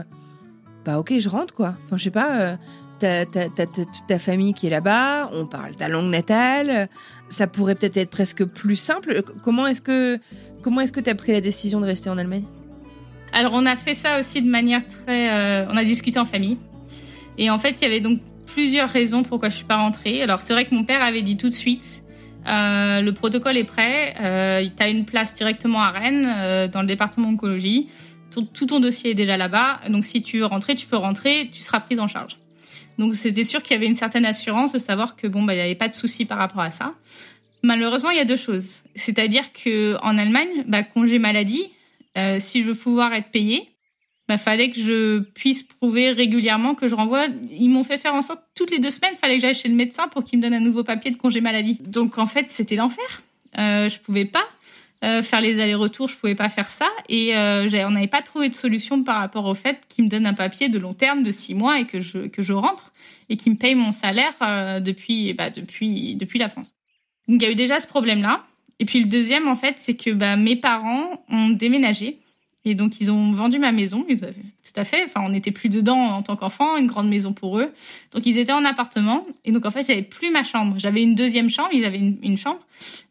bah 0.84 0.98
ok, 0.98 1.18
je 1.18 1.28
rentre 1.28 1.52
quoi. 1.54 1.74
Enfin, 1.84 1.98
je 1.98 2.04
sais 2.04 2.10
pas, 2.10 2.40
euh, 2.40 2.56
t'as, 2.98 3.24
toute 3.24 4.06
ta 4.06 4.18
famille 4.18 4.54
qui 4.54 4.66
est 4.66 4.70
là-bas, 4.70 5.30
on 5.32 5.46
parle 5.46 5.74
ta 5.76 5.88
langue 5.88 6.10
natale, 6.10 6.88
ça 7.28 7.46
pourrait 7.46 7.74
peut-être 7.74 7.96
être 7.96 8.10
presque 8.10 8.44
plus 8.44 8.76
simple. 8.76 9.22
Comment 9.42 9.66
est-ce 9.66 9.82
que 9.82 10.18
comment 10.62 10.80
est-ce 10.80 10.92
que 10.92 11.00
tu 11.00 11.10
as 11.10 11.14
pris 11.14 11.32
la 11.32 11.40
décision 11.40 11.80
de 11.80 11.86
rester 11.86 12.10
en 12.10 12.18
Allemagne? 12.18 12.44
Alors 13.32 13.52
on 13.54 13.66
a 13.66 13.76
fait 13.76 13.94
ça 13.94 14.20
aussi 14.20 14.42
de 14.42 14.48
manière 14.48 14.86
très, 14.86 15.32
euh, 15.32 15.66
on 15.70 15.76
a 15.76 15.84
discuté 15.84 16.18
en 16.18 16.24
famille. 16.24 16.58
Et 17.36 17.50
en 17.50 17.58
fait, 17.58 17.80
il 17.80 17.84
y 17.84 17.86
avait 17.86 18.00
donc 18.00 18.20
plusieurs 18.46 18.88
raisons 18.88 19.22
pourquoi 19.22 19.48
je 19.50 19.56
suis 19.56 19.64
pas 19.64 19.76
rentrée. 19.76 20.22
Alors 20.22 20.40
c'est 20.40 20.52
vrai 20.52 20.64
que 20.64 20.74
mon 20.74 20.84
père 20.84 21.02
avait 21.02 21.22
dit 21.22 21.36
tout 21.36 21.48
de 21.48 21.54
suite. 21.54 22.02
Euh, 22.46 23.02
le 23.02 23.12
protocole 23.12 23.56
est 23.56 23.64
prêt. 23.64 24.14
Euh, 24.20 24.66
tu 24.76 24.82
as 24.82 24.88
une 24.88 25.04
place 25.04 25.34
directement 25.34 25.82
à 25.82 25.90
Rennes, 25.90 26.26
euh, 26.26 26.66
dans 26.66 26.80
le 26.80 26.86
département 26.86 27.28
oncologie 27.28 27.88
tout, 28.30 28.66
ton 28.66 28.80
dossier 28.80 29.10
est 29.10 29.14
déjà 29.14 29.36
là-bas. 29.36 29.80
Donc 29.88 30.04
si 30.04 30.22
tu 30.22 30.38
veux 30.38 30.46
rentrer, 30.46 30.74
tu 30.74 30.86
peux 30.86 30.96
rentrer, 30.96 31.50
tu 31.52 31.62
seras 31.62 31.80
prise 31.80 32.00
en 32.00 32.08
charge. 32.08 32.38
Donc 32.98 33.14
c'était 33.14 33.44
sûr 33.44 33.62
qu'il 33.62 33.74
y 33.74 33.76
avait 33.76 33.86
une 33.86 33.94
certaine 33.94 34.26
assurance 34.26 34.72
de 34.72 34.78
savoir 34.78 35.16
que 35.16 35.26
bon 35.26 35.42
bah 35.44 35.54
il 35.54 35.56
n'y 35.56 35.62
avait 35.62 35.74
pas 35.74 35.88
de 35.88 35.94
souci 35.94 36.24
par 36.24 36.38
rapport 36.38 36.60
à 36.60 36.70
ça. 36.70 36.94
Malheureusement, 37.62 38.10
il 38.10 38.16
y 38.16 38.20
a 38.20 38.24
deux 38.24 38.36
choses. 38.36 38.82
C'est-à-dire 38.94 39.52
que 39.52 39.96
en 40.02 40.16
Allemagne, 40.16 40.64
bah, 40.66 40.82
congé 40.82 41.18
maladie, 41.18 41.70
euh, 42.16 42.38
si 42.40 42.62
je 42.62 42.68
veux 42.68 42.74
pouvoir 42.74 43.12
être 43.14 43.30
payée, 43.30 43.68
bah 44.28 44.36
fallait 44.36 44.70
que 44.70 44.78
je 44.78 45.20
puisse 45.20 45.62
prouver 45.62 46.12
régulièrement 46.12 46.74
que 46.74 46.86
je 46.86 46.94
renvoie. 46.94 47.26
Ils 47.50 47.70
m'ont 47.70 47.84
fait 47.84 47.98
faire 47.98 48.14
en 48.14 48.22
sorte 48.22 48.42
toutes 48.54 48.70
les 48.70 48.78
deux 48.78 48.90
semaines, 48.90 49.14
fallait 49.14 49.36
que 49.36 49.42
j'aille 49.42 49.54
chez 49.54 49.68
le 49.68 49.74
médecin 49.74 50.08
pour 50.08 50.22
qu'il 50.22 50.38
me 50.38 50.42
donne 50.42 50.54
un 50.54 50.60
nouveau 50.60 50.84
papier 50.84 51.10
de 51.10 51.16
congé 51.16 51.40
maladie. 51.40 51.78
Donc 51.80 52.18
en 52.18 52.26
fait, 52.26 52.46
c'était 52.48 52.76
l'enfer. 52.76 53.22
Euh, 53.58 53.88
je 53.88 53.98
pouvais 54.00 54.26
pas. 54.26 54.44
Euh, 55.04 55.22
faire 55.22 55.40
les 55.40 55.60
allers-retours, 55.60 56.08
je 56.08 56.16
pouvais 56.16 56.34
pas 56.34 56.48
faire 56.48 56.72
ça 56.72 56.88
et 57.08 57.36
euh, 57.36 57.68
on 57.86 57.90
n'avait 57.92 58.08
pas 58.08 58.20
trouvé 58.20 58.48
de 58.48 58.54
solution 58.54 59.04
par 59.04 59.20
rapport 59.20 59.44
au 59.44 59.54
fait 59.54 59.78
qu'il 59.88 60.04
me 60.04 60.10
donne 60.10 60.26
un 60.26 60.34
papier 60.34 60.68
de 60.68 60.76
long 60.76 60.92
terme 60.92 61.22
de 61.22 61.30
six 61.30 61.54
mois 61.54 61.78
et 61.78 61.84
que 61.84 62.00
je 62.00 62.26
que 62.26 62.42
je 62.42 62.52
rentre 62.52 62.92
et 63.28 63.36
qu'il 63.36 63.52
me 63.52 63.56
paye 63.58 63.76
mon 63.76 63.92
salaire 63.92 64.34
euh, 64.42 64.80
depuis 64.80 65.34
bah, 65.34 65.50
depuis 65.50 66.16
depuis 66.16 66.40
la 66.40 66.48
France. 66.48 66.74
Donc 67.28 67.40
il 67.40 67.44
y 67.44 67.48
a 67.48 67.52
eu 67.52 67.54
déjà 67.54 67.78
ce 67.78 67.86
problème 67.86 68.22
là. 68.22 68.44
Et 68.80 68.86
puis 68.86 68.98
le 68.98 69.06
deuxième 69.06 69.46
en 69.46 69.54
fait, 69.54 69.74
c'est 69.76 69.96
que 69.96 70.10
bah, 70.10 70.34
mes 70.34 70.56
parents 70.56 71.24
ont 71.28 71.50
déménagé 71.50 72.18
et 72.64 72.74
donc 72.74 73.00
ils 73.00 73.10
ont 73.10 73.32
vendu 73.32 73.58
ma 73.58 73.72
maison, 73.72 74.04
tout 74.04 74.80
à 74.80 74.84
fait. 74.84 75.04
Enfin, 75.04 75.22
on 75.24 75.30
n'était 75.30 75.52
plus 75.52 75.68
dedans 75.68 75.98
en 75.98 76.22
tant 76.22 76.36
qu'enfant, 76.36 76.76
une 76.76 76.86
grande 76.86 77.08
maison 77.08 77.32
pour 77.32 77.58
eux. 77.58 77.72
Donc 78.12 78.26
ils 78.26 78.36
étaient 78.38 78.52
en 78.52 78.64
appartement 78.64 79.24
et 79.44 79.52
donc 79.52 79.64
en 79.64 79.70
fait 79.70 79.86
j'avais 79.86 80.02
plus 80.02 80.30
ma 80.30 80.44
chambre. 80.44 80.74
J'avais 80.78 81.02
une 81.02 81.14
deuxième 81.14 81.50
chambre, 81.50 81.70
ils 81.72 81.84
avaient 81.84 81.98
une, 81.98 82.36
chambre, 82.36 82.60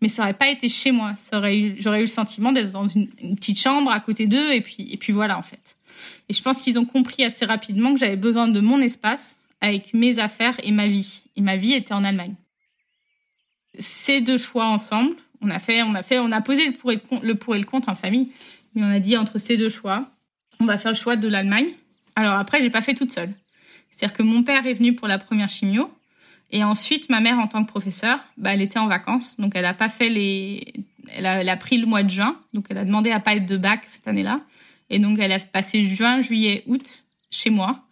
mais 0.01 0.09
ça 0.09 0.23
aurait 0.23 0.33
pas 0.33 0.49
été 0.49 0.69
chez 0.69 0.91
moi. 0.91 1.13
Eu, 1.33 1.75
j'aurais 1.79 1.99
eu 1.99 2.01
le 2.01 2.07
sentiment 2.07 2.51
d'être 2.51 2.71
dans 2.71 2.87
une, 2.87 3.07
petite 3.35 3.59
chambre 3.59 3.91
à 3.91 3.99
côté 3.99 4.27
d'eux 4.27 4.51
et 4.53 4.61
puis 4.61 5.11
voilà 5.11 5.37
en 5.37 5.43
fait. 5.43 5.77
Et 6.29 6.33
je 6.33 6.41
pense 6.41 6.61
qu'ils 6.61 6.77
ont 6.79 6.85
compris 6.85 7.23
assez 7.23 7.45
rapidement 7.45 7.93
que 7.93 7.99
j'avais 7.99 8.17
besoin 8.17 8.47
de 8.47 8.59
mon 8.59 8.79
espace 8.79 9.39
avec 9.61 9.93
mes 9.93 10.19
affaires 10.19 10.55
et 10.63 10.71
ma 10.71 10.87
vie. 10.87 11.21
Et 11.35 11.41
ma 11.41 11.55
vie 11.55 11.73
était 11.73 11.93
en 11.93 12.03
Allemagne. 12.03 12.35
Ces 13.79 14.21
deux 14.21 14.37
choix 14.37 14.65
ensemble, 14.65 15.15
on 15.41 15.49
a 15.49 15.59
fait, 15.59 15.83
on 15.83 15.93
a 15.95 16.03
fait, 16.03 16.19
on 16.19 16.31
a 16.31 16.41
posé 16.41 16.65
le 16.65 16.73
pour 17.35 17.55
et 17.55 17.59
le 17.59 17.65
contre 17.65 17.89
en 17.89 17.95
famille 17.95 18.29
on 18.83 18.89
a 18.89 18.99
dit 18.99 19.17
entre 19.17 19.37
ces 19.37 19.57
deux 19.57 19.69
choix, 19.69 20.09
on 20.59 20.65
va 20.65 20.77
faire 20.77 20.91
le 20.91 20.97
choix 20.97 21.15
de 21.15 21.27
l'Allemagne. 21.27 21.67
Alors 22.15 22.35
après, 22.35 22.61
j'ai 22.61 22.69
pas 22.69 22.81
fait 22.81 22.95
toute 22.95 23.11
seule. 23.11 23.33
C'est-à-dire 23.89 24.17
que 24.17 24.23
mon 24.23 24.43
père 24.43 24.65
est 24.65 24.73
venu 24.73 24.93
pour 24.93 25.07
la 25.07 25.17
première 25.17 25.49
chimio, 25.49 25.91
et 26.51 26.63
ensuite 26.63 27.09
ma 27.09 27.19
mère 27.19 27.39
en 27.39 27.47
tant 27.47 27.63
que 27.63 27.69
professeure, 27.69 28.19
bah, 28.37 28.53
elle 28.53 28.61
était 28.61 28.79
en 28.79 28.87
vacances, 28.87 29.37
donc 29.37 29.53
elle 29.55 29.65
a 29.65 29.73
pas 29.73 29.89
fait 29.89 30.09
les, 30.09 30.73
elle 31.15 31.49
a 31.49 31.57
pris 31.57 31.77
le 31.77 31.85
mois 31.85 32.03
de 32.03 32.09
juin, 32.09 32.37
donc 32.53 32.67
elle 32.69 32.77
a 32.77 32.85
demandé 32.85 33.11
à 33.11 33.19
pas 33.19 33.35
être 33.35 33.45
de 33.45 33.57
bac 33.57 33.81
cette 33.85 34.07
année-là. 34.07 34.41
Et 34.89 34.99
donc, 34.99 35.19
elle 35.19 35.31
a 35.31 35.39
passé 35.39 35.83
juin, 35.83 36.21
juillet, 36.21 36.63
août 36.67 37.03
chez 37.29 37.49
moi 37.49 37.83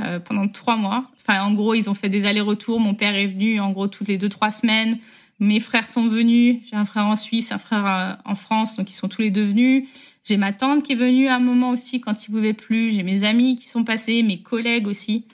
euh, 0.00 0.18
pendant 0.18 0.48
trois 0.48 0.76
mois. 0.76 1.10
Enfin, 1.16 1.42
en 1.42 1.52
gros, 1.52 1.74
ils 1.74 1.88
ont 1.88 1.94
fait 1.94 2.08
des 2.08 2.26
allers-retours. 2.26 2.80
Mon 2.80 2.94
père 2.94 3.14
est 3.14 3.26
venu, 3.26 3.60
en 3.60 3.70
gros, 3.70 3.88
toutes 3.88 4.08
les 4.08 4.18
deux, 4.18 4.28
trois 4.28 4.50
semaines. 4.50 4.98
Mes 5.38 5.60
frères 5.60 5.88
sont 5.88 6.06
venus. 6.06 6.58
J'ai 6.68 6.76
un 6.76 6.84
frère 6.84 7.06
en 7.06 7.16
Suisse, 7.16 7.52
un 7.52 7.58
frère 7.58 7.86
euh, 7.86 8.12
en 8.24 8.34
France, 8.34 8.76
donc 8.76 8.90
ils 8.90 8.94
sont 8.94 9.08
tous 9.08 9.22
les 9.22 9.30
deux 9.30 9.44
venus. 9.44 9.88
J'ai 10.24 10.36
ma 10.36 10.52
tante 10.52 10.82
qui 10.82 10.92
est 10.92 10.96
venue 10.96 11.28
à 11.28 11.36
un 11.36 11.40
moment 11.40 11.70
aussi 11.70 12.00
quand 12.00 12.24
il 12.24 12.30
pouvait 12.30 12.52
plus. 12.52 12.92
J'ai 12.92 13.02
mes 13.02 13.24
amis 13.24 13.56
qui 13.56 13.68
sont 13.68 13.84
passés, 13.84 14.22
mes 14.22 14.40
collègues 14.40 14.86
aussi. 14.86 15.24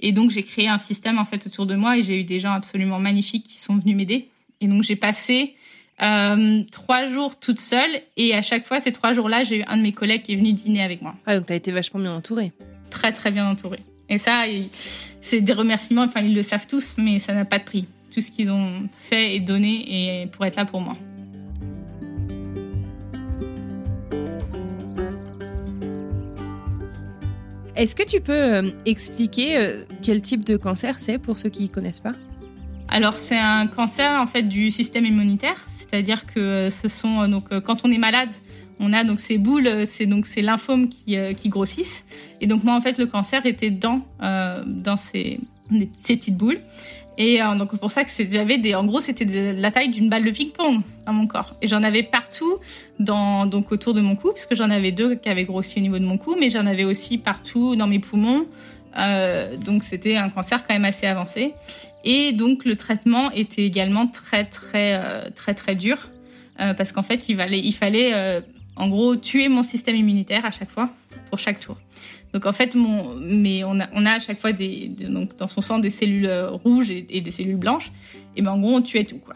Et 0.00 0.12
donc, 0.12 0.30
j'ai 0.30 0.42
créé 0.42 0.66
un 0.66 0.78
système, 0.78 1.18
en 1.18 1.24
fait, 1.24 1.46
autour 1.46 1.66
de 1.66 1.74
moi 1.74 1.98
et 1.98 2.02
j'ai 2.02 2.20
eu 2.20 2.24
des 2.24 2.40
gens 2.40 2.52
absolument 2.52 2.98
magnifiques 2.98 3.44
qui 3.44 3.58
sont 3.58 3.76
venus 3.76 3.94
m'aider. 3.96 4.28
Et 4.62 4.66
donc, 4.66 4.82
j'ai 4.82 4.96
passé 4.96 5.54
euh, 6.02 6.62
trois 6.70 7.06
jours 7.08 7.38
toute 7.38 7.60
seule 7.60 7.90
et 8.16 8.34
à 8.34 8.40
chaque 8.40 8.64
fois, 8.64 8.80
ces 8.80 8.92
trois 8.92 9.12
jours-là, 9.12 9.44
j'ai 9.44 9.58
eu 9.58 9.64
un 9.66 9.76
de 9.76 9.82
mes 9.82 9.92
collègues 9.92 10.22
qui 10.22 10.32
est 10.32 10.36
venu 10.36 10.52
dîner 10.52 10.82
avec 10.82 11.02
moi. 11.02 11.14
Ah, 11.26 11.36
donc 11.36 11.46
t'as 11.46 11.54
été 11.54 11.70
vachement 11.72 12.00
bien 12.00 12.12
entourée. 12.12 12.52
Très, 12.88 13.12
très 13.12 13.30
bien 13.30 13.48
entourée. 13.48 13.80
Et 14.08 14.18
ça, 14.18 14.44
c'est 15.20 15.40
des 15.40 15.52
remerciements, 15.52 16.02
enfin, 16.02 16.22
ils 16.22 16.34
le 16.34 16.42
savent 16.42 16.66
tous, 16.66 16.96
mais 16.98 17.18
ça 17.18 17.34
n'a 17.34 17.44
pas 17.44 17.58
de 17.58 17.64
prix. 17.64 17.86
Tout 18.12 18.20
ce 18.20 18.30
qu'ils 18.30 18.50
ont 18.50 18.88
fait 18.92 19.36
et 19.36 19.40
donné 19.40 20.22
et 20.22 20.26
pour 20.26 20.44
être 20.44 20.56
là 20.56 20.64
pour 20.64 20.80
moi. 20.80 20.96
Est-ce 27.80 27.96
que 27.96 28.02
tu 28.02 28.20
peux 28.20 28.32
euh, 28.34 28.70
expliquer 28.84 29.56
euh, 29.56 29.84
quel 30.02 30.20
type 30.20 30.44
de 30.44 30.58
cancer 30.58 30.98
c'est 30.98 31.16
pour 31.16 31.38
ceux 31.38 31.48
qui 31.48 31.62
ne 31.62 31.68
connaissent 31.68 32.00
pas? 32.00 32.12
Alors 32.88 33.16
c'est 33.16 33.38
un 33.38 33.66
cancer 33.68 34.20
en 34.20 34.26
fait 34.26 34.42
du 34.42 34.70
système 34.70 35.06
immunitaire, 35.06 35.56
c'est-à-dire 35.66 36.26
que 36.26 36.40
euh, 36.40 36.70
ce 36.70 36.88
sont 36.88 37.26
donc 37.26 37.58
quand 37.60 37.78
on 37.86 37.90
est 37.90 37.96
malade, 37.96 38.34
on 38.80 38.92
a 38.92 39.02
donc 39.02 39.18
ces 39.18 39.38
boules, 39.38 39.86
c'est 39.86 40.04
donc 40.04 40.26
ces 40.26 40.42
lymphomes 40.42 40.90
qui, 40.90 41.16
qui 41.38 41.48
grossissent. 41.48 42.04
Et 42.42 42.46
donc 42.46 42.64
moi 42.64 42.74
en 42.74 42.82
fait 42.82 42.98
le 42.98 43.06
cancer 43.06 43.46
était 43.46 43.70
dans 43.70 44.02
dans 44.20 44.98
ces 44.98 45.40
ces 45.98 46.16
petites 46.16 46.36
boules. 46.36 46.60
Et 47.18 47.42
euh, 47.42 47.54
donc 47.54 47.76
pour 47.78 47.90
ça 47.90 48.04
que 48.04 48.10
j'avais 48.30 48.58
des, 48.58 48.74
en 48.74 48.84
gros 48.84 49.00
c'était 49.00 49.24
de 49.24 49.60
la 49.60 49.70
taille 49.70 49.90
d'une 49.90 50.08
balle 50.08 50.24
de 50.24 50.30
ping-pong 50.30 50.80
dans 51.06 51.12
mon 51.12 51.26
corps. 51.26 51.54
Et 51.60 51.68
j'en 51.68 51.82
avais 51.82 52.02
partout, 52.02 52.58
donc 52.98 53.72
autour 53.72 53.94
de 53.94 54.00
mon 54.00 54.16
cou, 54.16 54.32
puisque 54.32 54.54
j'en 54.54 54.70
avais 54.70 54.92
deux 54.92 55.16
qui 55.16 55.28
avaient 55.28 55.44
grossi 55.44 55.78
au 55.78 55.82
niveau 55.82 55.98
de 55.98 56.04
mon 56.04 56.18
cou, 56.18 56.36
mais 56.38 56.48
j'en 56.50 56.66
avais 56.66 56.84
aussi 56.84 57.18
partout 57.18 57.76
dans 57.76 57.86
mes 57.86 57.98
poumons. 57.98 58.46
Euh, 58.96 59.56
donc 59.56 59.84
c'était 59.84 60.16
un 60.16 60.30
cancer 60.30 60.66
quand 60.66 60.74
même 60.74 60.84
assez 60.84 61.06
avancé. 61.06 61.52
Et 62.04 62.32
donc 62.32 62.64
le 62.64 62.76
traitement 62.76 63.30
était 63.32 63.64
également 63.64 64.06
très 64.06 64.44
très 64.44 64.94
euh, 64.94 65.28
très 65.34 65.54
très 65.54 65.74
dur 65.74 66.08
parce 66.76 66.92
qu'en 66.92 67.02
fait 67.02 67.30
il 67.30 67.72
fallait 67.72 68.42
en 68.80 68.88
gros 68.88 69.14
tuer 69.14 69.48
mon 69.48 69.62
système 69.62 69.94
immunitaire 69.94 70.44
à 70.44 70.50
chaque 70.50 70.70
fois 70.70 70.88
pour 71.28 71.38
chaque 71.38 71.60
tour. 71.60 71.76
Donc 72.32 72.46
en 72.46 72.52
fait, 72.52 72.76
mais 73.20 73.62
on 73.64 73.78
a, 73.78 73.88
on 73.92 74.06
a 74.06 74.12
à 74.12 74.18
chaque 74.18 74.38
fois 74.38 74.52
des, 74.52 74.88
donc 74.88 75.36
dans 75.36 75.48
son 75.48 75.60
sang 75.60 75.78
des 75.78 75.90
cellules 75.90 76.26
euh, 76.26 76.50
rouges 76.50 76.90
et, 76.90 77.20
des 77.20 77.30
cellules 77.30 77.56
blanches. 77.56 77.92
Et 78.36 78.42
ben 78.42 78.52
en 78.52 78.58
gros, 78.58 78.74
on 78.74 78.80
tuait 78.80 79.04
tout 79.04 79.18
quoi. 79.18 79.34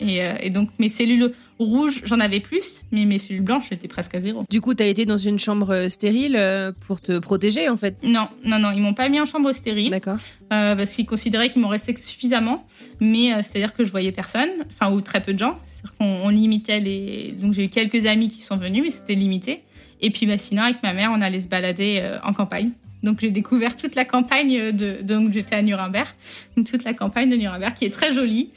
Et, 0.00 0.22
euh, 0.22 0.34
et 0.40 0.50
donc 0.50 0.70
mes 0.78 0.88
cellules 0.88 1.32
rouges, 1.58 2.02
j'en 2.04 2.20
avais 2.20 2.40
plus, 2.40 2.82
mais 2.90 3.04
mes 3.04 3.18
cellules 3.18 3.42
blanches, 3.42 3.68
j'étais 3.70 3.88
presque 3.88 4.14
à 4.14 4.20
zéro. 4.20 4.44
Du 4.48 4.60
coup, 4.60 4.74
tu 4.74 4.82
as 4.82 4.86
été 4.86 5.04
dans 5.04 5.18
une 5.18 5.38
chambre 5.38 5.70
euh, 5.70 5.88
stérile 5.88 6.40
pour 6.86 7.00
te 7.00 7.18
protéger 7.18 7.68
en 7.68 7.76
fait? 7.76 7.96
Non, 8.02 8.28
non, 8.44 8.58
non, 8.58 8.70
ils 8.72 8.80
m'ont 8.80 8.94
pas 8.94 9.08
mis 9.08 9.20
en 9.20 9.26
chambre 9.26 9.52
stérile. 9.52 9.90
D'accord. 9.90 10.18
Euh, 10.52 10.74
parce 10.74 10.94
qu'ils 10.94 11.06
considéraient 11.06 11.48
qu'il 11.48 11.62
m'en 11.62 11.68
restait 11.68 11.94
suffisamment, 11.96 12.66
mais 13.00 13.42
c'est-à-dire 13.42 13.74
que 13.74 13.84
je 13.84 13.90
voyais 13.90 14.12
personne, 14.12 14.50
enfin 14.68 14.90
ou 14.92 15.00
très 15.00 15.20
peu 15.20 15.32
de 15.32 15.38
gens. 15.38 15.58
C'est-à-dire 15.68 15.94
qu'on 15.98 16.28
limitait 16.30 16.80
les. 16.80 17.32
Donc 17.40 17.52
j'ai 17.52 17.64
eu 17.64 17.68
quelques 17.68 18.06
amis 18.06 18.28
qui 18.28 18.42
sont 18.42 18.56
venus, 18.56 18.82
mais 18.82 18.90
c'était 18.90 19.14
limité. 19.14 19.62
Et 20.00 20.10
puis 20.10 20.26
bah, 20.26 20.38
sinon, 20.38 20.62
avec 20.62 20.82
ma 20.82 20.92
mère, 20.92 21.10
on 21.14 21.20
allait 21.20 21.40
se 21.40 21.48
balader 21.48 22.00
euh, 22.02 22.18
en 22.24 22.32
campagne. 22.32 22.70
Donc 23.02 23.20
j'ai 23.20 23.30
découvert 23.30 23.76
toute 23.76 23.94
la 23.94 24.04
campagne 24.04 24.72
de 24.72 24.98
donc 25.02 25.32
j'étais 25.32 25.54
à 25.54 25.62
Nuremberg, 25.62 26.08
toute 26.56 26.84
la 26.84 26.92
campagne 26.92 27.30
de 27.30 27.36
Nuremberg 27.36 27.74
qui 27.74 27.84
est 27.84 27.90
très 27.90 28.12
jolie, 28.12 28.50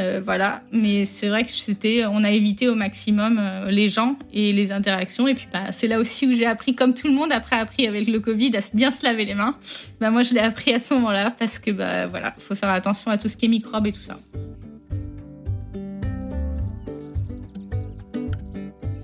euh, 0.00 0.20
voilà. 0.24 0.62
Mais 0.72 1.04
c'est 1.04 1.28
vrai 1.28 1.44
que 1.44 1.50
c'était, 1.50 2.04
on 2.06 2.22
a 2.22 2.30
évité 2.30 2.68
au 2.68 2.74
maximum 2.74 3.38
euh, 3.40 3.70
les 3.70 3.88
gens 3.88 4.18
et 4.32 4.52
les 4.52 4.72
interactions. 4.72 5.26
Et 5.26 5.34
puis 5.34 5.48
bah, 5.52 5.72
c'est 5.72 5.86
là 5.86 5.98
aussi 5.98 6.26
où 6.26 6.32
j'ai 6.34 6.46
appris, 6.46 6.74
comme 6.74 6.94
tout 6.94 7.06
le 7.06 7.14
monde 7.14 7.32
après 7.32 7.56
appris 7.56 7.86
avec 7.86 8.06
le 8.06 8.20
Covid, 8.20 8.56
à 8.56 8.60
bien 8.74 8.90
se 8.90 9.04
laver 9.04 9.24
les 9.24 9.34
mains. 9.34 9.56
Bah 10.00 10.10
moi 10.10 10.22
je 10.22 10.34
l'ai 10.34 10.40
appris 10.40 10.74
à 10.74 10.78
ce 10.78 10.92
moment-là 10.94 11.30
parce 11.30 11.58
que 11.58 11.70
bah 11.70 12.06
voilà, 12.06 12.34
faut 12.38 12.54
faire 12.54 12.70
attention 12.70 13.10
à 13.10 13.18
tout 13.18 13.28
ce 13.28 13.36
qui 13.36 13.46
est 13.46 13.48
microbes 13.48 13.86
et 13.86 13.92
tout 13.92 14.02
ça. 14.02 14.18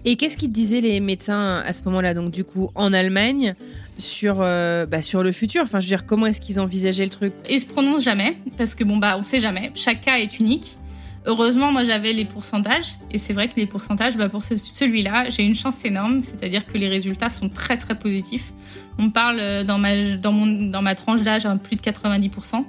Et 0.05 0.16
qu'est-ce 0.16 0.36
qu'ils 0.36 0.51
disaient 0.51 0.80
les 0.80 0.99
médecins 0.99 1.62
à 1.64 1.72
ce 1.72 1.84
moment-là, 1.84 2.12
donc 2.12 2.30
du 2.30 2.45
coup 2.45 2.70
en 2.74 2.93
Allemagne, 2.93 3.55
sur, 3.99 4.38
euh, 4.40 4.86
bah, 4.86 5.03
sur 5.03 5.22
le 5.22 5.32
futur 5.32 5.62
Enfin, 5.62 5.80
je 5.80 5.86
veux 5.86 5.97
dire, 5.97 6.07
comment 6.07 6.26
est-ce 6.26 6.40
qu'ils 6.40 6.61
envisageaient 6.61 7.05
le 7.05 7.11
truc? 7.11 7.32
Ils 7.49 7.61
se 7.61 7.66
prononcent 7.66 8.05
jamais, 8.05 8.36
parce 8.57 8.74
que 8.74 8.84
bon, 8.84 8.97
bah, 8.97 9.16
on 9.18 9.22
sait 9.22 9.40
jamais. 9.40 9.70
Chaque 9.74 10.01
cas 10.01 10.18
est 10.18 10.38
unique. 10.38 10.76
Heureusement, 11.24 11.70
moi, 11.70 11.84
j'avais 11.84 12.12
les 12.12 12.24
pourcentages, 12.24 12.97
et 13.12 13.18
c'est 13.18 13.32
vrai 13.32 13.47
que 13.47 13.55
les 13.57 13.66
pourcentages, 13.66 14.16
bah, 14.16 14.28
pour 14.28 14.43
celui-là, 14.43 15.28
j'ai 15.28 15.45
une 15.45 15.55
chance 15.55 15.84
énorme, 15.84 16.20
c'est-à-dire 16.20 16.66
que 16.66 16.76
les 16.76 16.88
résultats 16.88 17.30
sont 17.30 17.49
très, 17.49 17.76
très 17.76 17.97
positifs. 17.97 18.53
On 18.99 19.11
parle 19.11 19.38
euh, 19.38 19.62
dans 19.62 19.78
ma, 19.78 20.16
dans 20.16 20.32
mon, 20.32 20.68
dans 20.68 20.82
ma 20.82 20.97
tranche 20.97 21.22
d'âge 21.22 21.47
à 21.47 21.55
plus 21.57 21.76
de 21.76 21.82
90%. 21.82 22.64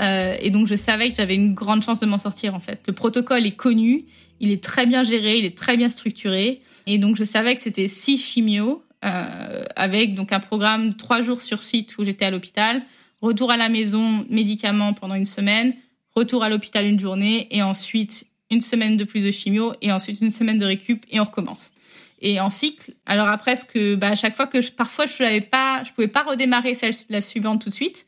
Euh, 0.00 0.36
et 0.40 0.50
donc, 0.50 0.66
je 0.66 0.74
savais 0.74 1.08
que 1.08 1.14
j'avais 1.14 1.36
une 1.36 1.54
grande 1.54 1.82
chance 1.82 2.00
de 2.00 2.06
m'en 2.06 2.18
sortir, 2.18 2.56
en 2.56 2.60
fait. 2.60 2.80
Le 2.88 2.92
protocole 2.92 3.46
est 3.46 3.56
connu, 3.56 4.06
il 4.40 4.50
est 4.50 4.62
très 4.62 4.86
bien 4.86 5.04
géré, 5.04 5.38
il 5.38 5.44
est 5.44 5.56
très 5.56 5.76
bien 5.76 5.88
structuré. 5.88 6.60
Et 6.88 6.98
donc, 6.98 7.14
je 7.14 7.24
savais 7.24 7.54
que 7.54 7.60
c'était 7.60 7.86
six 7.86 8.18
chimios, 8.18 8.82
euh, 9.04 9.64
avec 9.76 10.14
donc 10.14 10.32
un 10.32 10.40
programme 10.40 10.94
trois 10.94 11.22
jours 11.22 11.42
sur 11.42 11.62
site 11.62 11.96
où 11.98 12.04
j'étais 12.04 12.24
à 12.24 12.30
l'hôpital, 12.30 12.82
retour 13.20 13.50
à 13.50 13.56
la 13.56 13.68
maison, 13.68 14.26
médicaments 14.30 14.94
pendant 14.94 15.14
une 15.14 15.24
semaine, 15.24 15.74
retour 16.14 16.44
à 16.44 16.48
l'hôpital 16.48 16.86
une 16.86 17.00
journée, 17.00 17.48
et 17.50 17.62
ensuite 17.62 18.26
une 18.50 18.60
semaine 18.60 18.96
de 18.96 19.04
plus 19.04 19.24
de 19.24 19.30
chimio, 19.30 19.72
et 19.80 19.92
ensuite 19.92 20.20
une 20.20 20.30
semaine 20.30 20.58
de 20.58 20.66
récup, 20.66 21.04
et 21.10 21.20
on 21.20 21.24
recommence. 21.24 21.72
Et 22.20 22.38
en 22.38 22.50
cycle. 22.50 22.92
Alors 23.06 23.28
après, 23.28 23.56
ce 23.56 23.64
que, 23.64 23.96
bah, 23.96 24.08
à 24.08 24.14
chaque 24.14 24.36
fois 24.36 24.46
que 24.46 24.60
je, 24.60 24.70
parfois 24.70 25.06
je 25.06 25.22
n'avais 25.22 25.40
pas, 25.40 25.82
je 25.84 25.92
pouvais 25.92 26.08
pas 26.08 26.22
redémarrer 26.22 26.74
celle, 26.74 26.94
la 27.08 27.20
suivante 27.20 27.62
tout 27.62 27.70
de 27.70 27.74
suite 27.74 28.06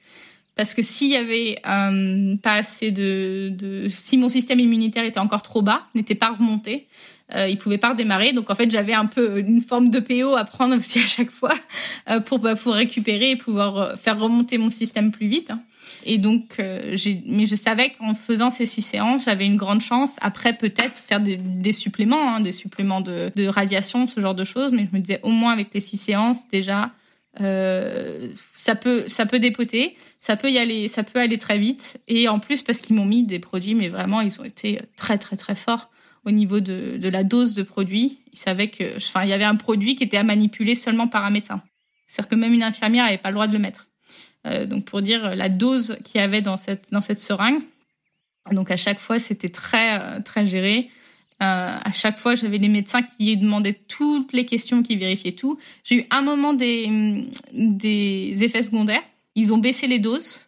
parce 0.56 0.74
que 0.74 0.82
s'il 0.82 1.10
y 1.10 1.16
avait 1.16 1.58
euh, 1.66 2.36
pas 2.36 2.54
assez 2.54 2.92
de, 2.92 3.50
de, 3.52 3.88
si 3.88 4.16
mon 4.16 4.28
système 4.28 4.60
immunitaire 4.60 5.04
était 5.04 5.18
encore 5.18 5.42
trop 5.42 5.62
bas, 5.62 5.86
n'était 5.94 6.14
pas 6.14 6.30
remonté, 6.30 6.86
euh, 7.34 7.48
il 7.48 7.58
pouvait 7.58 7.78
pas 7.78 7.90
redémarrer. 7.90 8.32
Donc 8.32 8.50
en 8.50 8.54
fait, 8.54 8.70
j'avais 8.70 8.92
un 8.92 9.06
peu 9.06 9.38
une 9.38 9.60
forme 9.60 9.88
de 9.88 9.98
PO 9.98 10.36
à 10.36 10.44
prendre 10.44 10.76
aussi 10.76 10.98
à 10.98 11.06
chaque 11.06 11.30
fois 11.30 11.54
euh, 12.10 12.20
pour 12.20 12.38
bah, 12.38 12.54
pour 12.54 12.74
récupérer 12.74 13.30
et 13.30 13.36
pouvoir 13.36 13.76
euh, 13.76 13.96
faire 13.96 14.18
remonter 14.18 14.58
mon 14.58 14.70
système 14.70 15.10
plus 15.10 15.26
vite. 15.26 15.50
Et 16.04 16.16
donc, 16.16 16.56
euh, 16.60 16.96
mais 17.26 17.46
je 17.46 17.54
savais 17.56 17.90
qu'en 17.90 18.14
faisant 18.14 18.50
ces 18.50 18.64
six 18.66 18.82
séances, 18.82 19.24
j'avais 19.24 19.44
une 19.44 19.56
grande 19.56 19.82
chance. 19.82 20.16
Après, 20.22 20.54
peut-être 20.54 20.98
faire 20.98 21.20
des, 21.20 21.72
suppléments, 21.72 22.36
hein, 22.36 22.40
des 22.40 22.52
suppléments 22.52 23.02
de, 23.02 23.30
de 23.36 23.46
radiation, 23.46 24.08
ce 24.08 24.18
genre 24.18 24.34
de 24.34 24.44
choses. 24.44 24.72
Mais 24.72 24.86
je 24.90 24.96
me 24.96 25.00
disais, 25.02 25.20
au 25.22 25.30
moins 25.30 25.52
avec 25.52 25.74
les 25.74 25.80
six 25.80 25.98
séances, 25.98 26.48
déjà, 26.48 26.90
ça 27.36 28.76
peut 28.76 29.04
ça 29.08 29.26
peut 29.26 29.40
dépoter, 29.40 29.96
ça 30.20 30.36
peut 30.36 30.50
y 30.50 30.56
aller, 30.56 30.88
ça 30.88 31.02
peut 31.02 31.18
aller 31.18 31.36
très 31.36 31.58
vite. 31.58 32.00
Et 32.08 32.28
en 32.28 32.38
plus 32.38 32.62
parce 32.62 32.78
qu'ils 32.78 32.96
m'ont 32.96 33.04
mis 33.04 33.24
des 33.24 33.38
produits, 33.38 33.74
mais 33.74 33.88
vraiment 33.88 34.20
ils 34.20 34.40
ont 34.40 34.44
été 34.44 34.80
très 34.96 35.18
très 35.18 35.36
très 35.36 35.54
forts 35.54 35.90
au 36.24 36.30
niveau 36.30 36.60
de, 36.60 36.96
de 36.98 37.08
la 37.08 37.24
dose 37.24 37.54
de 37.54 37.62
produit. 37.62 38.18
Ils 38.32 38.38
savaient 38.38 38.68
que, 38.68 38.96
enfin 38.96 39.24
il 39.24 39.30
y 39.30 39.32
avait 39.32 39.44
un 39.44 39.56
produit 39.56 39.96
qui 39.96 40.04
était 40.04 40.16
à 40.16 40.24
manipuler 40.24 40.74
seulement 40.74 41.08
par 41.08 41.24
un 41.24 41.30
médecin. 41.30 41.62
C'est-à-dire 42.06 42.30
que 42.30 42.36
même 42.36 42.52
une 42.52 42.62
infirmière 42.62 43.04
n'avait 43.04 43.18
pas 43.18 43.30
le 43.30 43.34
droit 43.34 43.46
de 43.46 43.52
le 43.52 43.58
mettre. 43.58 43.86
Euh, 44.46 44.66
donc 44.66 44.84
pour 44.84 45.02
dire 45.02 45.34
la 45.34 45.48
dose 45.48 45.98
qu'il 46.04 46.20
y 46.20 46.24
avait 46.24 46.42
dans 46.42 46.56
cette 46.56 46.90
dans 46.92 47.00
cette 47.00 47.20
seringue. 47.20 47.62
Donc 48.52 48.70
à 48.70 48.76
chaque 48.76 48.98
fois 48.98 49.18
c'était 49.18 49.48
très 49.48 50.00
euh, 50.00 50.20
très 50.20 50.46
géré. 50.46 50.90
Euh, 51.42 51.78
à 51.82 51.92
chaque 51.92 52.16
fois, 52.16 52.36
j'avais 52.36 52.60
des 52.60 52.68
médecins 52.68 53.02
qui 53.02 53.36
demandaient 53.36 53.74
toutes 53.74 54.32
les 54.32 54.46
questions, 54.46 54.82
qui 54.82 54.96
vérifiaient 54.96 55.32
tout. 55.32 55.58
J'ai 55.82 55.96
eu 55.96 56.04
un 56.10 56.22
moment 56.22 56.54
des, 56.54 57.28
des 57.52 58.44
effets 58.44 58.62
secondaires. 58.62 59.02
Ils 59.34 59.52
ont 59.52 59.58
baissé 59.58 59.86
les 59.86 59.98
doses. 59.98 60.46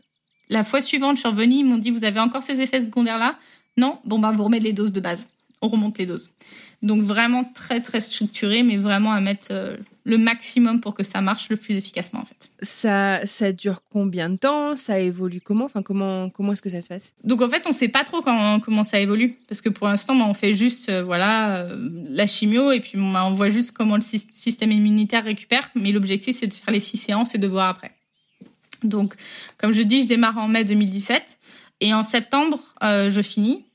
La 0.48 0.62
fois 0.62 0.80
suivante, 0.80 1.16
je 1.16 1.20
suis 1.20 1.28
revenue, 1.28 1.56
ils 1.56 1.64
m'ont 1.64 1.78
dit, 1.78 1.90
vous 1.90 2.04
avez 2.04 2.20
encore 2.20 2.42
ces 2.42 2.60
effets 2.60 2.80
secondaires-là? 2.80 3.36
Non 3.76 3.98
Bon, 4.04 4.18
ben, 4.18 4.32
vous 4.32 4.44
remettez 4.44 4.64
les 4.64 4.72
doses 4.72 4.92
de 4.92 5.00
base. 5.00 5.28
On 5.62 5.68
remonte 5.68 5.98
les 5.98 6.06
doses. 6.06 6.30
Donc 6.82 7.02
vraiment 7.02 7.44
très 7.44 7.80
très 7.80 8.00
structuré, 8.00 8.62
mais 8.62 8.76
vraiment 8.76 9.12
à 9.12 9.20
mettre 9.20 9.48
euh, 9.50 9.76
le 10.04 10.18
maximum 10.18 10.80
pour 10.80 10.94
que 10.94 11.02
ça 11.02 11.22
marche 11.22 11.48
le 11.48 11.56
plus 11.56 11.74
efficacement 11.74 12.20
en 12.20 12.24
fait. 12.24 12.50
Ça, 12.60 13.26
ça 13.26 13.52
dure 13.52 13.82
combien 13.90 14.28
de 14.28 14.36
temps? 14.36 14.76
Ça 14.76 14.98
évolue 14.98 15.40
comment? 15.40 15.64
Enfin 15.64 15.82
comment 15.82 16.28
comment 16.28 16.52
est-ce 16.52 16.62
que 16.62 16.68
ça 16.68 16.82
se 16.82 16.88
passe? 16.88 17.14
Donc 17.24 17.40
en 17.40 17.48
fait 17.48 17.62
on 17.66 17.72
sait 17.72 17.88
pas 17.88 18.04
trop 18.04 18.20
quand, 18.20 18.60
comment 18.60 18.84
ça 18.84 19.00
évolue 19.00 19.36
parce 19.48 19.62
que 19.62 19.70
pour 19.70 19.88
l'instant 19.88 20.14
bah, 20.14 20.26
on 20.28 20.34
fait 20.34 20.52
juste 20.52 20.90
euh, 20.90 21.02
voilà 21.02 21.62
euh, 21.62 21.88
la 22.04 22.26
chimio 22.26 22.72
et 22.72 22.80
puis 22.80 22.92
bah, 22.96 23.24
on 23.26 23.32
voit 23.32 23.50
juste 23.50 23.72
comment 23.72 23.96
le 23.96 24.02
système 24.02 24.70
immunitaire 24.70 25.24
récupère. 25.24 25.70
Mais 25.74 25.92
l'objectif 25.92 26.36
c'est 26.36 26.46
de 26.46 26.54
faire 26.54 26.72
les 26.72 26.80
six 26.80 26.98
séances 26.98 27.34
et 27.34 27.38
de 27.38 27.48
voir 27.48 27.68
après. 27.68 27.92
Donc 28.82 29.14
comme 29.56 29.72
je 29.72 29.82
dis 29.82 30.02
je 30.02 30.08
démarre 30.08 30.36
en 30.36 30.48
mai 30.48 30.64
2017 30.64 31.38
et 31.80 31.94
en 31.94 32.02
septembre 32.02 32.60
je 32.82 33.22
finis 33.22 33.65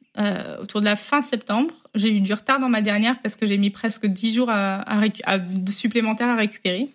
autour 0.62 0.82
de 0.82 0.86
la 0.86 0.96
fin 0.96 1.22
septembre. 1.22 1.74
J'ai 1.96 2.10
eu 2.10 2.20
du 2.20 2.34
retard 2.34 2.60
dans 2.60 2.70
ma 2.70 2.82
dernière 2.82 3.20
parce 3.22 3.36
que 3.36 3.46
j'ai 3.46 3.58
mis 3.58 3.70
presque 3.70 4.06
10 4.06 4.34
jours 4.34 4.52
supplémentaires 5.68 6.28
à 6.28 6.36
récupérer. 6.36 6.90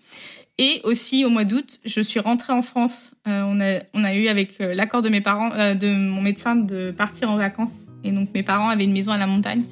Et 0.59 0.81
aussi 0.85 1.25
au 1.25 1.29
mois 1.29 1.45
d'août, 1.45 1.81
je 1.85 2.01
suis 2.01 2.19
rentrée 2.19 2.53
en 2.55 2.63
France. 2.63 3.13
Euh, 3.29 3.83
on, 3.93 4.05
a, 4.05 4.15
eu 4.15 4.29
avec 4.29 4.59
euh, 4.61 4.73
l'accord 4.73 5.03
de 5.03 5.11
mes 5.11 5.21
parents, 5.21 5.53
euh, 5.53 5.75
de 5.75 5.89
mon 5.89 6.23
médecin, 6.23 6.57
de 6.57 6.93
partir 6.93 7.31
en 7.31 7.37
vacances. 7.37 7.89
Et 8.05 8.11
donc 8.11 8.29
mes 8.35 8.43
parents 8.43 8.71
avaient 8.71 8.85
une 8.85 8.93
maison 8.93 9.13
à 9.13 9.19
la 9.19 9.27
montagne. 9.27 9.65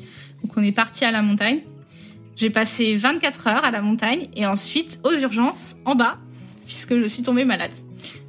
Donc 0.43 0.53
on 0.57 0.63
est 0.63 0.73
parti 0.73 1.07
à 1.07 1.11
la 1.11 1.23
montagne. 1.23 1.61
J'ai 2.37 2.51
passé 2.51 2.97
24 2.97 3.47
heures 3.47 3.65
à 3.65 3.71
la 3.71 3.81
montagne 3.81 4.29
et 4.37 4.45
ensuite 4.45 5.01
aux 5.05 5.13
urgences 5.13 5.77
en 5.87 5.95
bas 5.95 6.19
puisque 6.67 6.99
je 6.99 7.07
suis 7.07 7.23
tombée 7.23 7.45
malade. 7.45 7.73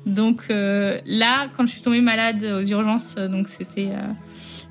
Donc 0.06 0.46
là, 0.50 1.48
quand 1.58 1.66
je 1.66 1.72
suis 1.72 1.82
tombée 1.82 2.02
malade 2.02 2.44
aux 2.44 2.64
urgences, 2.64 3.16
donc 3.16 3.48
c'était 3.48 3.90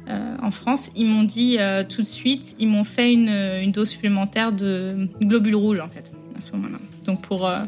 en 0.09 0.51
France, 0.51 0.91
ils 0.97 1.07
m'ont 1.07 1.23
dit 1.23 1.59
tout 1.89 2.03
de 2.03 2.07
suite, 2.07 2.57
ils 2.59 2.69
m'ont 2.69 2.85
fait 2.85 3.13
une, 3.13 3.29
une 3.29 3.73
dose 3.73 3.89
supplémentaire 3.89 4.53
de 4.53 5.09
globules 5.23 5.57
rouges 5.57 5.81
en 5.81 5.89
fait 5.89 6.13
à 6.37 6.41
ce 6.41 6.53
moment-là 6.53 6.79
donc 7.05 7.21
pour 7.23 7.47
euh, 7.47 7.61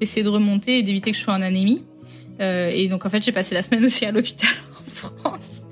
essayer 0.00 0.22
de 0.22 0.28
remonter 0.28 0.78
et 0.78 0.82
d'éviter 0.82 1.10
que 1.10 1.16
je 1.16 1.22
sois 1.22 1.34
en 1.34 1.42
anémie. 1.42 1.82
Euh, 2.40 2.70
et 2.72 2.88
donc 2.88 3.04
en 3.04 3.10
fait, 3.10 3.22
j'ai 3.22 3.32
passé 3.32 3.54
la 3.54 3.62
semaine 3.62 3.84
aussi 3.84 4.04
à 4.06 4.12
l'hôpital 4.12 4.50
en 5.04 5.10
France. 5.10 5.62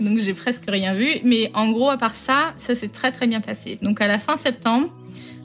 Donc 0.00 0.18
j'ai 0.18 0.34
presque 0.34 0.64
rien 0.68 0.94
vu. 0.94 1.08
Mais 1.24 1.50
en 1.54 1.70
gros, 1.70 1.90
à 1.90 1.98
part 1.98 2.16
ça, 2.16 2.54
ça 2.56 2.74
s'est 2.74 2.88
très 2.88 3.12
très 3.12 3.26
bien 3.26 3.40
passé. 3.40 3.78
Donc 3.82 4.00
à 4.00 4.08
la 4.08 4.18
fin 4.18 4.36
septembre, 4.36 4.88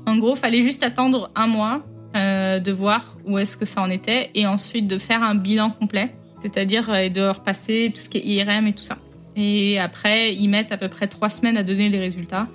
en 0.06 0.18
gros, 0.18 0.36
fallait 0.36 0.62
juste 0.62 0.84
attendre 0.84 1.30
un 1.36 1.48
mois 1.48 1.86
euh, 2.16 2.60
de 2.60 2.72
voir 2.72 3.18
où 3.26 3.38
est-ce 3.38 3.58
que 3.58 3.66
ça 3.66 3.82
en 3.82 3.90
était 3.90 4.32
et 4.34 4.48
ensuite 4.48 4.88
de 4.88 4.98
faire 4.98 5.22
un 5.22 5.36
bilan 5.36 5.70
complet, 5.70 6.16
c'est-à-dire 6.42 6.88
de 6.88 7.28
repasser 7.28 7.92
tout 7.94 8.02
ce 8.02 8.10
qui 8.10 8.20
est 8.20 8.22
IRM 8.22 8.68
et 8.68 8.74
tout 8.74 8.84
ça. 8.84 8.98
Et 9.38 9.80
après, 9.80 10.36
ils 10.36 10.50
mettent 10.50 10.74
à 10.74 10.78
peu 10.78 10.90
près 10.90 11.08
trois 11.08 11.30
semaines 11.30 11.56
à 11.56 11.64
donner 11.64 11.88
les 11.88 12.00
résultats. 12.00 12.48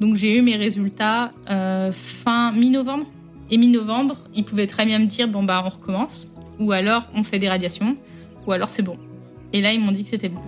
Donc 0.00 0.14
j'ai 0.14 0.36
eu 0.36 0.42
mes 0.42 0.56
résultats 0.56 1.32
fin 1.92 2.52
mi-novembre. 2.52 3.06
Et 3.50 3.58
mi-novembre, 3.58 4.16
ils 4.34 4.44
pouvaient 4.44 4.66
très 4.66 4.84
bien 4.84 4.98
me 4.98 5.06
dire 5.06 5.28
bon 5.28 5.42
bah 5.42 5.62
on 5.64 5.68
recommence, 5.68 6.28
ou 6.58 6.72
alors 6.72 7.08
on 7.14 7.22
fait 7.22 7.38
des 7.38 7.48
radiations, 7.48 7.96
ou 8.46 8.52
alors 8.52 8.68
c'est 8.68 8.82
bon. 8.82 8.98
Et 9.52 9.60
là 9.60 9.72
ils 9.72 9.80
m'ont 9.80 9.92
dit 9.92 10.02
que 10.02 10.10
c'était 10.10 10.28
bon. 10.28 10.42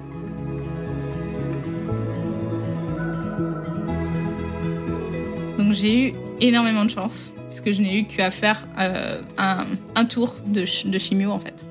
Donc 5.59 5.73
j'ai 5.73 6.09
eu 6.09 6.15
énormément 6.41 6.85
de 6.85 6.91
chance, 6.91 7.33
puisque 7.49 7.73
je 7.73 7.83
n'ai 7.83 7.99
eu 8.01 8.05
qu'à 8.05 8.31
faire 8.31 8.67
euh, 8.79 9.23
un, 9.37 10.05
tour 10.07 10.37
de, 10.47 10.65
chimio 10.65 11.31
en 11.31 11.39
fait. 11.39 11.67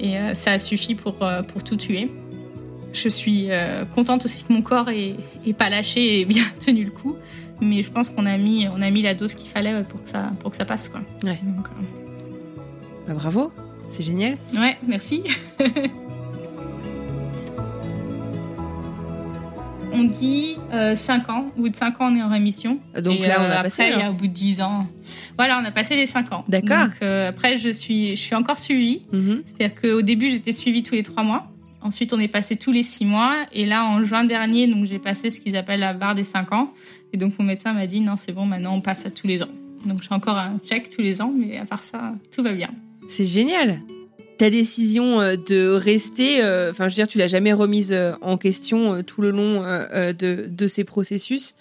Et 0.00 0.18
euh, 0.18 0.34
ça 0.34 0.52
a 0.52 0.58
suffi 0.58 0.94
pour, 0.94 1.22
euh, 1.22 1.42
pour 1.42 1.64
tout 1.64 1.76
tuer. 1.76 2.10
Je 2.92 3.08
suis 3.08 3.48
contente 3.94 4.24
aussi 4.24 4.44
que 4.44 4.52
mon 4.52 4.62
corps 4.62 4.88
ait, 4.90 5.14
ait 5.46 5.52
pas 5.52 5.68
lâché 5.68 6.20
et 6.20 6.24
bien 6.24 6.44
tenu 6.64 6.84
le 6.84 6.90
coup 6.90 7.16
mais 7.60 7.82
je 7.82 7.90
pense 7.90 8.10
qu'on 8.10 8.26
a 8.26 8.36
mis 8.36 8.68
on 8.68 8.80
a 8.82 8.90
mis 8.90 9.02
la 9.02 9.14
dose 9.14 9.34
qu'il 9.34 9.48
fallait 9.48 9.82
pour 9.84 10.02
que 10.02 10.08
ça 10.08 10.32
pour 10.40 10.50
que 10.50 10.56
ça 10.56 10.64
passe 10.64 10.88
quoi. 10.88 11.00
Ouais. 11.24 11.38
Donc, 11.42 11.66
euh, 11.66 11.82
bah, 13.06 13.14
bravo, 13.14 13.52
c'est 13.90 14.02
génial. 14.02 14.36
Ouais, 14.54 14.76
merci. 14.86 15.22
on 19.92 20.04
dit 20.04 20.56
5 20.70 20.74
euh, 20.74 21.32
ans. 21.32 21.50
Au 21.56 21.62
bout 21.62 21.70
de 21.70 21.76
5 21.76 22.00
ans, 22.00 22.12
on 22.12 22.16
est 22.16 22.22
en 22.22 22.28
rémission. 22.28 22.78
Donc 23.00 23.18
là, 23.20 23.38
on 23.40 23.50
a 23.50 23.58
euh, 23.58 23.62
passé. 23.62 23.84
Après, 23.84 24.08
au 24.08 24.12
bout 24.12 24.26
de 24.28 24.32
10 24.32 24.60
ans. 24.60 24.86
Voilà, 25.36 25.58
on 25.60 25.64
a 25.64 25.70
passé 25.70 25.96
les 25.96 26.06
5 26.06 26.32
ans. 26.32 26.44
D'accord. 26.48 26.88
Après, 27.00 27.56
je 27.56 27.70
suis, 27.70 28.14
je 28.14 28.20
suis 28.20 28.34
encore 28.34 28.58
suivie. 28.58 29.02
Mm-hmm. 29.12 29.42
C'est-à-dire 29.46 29.80
qu'au 29.80 30.02
début, 30.02 30.28
j'étais 30.28 30.52
suivie 30.52 30.82
tous 30.82 30.94
les 30.94 31.02
3 31.02 31.22
mois. 31.22 31.50
Ensuite, 31.80 32.12
on 32.12 32.18
est 32.18 32.28
passé 32.28 32.56
tous 32.56 32.72
les 32.72 32.82
6 32.82 33.04
mois. 33.04 33.46
Et 33.52 33.64
là, 33.64 33.84
en 33.84 34.02
juin 34.02 34.24
dernier, 34.24 34.66
donc 34.66 34.84
j'ai 34.84 34.98
passé 34.98 35.30
ce 35.30 35.40
qu'ils 35.40 35.56
appellent 35.56 35.80
la 35.80 35.92
barre 35.92 36.14
des 36.14 36.24
5 36.24 36.52
ans. 36.52 36.72
Et 37.12 37.16
donc 37.16 37.38
mon 37.38 37.44
médecin 37.44 37.72
m'a 37.72 37.86
dit 37.86 38.00
non, 38.00 38.16
c'est 38.16 38.32
bon, 38.32 38.46
maintenant 38.46 38.74
on 38.74 38.80
passe 38.80 39.06
à 39.06 39.10
tous 39.10 39.26
les 39.26 39.42
ans. 39.42 39.48
Donc 39.86 40.02
j'ai 40.02 40.14
encore 40.14 40.36
un 40.36 40.58
check 40.66 40.90
tous 40.90 41.02
les 41.02 41.22
ans, 41.22 41.32
mais 41.34 41.56
à 41.56 41.64
part 41.64 41.82
ça, 41.82 42.14
tout 42.32 42.42
va 42.42 42.52
bien. 42.52 42.70
C'est 43.08 43.24
génial. 43.24 43.80
Ta 44.38 44.50
décision 44.50 45.20
euh, 45.20 45.36
de 45.36 45.68
rester, 45.68 46.42
euh, 46.42 46.70
enfin 46.70 46.84
je 46.84 46.90
veux 46.90 46.96
dire, 46.96 47.08
tu 47.08 47.18
l'as 47.18 47.26
jamais 47.26 47.52
remise 47.52 47.92
euh, 47.92 48.12
en 48.20 48.36
question 48.36 49.02
tout 49.02 49.22
le 49.22 49.30
long 49.30 49.62
de 49.62 50.68
ces 50.68 50.84
processus. 50.84 51.54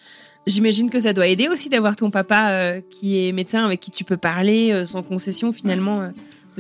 J'imagine 0.45 0.89
que 0.89 0.99
ça 0.99 1.11
doit 1.11 1.28
aider 1.28 1.49
aussi 1.49 1.70
d'avoir 1.70 1.95
ton 1.95 2.09
papa 2.09 2.76
qui 2.89 3.28
est 3.28 3.34
médecin 3.34 3.65
avec 3.65 3.82
qui 3.82 3.91
tu 3.91 4.05
peux 4.05 4.15
parler 4.15 4.86
sans 4.86 5.03
concession 5.03 5.51
finalement 5.51 6.09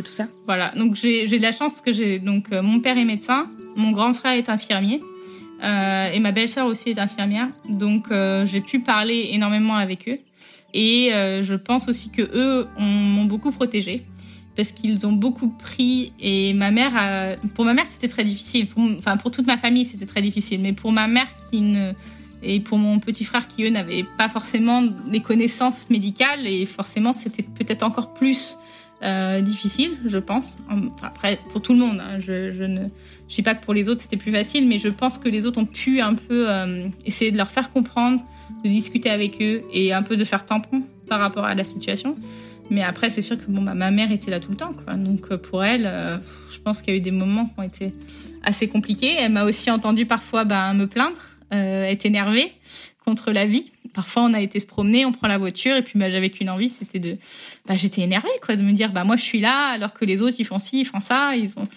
tout 0.01 0.13
ça. 0.13 0.27
Voilà, 0.45 0.71
donc 0.75 0.95
j'ai 0.95 1.27
de 1.27 1.41
la 1.41 1.51
chance 1.51 1.81
que 1.81 1.91
j'ai 1.91 2.19
donc 2.19 2.51
mon 2.51 2.79
père 2.79 2.97
est 2.97 3.05
médecin, 3.05 3.49
mon 3.75 3.91
grand 3.91 4.13
frère 4.13 4.33
est 4.33 4.49
infirmier. 4.49 4.99
Euh, 5.63 6.11
et 6.11 6.19
ma 6.19 6.31
belle-sœur 6.31 6.67
aussi 6.67 6.89
est 6.89 6.99
infirmière, 6.99 7.49
donc 7.67 8.11
euh, 8.11 8.45
j'ai 8.45 8.61
pu 8.61 8.79
parler 8.79 9.29
énormément 9.31 9.75
avec 9.75 10.07
eux. 10.07 10.19
Et 10.73 11.13
euh, 11.13 11.43
je 11.43 11.55
pense 11.55 11.87
aussi 11.87 12.11
que 12.11 12.21
eux 12.21 12.67
m'ont 12.77 13.25
beaucoup 13.25 13.51
protégée 13.51 14.05
parce 14.55 14.71
qu'ils 14.71 15.07
ont 15.07 15.13
beaucoup 15.13 15.49
pris. 15.49 16.13
Et 16.19 16.53
ma 16.53 16.71
mère, 16.71 16.95
a, 16.95 17.37
pour 17.55 17.65
ma 17.65 17.73
mère, 17.73 17.85
c'était 17.87 18.07
très 18.07 18.23
difficile. 18.23 18.67
Pour, 18.67 18.83
enfin, 18.83 19.17
pour 19.17 19.31
toute 19.31 19.47
ma 19.47 19.57
famille, 19.57 19.85
c'était 19.85 20.05
très 20.05 20.21
difficile. 20.21 20.59
Mais 20.61 20.73
pour 20.73 20.91
ma 20.91 21.07
mère 21.07 21.27
qui 21.49 21.61
ne 21.61 21.93
et 22.43 22.59
pour 22.59 22.77
mon 22.77 22.99
petit 22.99 23.23
frère 23.23 23.47
qui 23.47 23.63
eux 23.63 23.69
n'avaient 23.69 24.05
pas 24.17 24.29
forcément 24.29 24.83
des 24.83 25.21
connaissances 25.21 25.89
médicales 25.89 26.45
et 26.45 26.67
forcément 26.67 27.11
c'était 27.11 27.41
peut-être 27.41 27.81
encore 27.81 28.13
plus 28.13 28.57
euh, 29.03 29.41
difficile, 29.41 29.91
je 30.05 30.17
pense. 30.17 30.57
Enfin, 30.69 30.89
après, 31.03 31.39
pour 31.51 31.61
tout 31.61 31.73
le 31.73 31.79
monde, 31.79 32.01
hein, 32.01 32.19
je, 32.19 32.51
je, 32.51 32.63
ne 32.63 32.87
je 33.29 33.35
dis 33.35 33.43
pas 33.43 33.53
que 33.53 33.63
pour 33.63 33.75
les 33.75 33.89
autres 33.89 34.01
c'était 34.01 34.17
plus 34.17 34.31
facile, 34.31 34.67
mais 34.67 34.79
je 34.79 34.87
pense 34.87 35.19
que 35.19 35.29
les 35.29 35.45
autres 35.45 35.59
ont 35.59 35.65
pu 35.65 36.01
un 36.01 36.15
peu 36.15 36.49
euh, 36.49 36.87
essayer 37.05 37.31
de 37.31 37.37
leur 37.37 37.51
faire 37.51 37.69
comprendre, 37.69 38.23
de 38.63 38.69
discuter 38.69 39.11
avec 39.11 39.39
eux 39.39 39.61
et 39.71 39.93
un 39.93 40.01
peu 40.01 40.17
de 40.17 40.23
faire 40.23 40.45
tampon 40.45 40.81
par 41.07 41.19
rapport 41.19 41.45
à 41.45 41.53
la 41.53 41.63
situation. 41.63 42.17
Mais 42.71 42.81
après, 42.81 43.11
c'est 43.11 43.21
sûr 43.21 43.37
que 43.37 43.43
bon, 43.47 43.61
bah, 43.61 43.75
ma 43.75 43.91
mère 43.91 44.11
était 44.11 44.31
là 44.31 44.39
tout 44.39 44.49
le 44.49 44.57
temps, 44.57 44.73
quoi. 44.73 44.95
Donc 44.95 45.27
euh, 45.31 45.37
pour 45.37 45.63
elle, 45.63 45.83
je 46.49 46.59
pense 46.59 46.81
qu'il 46.81 46.93
y 46.93 46.97
a 46.97 46.97
eu 46.97 47.01
des 47.03 47.11
moments 47.11 47.45
qui 47.45 47.59
ont 47.59 47.63
été 47.63 47.93
assez 48.43 48.67
compliqués. 48.67 49.13
Elle 49.19 49.31
m'a 49.31 49.45
aussi 49.45 49.69
entendu 49.69 50.07
parfois 50.07 50.43
bah, 50.43 50.73
me 50.73 50.87
plaindre, 50.87 51.19
être 51.51 52.05
énervée 52.05 52.51
contre 53.05 53.31
la 53.31 53.45
vie. 53.45 53.67
Parfois, 53.97 54.25
on 54.25 54.33
a 54.35 54.41
été 54.41 54.59
se 54.59 54.67
promener, 54.67 55.07
on 55.07 55.11
prend 55.11 55.27
la 55.27 55.39
voiture, 55.39 55.75
et 55.75 55.81
puis 55.81 55.97
bah, 55.97 56.07
j'avais 56.07 56.29
qu'une 56.29 56.51
envie, 56.51 56.69
c'était 56.69 56.99
de, 56.99 57.17
bah, 57.65 57.77
j'étais 57.77 58.03
énervée, 58.03 58.29
quoi, 58.45 58.55
de 58.55 58.61
me 58.61 58.73
dire, 58.73 58.91
bah 58.91 59.03
moi 59.03 59.15
je 59.15 59.23
suis 59.23 59.39
là, 59.39 59.69
alors 59.69 59.91
que 59.91 60.05
les 60.05 60.21
autres 60.21 60.35
ils 60.37 60.45
font 60.45 60.59
ci, 60.59 60.81
ils 60.81 60.85
font 60.85 60.99
ça, 60.99 61.35
ils 61.35 61.57
ont. 61.57 61.67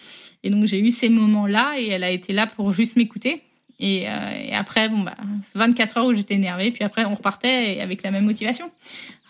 Et 0.43 0.51
donc 0.51 0.67
j'ai 0.67 0.81
eu 0.81 0.91
ces 0.91 1.09
moments-là, 1.09 1.77
et 1.79 1.89
elle 1.89 2.05
a 2.05 2.11
été 2.11 2.35
là 2.35 2.47
pour 2.47 2.75
juste 2.75 2.97
m'écouter. 2.97 3.41
Et, 3.79 4.07
euh, 4.07 4.51
après, 4.53 4.91
bon 4.91 5.01
bah, 5.01 5.17
24 5.55 5.97
heures 5.97 6.05
où 6.05 6.15
j'étais 6.15 6.35
énervée, 6.35 6.71
puis 6.73 6.85
après 6.85 7.07
on 7.07 7.15
repartait 7.15 7.81
avec 7.81 8.03
la 8.03 8.11
même 8.11 8.27
motivation. 8.27 8.71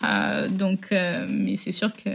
Euh, 0.03 0.49
donc, 0.49 0.89
euh, 0.91 1.25
mais 1.29 1.55
c'est 1.55 1.71
sûr 1.71 1.93
que 1.93 2.09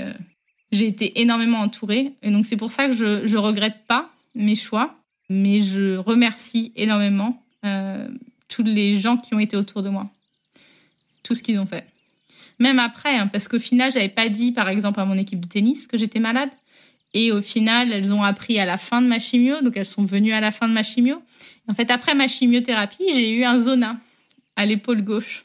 j'ai 0.72 0.88
été 0.88 1.22
énormément 1.22 1.60
entourée, 1.60 2.12
et 2.22 2.30
donc 2.30 2.44
c'est 2.44 2.58
pour 2.58 2.72
ça 2.72 2.86
que 2.90 2.94
je 2.94 3.26
je 3.26 3.38
regrette 3.38 3.86
pas 3.88 4.10
mes 4.34 4.56
choix, 4.56 4.94
mais 5.30 5.60
je 5.60 5.96
remercie 5.96 6.72
énormément 6.76 7.42
tous 8.48 8.62
les 8.62 9.00
gens 9.00 9.16
qui 9.16 9.34
ont 9.34 9.40
été 9.40 9.56
autour 9.56 9.82
de 9.82 9.88
moi, 9.88 10.08
tout 11.26 11.34
ce 11.34 11.42
qu'ils 11.42 11.58
ont 11.58 11.66
fait. 11.66 11.84
Même 12.58 12.78
après, 12.78 13.16
hein, 13.16 13.26
parce 13.26 13.48
qu'au 13.48 13.58
final, 13.58 13.90
j'avais 13.92 14.08
pas 14.08 14.28
dit, 14.28 14.52
par 14.52 14.68
exemple, 14.68 15.00
à 15.00 15.04
mon 15.04 15.18
équipe 15.18 15.40
de 15.40 15.48
tennis 15.48 15.86
que 15.86 15.98
j'étais 15.98 16.20
malade. 16.20 16.50
Et 17.12 17.32
au 17.32 17.40
final, 17.40 17.92
elles 17.92 18.12
ont 18.12 18.22
appris 18.22 18.58
à 18.58 18.64
la 18.64 18.78
fin 18.78 19.00
de 19.00 19.06
ma 19.06 19.18
chimio, 19.18 19.60
donc 19.62 19.76
elles 19.76 19.86
sont 19.86 20.04
venues 20.04 20.32
à 20.32 20.40
la 20.40 20.52
fin 20.52 20.68
de 20.68 20.72
ma 20.72 20.82
chimio. 20.82 21.22
En 21.68 21.74
fait, 21.74 21.90
après 21.90 22.14
ma 22.14 22.28
chimiothérapie, 22.28 23.04
j'ai 23.14 23.32
eu 23.32 23.44
un 23.44 23.58
zona 23.58 23.96
à 24.54 24.66
l'épaule 24.66 25.02
gauche. 25.02 25.44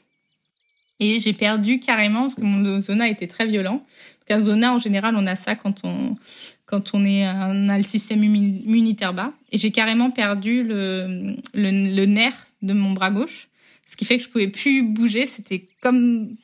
Et 0.99 1.19
j'ai 1.19 1.33
perdu 1.33 1.79
carrément, 1.79 2.21
parce 2.21 2.35
que 2.35 2.41
mon 2.41 2.79
zona 2.81 3.07
était 3.07 3.27
très 3.27 3.47
violent. 3.47 3.75
Donc 4.19 4.31
un 4.31 4.39
zona, 4.39 4.73
en 4.73 4.79
général, 4.79 5.15
on 5.17 5.25
a 5.25 5.35
ça 5.35 5.55
quand 5.55 5.81
on, 5.83 6.17
quand 6.65 6.91
on, 6.93 7.03
est, 7.05 7.27
on 7.27 7.69
a 7.69 7.77
le 7.77 7.83
système 7.83 8.23
immunitaire 8.23 9.13
bas. 9.13 9.33
Et 9.51 9.57
j'ai 9.57 9.71
carrément 9.71 10.11
perdu 10.11 10.63
le, 10.63 11.35
le, 11.53 11.95
le 11.95 12.05
nerf 12.05 12.47
de 12.61 12.73
mon 12.73 12.91
bras 12.91 13.11
gauche, 13.11 13.47
ce 13.85 13.97
qui 13.97 14.05
fait 14.05 14.17
que 14.17 14.23
je 14.23 14.29
pouvais 14.29 14.47
plus 14.47 14.83
bouger. 14.83 15.25
C'était 15.25 15.67
comme 15.81 16.35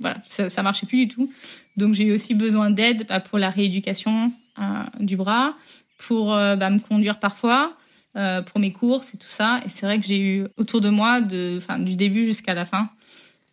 voilà, 0.00 0.16
ça, 0.28 0.48
ça 0.48 0.62
marchait 0.62 0.86
plus 0.86 1.06
du 1.06 1.08
tout. 1.08 1.32
Donc 1.76 1.94
j'ai 1.94 2.04
eu 2.04 2.12
aussi 2.12 2.34
besoin 2.34 2.70
d'aide 2.70 3.06
bah, 3.08 3.20
pour 3.20 3.38
la 3.38 3.50
rééducation 3.50 4.32
euh, 4.58 4.62
du 5.00 5.16
bras, 5.16 5.56
pour 5.98 6.34
euh, 6.34 6.56
bah, 6.56 6.70
me 6.70 6.78
conduire 6.78 7.18
parfois, 7.18 7.76
euh, 8.16 8.42
pour 8.42 8.60
mes 8.60 8.72
courses 8.72 9.14
et 9.14 9.18
tout 9.18 9.28
ça. 9.28 9.60
Et 9.64 9.68
c'est 9.68 9.86
vrai 9.86 9.98
que 9.98 10.06
j'ai 10.06 10.20
eu 10.20 10.46
autour 10.56 10.80
de 10.80 10.88
moi, 10.88 11.20
de, 11.20 11.58
du 11.78 11.96
début 11.96 12.24
jusqu'à 12.24 12.54
la 12.54 12.64
fin, 12.64 12.90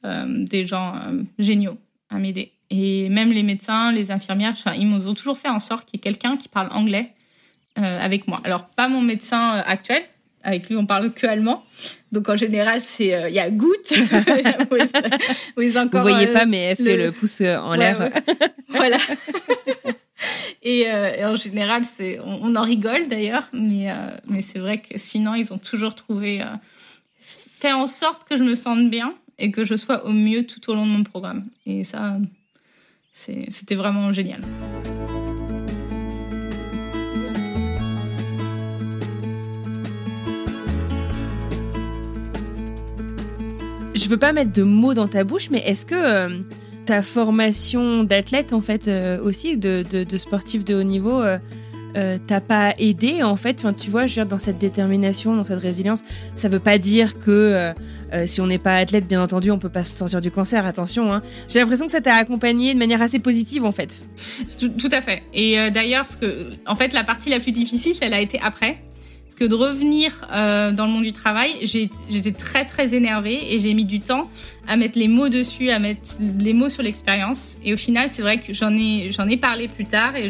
des 0.03 0.65
gens 0.65 0.95
géniaux 1.37 1.77
à 2.09 2.17
m'aider. 2.17 2.53
Et 2.71 3.07
même 3.09 3.31
les 3.31 3.43
médecins, 3.43 3.91
les 3.91 4.09
infirmières, 4.09 4.55
ils 4.75 4.87
m'ont 4.87 5.13
toujours 5.13 5.37
fait 5.37 5.49
en 5.49 5.59
sorte 5.59 5.87
qu'il 5.87 5.99
y 5.99 6.01
ait 6.01 6.01
quelqu'un 6.01 6.37
qui 6.37 6.49
parle 6.49 6.69
anglais 6.71 7.13
avec 7.75 8.27
moi. 8.27 8.41
Alors 8.43 8.65
pas 8.65 8.87
mon 8.87 9.01
médecin 9.01 9.57
actuel, 9.57 10.03
avec 10.43 10.69
lui, 10.69 10.75
on 10.75 10.85
parle 10.85 11.11
que 11.11 11.27
allemand. 11.27 11.63
Donc 12.11 12.29
en 12.29 12.35
général, 12.35 12.81
c'est 12.81 13.13
euh, 13.13 13.29
il 13.29 13.35
y 13.35 13.39
a 13.39 13.49
goutte. 13.49 13.93
Vous 15.57 15.77
encore, 15.77 16.01
voyez 16.01 16.27
euh, 16.27 16.33
pas, 16.33 16.45
mais 16.45 16.57
elle 16.57 16.77
fait 16.77 16.97
le, 16.97 17.11
pouce 17.11 17.41
euh, 17.41 17.57
en 17.57 17.73
l'air. 17.75 18.11
voilà. 18.69 18.97
Et, 20.63 20.85
en 21.23 21.35
général, 21.35 21.83
c'est 21.83 22.19
on, 22.23 22.55
en 22.55 22.61
rigole 22.61 23.07
d'ailleurs, 23.07 23.47
mais 23.53 23.87
mais 24.27 24.43
c'est 24.43 24.59
vrai 24.59 24.77
que 24.77 24.95
sinon 24.95 25.33
ils 25.33 25.51
ont 25.51 25.57
toujours 25.57 25.95
trouvé 25.95 26.43
fait 27.19 27.71
en 27.71 27.87
sorte 27.87 28.27
que 28.29 28.37
je 28.37 28.43
me 28.43 28.53
sente 28.53 28.87
bien 28.91 29.15
et 29.39 29.49
que 29.49 29.65
je 29.65 29.75
sois 29.75 30.05
au 30.05 30.11
mieux 30.11 30.45
tout 30.45 30.69
au 30.69 30.75
long 30.75 30.85
de 30.85 30.91
mon 30.91 31.03
programme. 31.03 31.45
Et 31.65 31.83
ça, 31.83 32.17
c'était 33.13 33.75
vraiment 33.75 34.11
génial. 34.11 34.41
Je 44.01 44.09
veux 44.09 44.17
pas 44.17 44.33
mettre 44.33 44.51
de 44.51 44.63
mots 44.63 44.93
dans 44.93 45.07
ta 45.07 45.23
bouche, 45.23 45.49
mais 45.51 45.59
est-ce 45.59 45.85
que 45.85 45.95
euh, 45.95 46.39
ta 46.85 47.03
formation 47.03 48.03
d'athlète, 48.03 48.51
en 48.51 48.61
fait, 48.61 48.87
euh, 48.87 49.21
aussi, 49.21 49.57
de, 49.57 50.05
sportif 50.17 50.65
de 50.65 50.75
haut 50.75 50.83
niveau, 50.83 51.21
euh, 51.95 52.17
t'as 52.25 52.39
pas 52.39 52.73
aidé 52.77 53.21
en 53.23 53.35
fait? 53.35 53.59
Enfin, 53.59 53.73
tu 53.73 53.91
vois 53.91 54.07
je 54.07 54.11
veux 54.11 54.21
dire, 54.21 54.25
dans 54.25 54.37
cette 54.37 54.57
détermination 54.57 55.35
dans 55.35 55.43
cette 55.43 55.59
résilience 55.59 56.03
ça 56.35 56.47
veut 56.47 56.59
pas 56.59 56.77
dire 56.77 57.19
que 57.19 57.31
euh, 57.31 57.73
euh, 58.13 58.25
si 58.25 58.39
on 58.39 58.47
n'est 58.47 58.57
pas 58.57 58.75
athlète 58.75 59.07
bien 59.07 59.21
entendu 59.21 59.51
on 59.51 59.59
peut 59.59 59.69
pas 59.69 59.83
se 59.83 59.95
sortir 59.95 60.21
du 60.21 60.31
cancer 60.31 60.65
attention 60.65 61.13
hein. 61.13 61.21
j'ai 61.49 61.59
l'impression 61.59 61.85
que 61.85 61.91
ça 61.91 61.99
t'a 61.99 62.15
accompagné 62.15 62.73
de 62.73 62.79
manière 62.79 63.01
assez 63.01 63.19
positive 63.19 63.65
en 63.65 63.71
fait. 63.71 64.05
Tout 64.59 64.89
à 64.91 65.01
fait. 65.01 65.23
Et 65.33 65.57
d'ailleurs 65.71 66.03
parce 66.03 66.15
que 66.15 66.51
en 66.65 66.75
fait 66.75 66.93
la 66.93 67.03
partie 67.03 67.29
la 67.29 67.39
plus 67.39 67.51
difficile 67.51 67.95
elle 68.01 68.13
a 68.13 68.21
été 68.21 68.39
après 68.41 68.77
de 69.45 69.55
revenir 69.55 70.27
euh, 70.31 70.71
dans 70.71 70.85
le 70.85 70.91
monde 70.91 71.03
du 71.03 71.13
travail, 71.13 71.51
j'étais 71.61 72.31
très 72.31 72.65
très 72.65 72.93
énervée 72.93 73.53
et 73.53 73.59
j'ai 73.59 73.73
mis 73.73 73.85
du 73.85 73.99
temps 73.99 74.29
à 74.67 74.77
mettre 74.77 74.97
les 74.97 75.07
mots 75.07 75.29
dessus, 75.29 75.69
à 75.69 75.79
mettre 75.79 76.17
les 76.39 76.53
mots 76.53 76.69
sur 76.69 76.83
l'expérience. 76.83 77.57
Et 77.63 77.73
au 77.73 77.77
final, 77.77 78.09
c'est 78.09 78.21
vrai 78.21 78.39
que 78.39 78.53
j'en 78.53 78.75
ai 78.75 79.37
parlé 79.37 79.67
plus 79.67 79.85
tard 79.85 80.15
et 80.15 80.29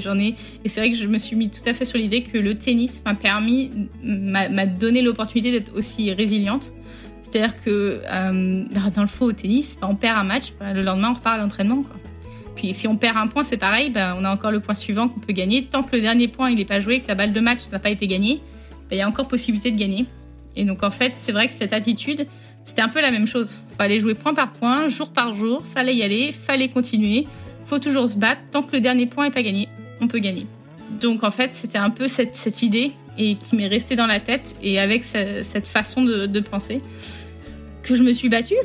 c'est 0.65 0.79
vrai 0.79 0.91
que 0.91 0.97
je 0.97 1.07
me 1.07 1.17
suis 1.17 1.35
mis 1.35 1.49
tout 1.49 1.67
à 1.67 1.73
fait 1.73 1.85
sur 1.85 1.97
l'idée 1.97 2.23
que 2.23 2.37
le 2.37 2.55
tennis 2.55 3.01
m'a 3.05 3.13
permis 3.13 3.71
m'a 4.03 4.65
donné 4.65 5.01
l'opportunité 5.01 5.51
d'être 5.51 5.75
aussi 5.75 6.11
résiliente. 6.13 6.71
C'est-à-dire 7.23 7.55
que 7.63 8.01
euh, 8.11 8.65
dans 8.95 9.01
le 9.01 9.07
faux 9.07 9.25
au 9.25 9.31
tennis, 9.31 9.77
bah, 9.79 9.87
on 9.89 9.95
perd 9.95 10.17
un 10.17 10.23
match, 10.23 10.53
bah, 10.59 10.73
le 10.73 10.81
lendemain 10.81 11.11
on 11.11 11.13
repart 11.13 11.37
à 11.37 11.41
l'entraînement. 11.41 11.83
Puis 12.55 12.73
si 12.73 12.87
on 12.87 12.97
perd 12.97 13.17
un 13.17 13.27
point, 13.27 13.43
c'est 13.43 13.57
pareil, 13.57 13.89
bah, 13.89 14.15
on 14.19 14.25
a 14.25 14.31
encore 14.31 14.51
le 14.51 14.59
point 14.59 14.75
suivant 14.75 15.07
qu'on 15.07 15.19
peut 15.19 15.33
gagner. 15.33 15.65
Tant 15.65 15.83
que 15.83 15.95
le 15.95 16.01
dernier 16.01 16.27
point 16.27 16.49
il 16.49 16.57
n'est 16.57 16.65
pas 16.65 16.79
joué, 16.79 16.99
que 17.01 17.07
la 17.07 17.15
balle 17.15 17.31
de 17.31 17.39
match 17.39 17.61
n'a 17.71 17.79
pas 17.79 17.89
été 17.89 18.07
gagnée, 18.07 18.41
il 18.95 18.99
y 18.99 19.01
a 19.01 19.07
encore 19.07 19.27
possibilité 19.27 19.71
de 19.71 19.77
gagner. 19.77 20.05
Et 20.55 20.65
donc 20.65 20.83
en 20.83 20.91
fait, 20.91 21.13
c'est 21.15 21.31
vrai 21.31 21.47
que 21.47 21.53
cette 21.53 21.73
attitude, 21.73 22.27
c'était 22.65 22.81
un 22.81 22.89
peu 22.89 23.01
la 23.01 23.11
même 23.11 23.27
chose. 23.27 23.61
Fallait 23.77 23.99
jouer 23.99 24.13
point 24.13 24.33
par 24.33 24.51
point, 24.51 24.89
jour 24.89 25.09
par 25.09 25.33
jour, 25.33 25.63
fallait 25.65 25.95
y 25.95 26.03
aller, 26.03 26.31
fallait 26.31 26.69
continuer. 26.69 27.27
Faut 27.65 27.79
toujours 27.79 28.07
se 28.07 28.15
battre. 28.15 28.41
Tant 28.51 28.63
que 28.63 28.73
le 28.73 28.81
dernier 28.81 29.05
point 29.05 29.25
n'est 29.25 29.31
pas 29.31 29.43
gagné, 29.43 29.69
on 30.01 30.07
peut 30.07 30.19
gagner. 30.19 30.45
Donc 30.99 31.23
en 31.23 31.31
fait, 31.31 31.53
c'était 31.53 31.77
un 31.77 31.89
peu 31.89 32.07
cette, 32.07 32.61
idée 32.61 32.91
et 33.17 33.35
qui 33.35 33.55
m'est 33.55 33.67
restée 33.67 33.95
dans 33.95 34.07
la 34.07 34.19
tête 34.19 34.55
et 34.61 34.79
avec 34.79 35.03
cette 35.03 35.67
façon 35.67 36.03
de, 36.03 36.39
penser 36.39 36.81
que 37.83 37.95
je 37.95 38.03
me 38.03 38.13
suis 38.13 38.29
battue. 38.29 38.55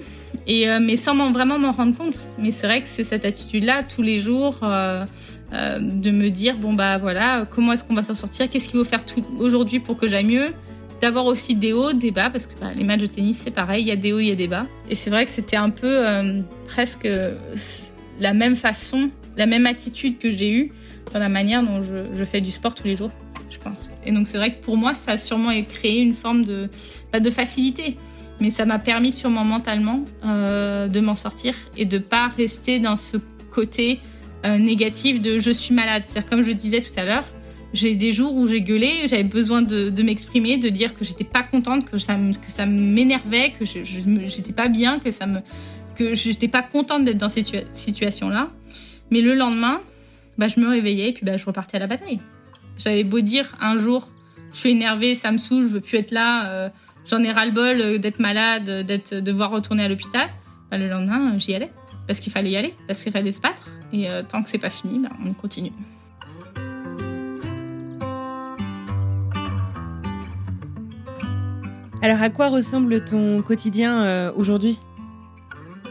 Et, 0.46 0.68
euh, 0.68 0.80
mais 0.80 0.96
sans 0.96 1.14
vraiment 1.32 1.58
m'en 1.58 1.72
rendre 1.72 1.96
compte. 1.96 2.28
Mais 2.38 2.50
c'est 2.50 2.66
vrai 2.66 2.82
que 2.82 2.88
c'est 2.88 3.04
cette 3.04 3.24
attitude-là 3.24 3.84
tous 3.84 4.02
les 4.02 4.18
jours. 4.18 4.58
Euh, 4.62 5.06
euh, 5.52 5.78
de 5.78 6.10
me 6.10 6.28
dire 6.30 6.56
bon 6.56 6.74
bah 6.74 6.98
voilà 6.98 7.46
comment 7.48 7.72
est-ce 7.72 7.84
qu'on 7.84 7.94
va 7.94 8.02
s'en 8.02 8.14
sortir, 8.14 8.48
qu'est-ce 8.48 8.68
qu'il 8.68 8.78
faut 8.78 8.84
faire 8.84 9.04
aujourd'hui 9.38 9.78
pour 9.78 9.96
que 9.96 10.08
j'aille 10.08 10.24
mieux, 10.24 10.48
d'avoir 11.00 11.26
aussi 11.26 11.54
des 11.54 11.72
hauts, 11.72 11.92
des 11.92 12.10
bas 12.10 12.30
parce 12.30 12.46
que 12.46 12.58
bah, 12.60 12.72
les 12.74 12.82
matchs 12.82 13.02
de 13.02 13.06
tennis 13.06 13.40
c'est 13.44 13.52
pareil, 13.52 13.82
il 13.82 13.88
y 13.88 13.92
a 13.92 13.96
des 13.96 14.12
hauts, 14.12 14.18
il 14.18 14.26
y 14.26 14.32
a 14.32 14.36
des 14.36 14.48
bas. 14.48 14.66
Et 14.88 14.96
c'est 14.96 15.10
vrai 15.10 15.24
que 15.24 15.30
c'était 15.30 15.56
un 15.56 15.70
peu 15.70 16.06
euh, 16.06 16.40
presque 16.66 17.08
la 18.20 18.34
même 18.34 18.56
façon, 18.56 19.10
la 19.36 19.46
même 19.46 19.66
attitude 19.66 20.18
que 20.18 20.30
j'ai 20.30 20.52
eue 20.52 20.72
dans 21.12 21.20
la 21.20 21.28
manière 21.28 21.62
dont 21.62 21.80
je, 21.80 22.24
fais 22.24 22.40
du 22.40 22.50
sport 22.50 22.74
tous 22.74 22.86
les 22.88 22.96
jours, 22.96 23.12
je 23.48 23.58
pense. 23.58 23.90
Et 24.04 24.10
donc 24.10 24.26
c'est 24.26 24.38
vrai 24.38 24.52
que 24.52 24.64
pour 24.64 24.76
moi 24.76 24.94
ça 24.94 25.12
a 25.12 25.18
sûrement 25.18 25.50
créé 25.68 26.00
une 26.00 26.12
forme 26.12 26.44
de 26.44 26.68
pas 27.12 27.20
de 27.20 27.30
facilité. 27.30 27.96
Mais 28.40 28.50
ça 28.50 28.66
m'a 28.66 28.78
permis 28.78 29.12
sûrement 29.12 29.44
mentalement 29.44 30.02
euh, 30.26 30.88
de 30.88 31.00
m'en 31.00 31.14
sortir 31.14 31.54
et 31.76 31.86
de 31.86 31.96
pas 31.96 32.28
rester 32.36 32.80
dans 32.80 32.96
ce 32.96 33.16
côté 33.50 34.00
euh, 34.46 34.58
négatif 34.58 35.20
de 35.20 35.38
je 35.38 35.50
suis 35.50 35.74
malade. 35.74 36.02
C'est-à-dire, 36.04 36.30
comme 36.30 36.42
je 36.42 36.52
disais 36.52 36.80
tout 36.80 36.92
à 36.96 37.04
l'heure, 37.04 37.24
j'ai 37.72 37.94
des 37.94 38.12
jours 38.12 38.34
où 38.34 38.46
j'ai 38.46 38.62
gueulé, 38.62 39.06
j'avais 39.06 39.24
besoin 39.24 39.62
de, 39.62 40.02
m'exprimer, 40.02 40.56
de 40.56 40.68
dire 40.68 40.94
que 40.94 41.04
j'étais 41.04 41.24
pas 41.24 41.42
contente, 41.42 41.84
que 41.84 41.98
ça, 41.98 42.14
que 42.14 42.50
ça 42.50 42.66
m'énervait, 42.66 43.52
que 43.58 43.64
je, 43.64 43.80
j'étais 44.28 44.52
pas 44.52 44.68
bien, 44.68 44.98
que 44.98 45.10
ça 45.10 45.26
me, 45.26 45.40
que 45.96 46.14
j'étais 46.14 46.48
pas 46.48 46.62
contente 46.62 47.04
d'être 47.04 47.18
dans 47.18 47.28
cette 47.28 47.74
situation-là. 47.74 48.50
Mais 49.10 49.20
le 49.20 49.34
lendemain, 49.34 49.80
bah, 50.38 50.48
je 50.48 50.60
me 50.60 50.68
réveillais 50.68 51.10
et 51.10 51.12
puis 51.12 51.24
bah, 51.24 51.36
je 51.36 51.44
repartais 51.44 51.76
à 51.76 51.80
la 51.80 51.86
bataille. 51.86 52.20
J'avais 52.78 53.04
beau 53.04 53.20
dire 53.20 53.56
un 53.60 53.76
jour, 53.76 54.08
je 54.52 54.58
suis 54.58 54.70
énervée, 54.70 55.14
ça 55.14 55.32
me 55.32 55.38
saoule, 55.38 55.64
je 55.64 55.72
veux 55.72 55.80
plus 55.80 55.98
être 55.98 56.10
là, 56.10 56.48
euh, 56.50 56.68
j'en 57.06 57.22
ai 57.22 57.30
ras-le-bol 57.30 57.80
euh, 57.80 57.98
d'être 57.98 58.20
malade, 58.20 58.86
d'être, 58.86 59.14
devoir 59.14 59.50
retourner 59.50 59.84
à 59.84 59.88
l'hôpital. 59.88 60.28
Bah, 60.70 60.78
le 60.78 60.88
lendemain, 60.88 61.38
j'y 61.38 61.54
allais 61.54 61.70
parce 62.06 62.20
qu'il 62.20 62.32
fallait 62.32 62.50
y 62.50 62.56
aller, 62.56 62.74
parce 62.86 63.02
qu'il 63.02 63.12
fallait 63.12 63.32
se 63.32 63.40
battre. 63.40 63.70
Et 63.92 64.08
euh, 64.08 64.22
tant 64.22 64.42
que 64.42 64.48
c'est 64.48 64.58
pas 64.58 64.70
fini, 64.70 64.98
bah, 64.98 65.10
on 65.24 65.32
continue. 65.32 65.72
Alors, 72.02 72.22
à 72.22 72.30
quoi 72.30 72.48
ressemble 72.48 73.04
ton 73.04 73.42
quotidien 73.42 74.02
euh, 74.02 74.32
aujourd'hui? 74.36 74.78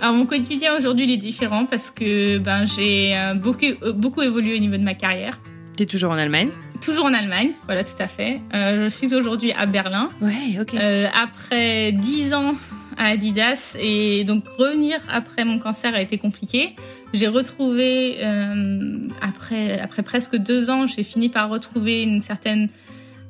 Alors 0.02 0.14
mon 0.14 0.26
quotidien 0.26 0.76
aujourd'hui 0.78 1.06
il 1.06 1.12
est 1.12 1.18
différent 1.18 1.66
parce 1.66 1.90
que 1.90 2.38
ben 2.38 2.66
j'ai 2.66 3.18
euh, 3.18 3.34
beaucoup 3.34 3.66
beaucoup 3.96 4.22
évolué 4.22 4.54
au 4.54 4.60
niveau 4.60 4.76
de 4.76 4.84
ma 4.84 4.94
carrière. 4.94 5.40
Tu 5.78 5.84
es 5.84 5.86
toujours 5.86 6.12
en 6.12 6.16
Allemagne? 6.16 6.50
Toujours 6.82 7.06
en 7.06 7.14
Allemagne, 7.14 7.52
voilà 7.66 7.86
tout 7.86 7.96
à 8.00 8.08
fait. 8.08 8.42
je 8.52 8.90
suis 8.90 9.16
aujourd'hui 9.16 9.54
à 9.54 9.66
Berlin. 9.66 10.10
Ouais, 10.22 10.60
ok. 10.60 10.76
après 11.14 11.94
dix 11.94 12.34
ans 12.34 12.56
à 12.98 13.06
Adidas 13.06 13.78
et 13.80 14.24
donc 14.24 14.48
revenir 14.58 14.98
après 15.10 15.46
mon 15.46 15.60
cancer 15.60 15.94
a 15.94 16.02
été 16.02 16.18
compliqué. 16.18 16.76
J'ai 17.14 17.28
retrouvé 17.28 18.18
euh, 18.20 19.08
après 19.22 19.80
après 19.80 20.04
presque 20.04 20.36
deux 20.36 20.70
ans, 20.70 20.88
j'ai 20.88 21.04
fini 21.04 21.30
par 21.30 21.50
retrouver 21.50 22.04
une 22.04 22.22
certaine 22.22 22.70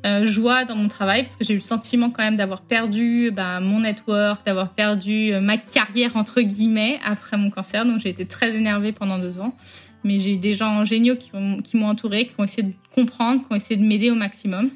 euh, 0.05 0.24
joie 0.24 0.66
dans 0.66 0.76
mon 0.76 0.88
travail 0.88 1.24
parce 1.24 1.36
que 1.36 1.43
j'ai 1.43 1.53
eu 1.53 1.57
le 1.57 1.61
sentiment 1.61 2.09
quand 2.11 2.24
même 2.24 2.36
d'avoir 2.36 2.61
perdu 2.61 3.32
bah, 3.32 3.59
mon 3.59 3.80
network, 3.80 4.45
d'avoir 4.45 4.70
perdu 4.70 5.34
euh, 5.34 5.41
ma 5.41 5.57
carrière 5.57 6.16
entre 6.16 6.41
guillemets 6.41 6.99
après 7.05 7.38
mon 7.38 7.49
cancer. 7.49 7.86
Donc 7.86 7.99
j'ai 7.99 8.09
été 8.09 8.26
très 8.26 8.55
énervée 8.55 8.91
pendant 8.91 9.18
deux 9.18 9.39
ans. 9.39 9.55
Mais 10.03 10.20
j'ai 10.20 10.36
eu 10.36 10.38
des 10.38 10.53
gens 10.53 10.86
géniaux 10.86 11.16
qui 11.16 11.32
m'ont 11.34 11.88
entouré, 11.88 12.28
qui 12.28 12.34
ont 12.38 12.43
essayé 12.43 12.61
de 12.61 12.74
comprendre, 12.93 13.41
qui 13.41 13.47
ont 13.51 13.55
essayé 13.55 13.76
de 13.76 13.84
m'aider 13.84 14.11
au 14.11 14.16
maximum 14.16 14.70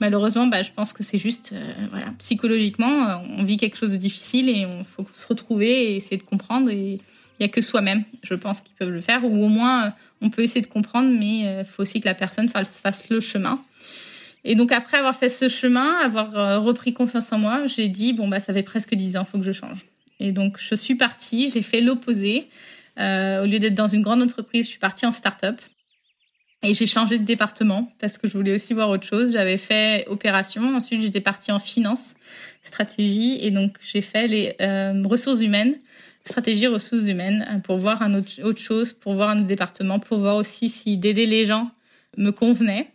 malheureusement, 0.00 0.46
bah, 0.46 0.62
je 0.62 0.70
pense 0.72 0.92
que 0.92 1.02
c'est 1.02 1.18
juste, 1.18 1.52
euh, 1.52 1.72
voilà, 1.90 2.06
psychologiquement, 2.18 3.08
euh, 3.08 3.16
on 3.36 3.44
vit 3.44 3.56
quelque 3.56 3.76
chose 3.76 3.92
de 3.92 3.96
difficile 3.96 4.48
et 4.48 4.66
on 4.66 4.84
faut 4.84 5.06
se 5.12 5.26
retrouver 5.26 5.92
et 5.92 5.96
essayer 5.96 6.16
de 6.16 6.22
comprendre. 6.22 6.70
Et 6.70 7.00
il 7.38 7.42
y 7.42 7.44
a 7.44 7.48
que 7.48 7.60
soi-même, 7.60 8.04
je 8.22 8.34
pense, 8.34 8.60
qui 8.60 8.72
peuvent 8.78 8.90
le 8.90 9.00
faire, 9.00 9.24
ou 9.24 9.44
au 9.44 9.48
moins 9.48 9.86
euh, 9.86 9.90
on 10.20 10.30
peut 10.30 10.42
essayer 10.42 10.60
de 10.60 10.66
comprendre, 10.66 11.10
mais 11.16 11.60
il 11.60 11.64
faut 11.64 11.82
aussi 11.82 12.00
que 12.00 12.06
la 12.06 12.14
personne 12.14 12.48
fasse, 12.48 13.08
le 13.10 13.20
chemin. 13.20 13.60
Et 14.44 14.54
donc 14.54 14.72
après 14.72 14.96
avoir 14.96 15.14
fait 15.14 15.28
ce 15.28 15.48
chemin, 15.48 15.98
avoir 15.98 16.62
repris 16.62 16.92
confiance 16.92 17.32
en 17.32 17.38
moi, 17.38 17.66
j'ai 17.66 17.88
dit 17.88 18.12
bon 18.12 18.26
bah 18.26 18.40
ça 18.40 18.52
fait 18.52 18.62
presque 18.62 18.94
dix 18.94 19.16
ans, 19.16 19.24
faut 19.24 19.38
que 19.38 19.44
je 19.44 19.52
change. 19.52 19.78
Et 20.18 20.32
donc 20.32 20.58
je 20.58 20.74
suis 20.74 20.96
partie, 20.96 21.52
j'ai 21.52 21.62
fait 21.62 21.80
l'opposé. 21.80 22.48
au 22.96 23.46
lieu 23.46 23.58
d'être 23.60 23.76
dans 23.76 23.86
une 23.86 24.02
grande 24.02 24.22
entreprise, 24.22 24.64
je 24.64 24.70
suis 24.70 24.80
partie 24.80 25.06
en 25.06 25.12
start-up. 25.12 25.60
Et 26.62 26.74
j'ai 26.74 26.86
changé 26.86 27.18
de 27.18 27.24
département 27.24 27.92
parce 28.00 28.18
que 28.18 28.26
je 28.26 28.36
voulais 28.36 28.54
aussi 28.54 28.74
voir 28.74 28.90
autre 28.90 29.06
chose. 29.06 29.32
J'avais 29.32 29.58
fait 29.58 30.04
opération, 30.08 30.74
ensuite 30.74 31.00
j'étais 31.00 31.20
partie 31.20 31.52
en 31.52 31.60
finance, 31.60 32.14
stratégie, 32.62 33.38
et 33.40 33.52
donc 33.52 33.76
j'ai 33.80 34.00
fait 34.00 34.26
les 34.26 34.56
euh, 34.60 35.04
ressources 35.06 35.40
humaines, 35.40 35.76
stratégie 36.24 36.66
ressources 36.66 37.06
humaines, 37.06 37.46
euh, 37.48 37.58
pour 37.58 37.78
voir 37.78 38.02
un 38.02 38.14
autre, 38.14 38.42
autre 38.42 38.60
chose, 38.60 38.92
pour 38.92 39.14
voir 39.14 39.30
un 39.30 39.36
autre 39.36 39.46
département, 39.46 40.00
pour 40.00 40.18
voir 40.18 40.34
aussi 40.34 40.68
si 40.68 40.96
d'aider 40.96 41.26
les 41.26 41.46
gens 41.46 41.70
me 42.16 42.30
convenait. 42.32 42.90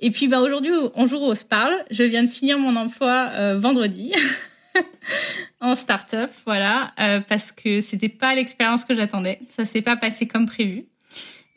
Et 0.00 0.10
puis 0.10 0.26
bah 0.26 0.40
aujourd'hui, 0.40 0.72
en 0.94 1.06
jour 1.06 1.22
où 1.22 1.26
on 1.26 1.34
se 1.36 1.44
parle, 1.44 1.74
je 1.92 2.02
viens 2.02 2.24
de 2.24 2.28
finir 2.28 2.58
mon 2.58 2.74
emploi 2.74 3.30
euh, 3.34 3.56
vendredi 3.56 4.12
en 5.60 5.76
start-up, 5.76 6.30
voilà, 6.44 6.92
parce 7.28 7.52
que 7.52 7.82
c'était 7.82 8.08
pas 8.08 8.34
l'expérience 8.34 8.84
que 8.84 8.94
j'attendais. 8.94 9.38
Ça 9.48 9.64
s'est 9.64 9.82
pas 9.82 9.96
passé 9.96 10.26
comme 10.26 10.46
prévu. 10.46 10.86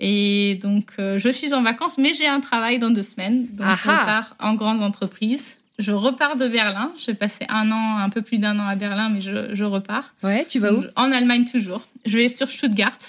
Et 0.06 0.60
donc, 0.62 0.88
euh, 1.00 1.18
je 1.18 1.30
suis 1.30 1.54
en 1.54 1.62
vacances, 1.62 1.98
mais 1.98 2.14
j'ai 2.14 2.28
un 2.28 2.42
travail 2.42 2.78
dans 2.78 2.90
deux 2.90 3.04
semaines. 3.04 3.48
Donc, 3.54 3.68
je 3.68 3.90
repars 3.90 4.36
en 4.42 4.54
grande 4.54 4.84
entreprise. 4.84 5.60
Je 5.80 5.94
repars 5.94 6.36
de 6.36 6.50
Berlin. 6.50 6.92
J'ai 6.98 7.14
passé 7.14 7.46
un 7.48 7.72
an, 7.72 8.00
un 8.00 8.10
peu 8.10 8.22
plus 8.22 8.38
d'un 8.38 8.60
an 8.60 8.68
à 8.68 8.76
Berlin, 8.76 9.08
mais 9.08 9.22
je, 9.22 9.56
je 9.56 9.64
repars. 9.64 10.14
Ouais, 10.22 10.44
tu 10.44 10.60
vas 10.60 10.74
où 10.74 10.84
En 10.98 11.10
Allemagne 11.14 11.46
toujours. 11.46 11.88
Je 12.06 12.18
vais 12.18 12.28
sur 12.28 12.50
Stuttgart 12.50 13.00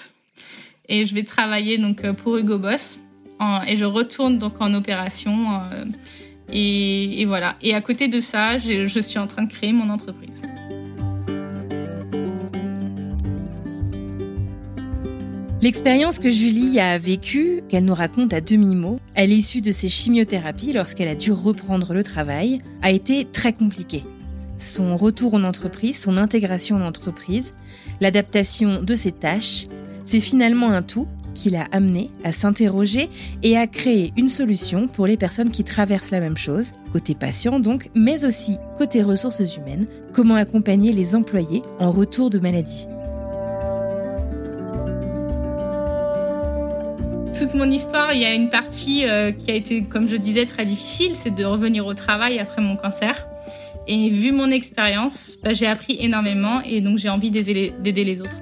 et 0.89 1.05
je 1.05 1.15
vais 1.17 1.25
travailler 1.25 1.79
donc 1.79 2.05
euh, 2.05 2.13
pour 2.13 2.37
Hugo 2.37 2.59
Boss. 2.59 3.01
et 3.67 3.77
je 3.77 3.85
retourne 3.85 4.39
donc 4.39 4.61
en 4.61 4.73
opération. 4.73 5.55
Euh, 5.73 5.85
et, 6.53 7.23
et, 7.23 7.25
voilà. 7.25 7.57
Et 7.61 7.75
à 7.75 7.81
côté 7.81 8.07
de 8.07 8.21
ça, 8.21 8.57
je 8.59 9.01
suis 9.01 9.19
en 9.19 9.27
train 9.27 9.43
de 9.43 9.53
créer 9.53 9.73
mon 9.73 9.91
entreprise. 9.91 10.43
L'expérience 15.65 16.19
que 16.19 16.29
Julie 16.29 16.79
a 16.79 16.99
vécue, 16.99 17.63
qu'elle 17.71 17.87
nous 17.87 17.95
raconte 17.95 18.35
à 18.35 18.43
demi-mot, 18.43 18.99
à 19.17 19.25
l'issue 19.25 19.63
de 19.63 19.73
ses 19.73 19.89
chimiothérapies 19.89 20.75
lorsqu'elle 20.75 21.09
a 21.09 21.15
dû 21.15 21.33
reprendre 21.33 21.95
le 21.95 22.05
travail, 22.05 22.59
a 22.83 22.91
été 22.91 23.25
très 23.25 23.55
compliquée. 23.55 24.05
son 24.59 24.95
retour 24.99 25.33
en 25.33 25.43
entreprise, 25.43 25.99
son 25.99 26.19
intégration 26.19 26.77
en 26.77 26.87
entreprise, 26.87 27.55
l'adaptation 28.03 28.83
de 28.83 28.95
ses 28.95 29.11
tâches. 29.11 29.67
C'est 30.05 30.21
finalement 30.21 30.71
un 30.71 30.83
tout 30.83 31.09
qui 31.35 31.49
l'a 31.49 31.67
amené 31.73 32.11
à 32.25 32.33
s'interroger 32.33 33.09
et 33.43 33.57
à 33.57 33.67
créer 33.67 34.13
une 34.19 34.29
solution 34.29 34.87
pour 34.87 35.07
les 35.07 35.17
personnes 35.17 35.51
qui 35.51 35.65
traversent 35.65 36.11
la 36.11 36.21
même 36.21 36.37
chose, 36.37 36.73
côté 36.93 37.15
patient 37.15 37.59
donc, 37.59 37.89
mais 37.95 38.27
aussi 38.27 38.59
côté 38.77 39.03
ressources 39.03 39.57
humaines, 39.57 39.87
comment 40.13 40.37
accompagner 40.37 40.93
les 40.93 41.17
employés 41.17 41.63
en 41.79 41.91
retour 41.91 42.29
de 42.29 42.39
maladie. 42.39 42.87
Toute 47.37 47.55
mon 47.55 47.71
histoire, 47.71 48.13
il 48.13 48.21
y 48.21 48.25
a 48.25 48.33
une 48.33 48.49
partie 48.49 49.07
euh, 49.07 49.33
qui 49.33 49.51
a 49.51 49.55
été, 49.55 49.83
comme 49.83 50.09
je 50.09 50.17
disais, 50.17 50.47
très 50.47 50.65
difficile, 50.65 51.15
c'est 51.15 51.35
de 51.35 51.45
revenir 51.45 51.87
au 51.87 51.95
travail 51.95 52.39
après 52.39 52.63
mon 52.63 52.77
cancer. 52.77 53.27
Et 53.87 54.09
vu 54.09 54.33
mon 54.33 54.51
expérience, 54.51 55.37
bah, 55.43 55.53
j'ai 55.53 55.67
appris 55.67 55.97
énormément 56.01 56.63
et 56.63 56.81
donc 56.81 56.99
j'ai 56.99 57.09
envie 57.09 57.31
d'aider 57.31 58.05
les 58.05 58.21
autres. 58.21 58.39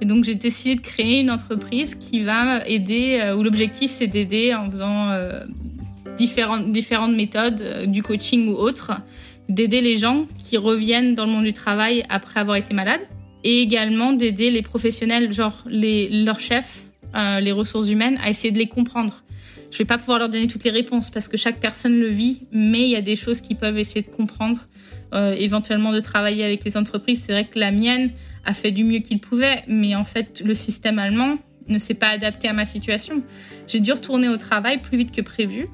Et 0.00 0.06
donc 0.06 0.24
j'ai 0.24 0.34
décidé 0.34 0.76
de 0.76 0.80
créer 0.80 1.20
une 1.20 1.30
entreprise 1.30 1.94
qui 1.94 2.22
va 2.22 2.66
aider, 2.66 3.20
euh, 3.22 3.36
où 3.36 3.42
l'objectif 3.42 3.90
c'est 3.90 4.06
d'aider 4.06 4.54
en 4.54 4.70
faisant 4.70 5.10
euh, 5.10 5.44
différentes, 6.16 6.66
méthodes, 7.14 7.60
euh, 7.62 7.86
du 7.86 8.02
coaching 8.02 8.48
ou 8.48 8.54
autre, 8.54 8.92
d'aider 9.48 9.80
les 9.80 9.96
gens 9.96 10.26
qui 10.38 10.56
reviennent 10.56 11.14
dans 11.14 11.26
le 11.26 11.32
monde 11.32 11.44
du 11.44 11.52
travail 11.52 12.04
après 12.08 12.40
avoir 12.40 12.56
été 12.56 12.74
malades, 12.74 13.02
et 13.44 13.60
également 13.60 14.12
d'aider 14.12 14.50
les 14.50 14.62
professionnels, 14.62 15.32
genre 15.32 15.64
les, 15.66 16.08
leurs 16.24 16.40
chefs, 16.40 16.83
les 17.14 17.52
ressources 17.52 17.88
humaines, 17.88 18.18
à 18.22 18.30
essayer 18.30 18.52
de 18.52 18.58
les 18.58 18.66
comprendre. 18.66 19.22
Je 19.70 19.78
vais 19.78 19.84
pas 19.84 19.98
pouvoir 19.98 20.18
leur 20.18 20.28
donner 20.28 20.46
toutes 20.46 20.64
les 20.64 20.70
réponses 20.70 21.10
parce 21.10 21.28
que 21.28 21.36
chaque 21.36 21.58
personne 21.58 21.98
le 21.98 22.08
vit, 22.08 22.42
mais 22.52 22.80
il 22.80 22.90
y 22.90 22.96
a 22.96 23.02
des 23.02 23.16
choses 23.16 23.40
qu'ils 23.40 23.56
peuvent 23.56 23.78
essayer 23.78 24.02
de 24.02 24.10
comprendre, 24.10 24.60
éventuellement 25.12 25.92
de 25.92 26.00
travailler 26.00 26.44
avec 26.44 26.64
les 26.64 26.76
entreprises. 26.76 27.24
C'est 27.26 27.32
vrai 27.32 27.44
que 27.44 27.58
la 27.58 27.70
mienne, 27.70 28.10
a 28.44 28.54
fait 28.54 28.72
du 28.72 28.84
mieux 28.84 28.98
qu'il 28.98 29.20
pouvait, 29.20 29.64
mais 29.66 29.94
en 29.94 30.04
fait, 30.04 30.42
le 30.44 30.54
système 30.54 30.98
allemand 30.98 31.38
ne 31.68 31.78
s'est 31.78 31.94
pas 31.94 32.08
adapté 32.08 32.48
à 32.48 32.52
ma 32.52 32.64
situation. 32.64 33.22
J'ai 33.66 33.80
dû 33.80 33.92
retourner 33.92 34.28
au 34.28 34.36
travail 34.36 34.78
plus 34.78 34.98
vite 34.98 35.12
que 35.12 35.22
prévu. 35.22 35.68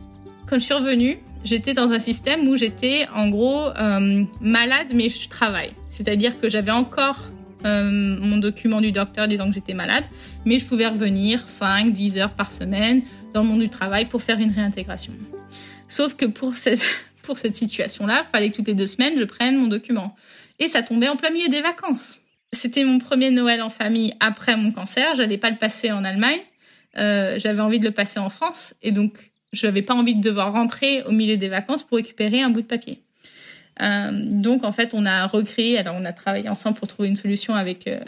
Quand 0.49 0.59
je 0.59 0.65
suis 0.65 0.75
revenue, 0.75 1.19
j'étais 1.45 1.75
dans 1.75 1.93
un 1.93 1.99
système 1.99 2.47
où 2.49 2.57
j'étais 2.57 3.07
en 3.15 3.29
gros 3.29 3.69
euh, 3.69 4.25
malade, 4.41 4.89
mais 4.95 5.09
je 5.09 5.29
travaille. 5.29 5.73
C'est-à-dire 5.89 6.39
que 6.39 6.49
j'avais 6.49 6.71
encore 6.71 7.31
euh, 7.65 7.85
mon 7.91 8.39
document 8.39 8.81
du 8.81 8.93
docteur 8.93 9.29
disant 9.29 9.49
que 9.49 9.55
j'étais 9.55 9.75
malade, 9.75 10.05
mais 10.45 10.59
je 10.59 10.67
pouvais 10.67 10.87
revenir 10.87 11.47
5, 11.47 11.93
10 11.93 12.19
heures 12.19 12.35
par 12.35 12.53
semaine 12.53 13.03
dans 13.35 13.43
le 13.43 13.49
monde 13.49 13.61
du 13.61 13.69
travail 13.69 14.07
pour 14.07 14.23
faire 14.23 14.39
une 14.39 14.51
réintégration. 14.51 15.13
Sauf 15.89 16.17
que 16.17 16.27
pour 16.27 16.57
cette, 16.57 16.85
pour 17.23 17.39
cette 17.39 17.57
situation-là, 17.57 18.23
fallait 18.25 18.51
que 18.51 18.57
toutes 18.57 18.69
les 18.69 18.75
deux 18.75 18.87
semaines, 18.87 19.15
je 19.19 19.25
prenne 19.25 19.57
mon 19.57 19.67
document. 19.67 20.15
Et 20.59 20.69
ça 20.69 20.83
tombait 20.83 21.09
en 21.09 21.17
plein 21.17 21.31
milieu 21.31 21.49
des 21.49 21.63
vacances. 21.63 22.21
C'était 22.53 22.85
mon 22.85 22.99
premier 22.99 23.31
Noël 23.31 23.63
en 23.63 23.71
famille 23.71 24.15
après 24.21 24.57
mon 24.57 24.73
cancer. 24.73 25.15
J'allais 25.15 25.39
pas 25.39 25.51
le 25.51 25.57
passer 25.57 25.93
en 25.93 26.05
Allemagne. 26.05 26.41
Euh, 26.99 27.39
j'avais 27.39 27.61
envie 27.61 27.79
de 27.79 27.85
le 27.85 27.93
passer 27.93 28.19
en 28.19 28.29
France. 28.29 28.75
Et 28.83 28.91
donc, 28.91 29.31
je 29.53 29.67
n'avais 29.67 29.83
pas 29.83 29.95
envie 29.95 30.15
de 30.15 30.21
devoir 30.21 30.53
rentrer 30.53 31.03
au 31.05 31.13
milieu 31.13 31.37
des 31.37 31.49
vacances 31.49 31.83
pour 31.83 31.97
récupérer 31.97 32.43
un 32.43 32.51
bout 32.51 32.63
de 32.63 32.67
papier. 32.67 33.01
Euh, 33.81 34.11
donc, 34.13 34.65
en 34.65 34.73
fait, 34.73 34.95
on 34.95 35.07
a 35.07 35.27
recréé, 35.27 35.79
alors 35.79 35.97
on 35.99 36.05
a 36.05 36.13
travaillé 36.13 36.49
ensemble 36.49 36.77
pour 36.77 36.89
trouver 36.89 37.09
une 37.09 37.17
solution 37.17 37.55
avec, 37.55 37.87
euh, 37.87 37.99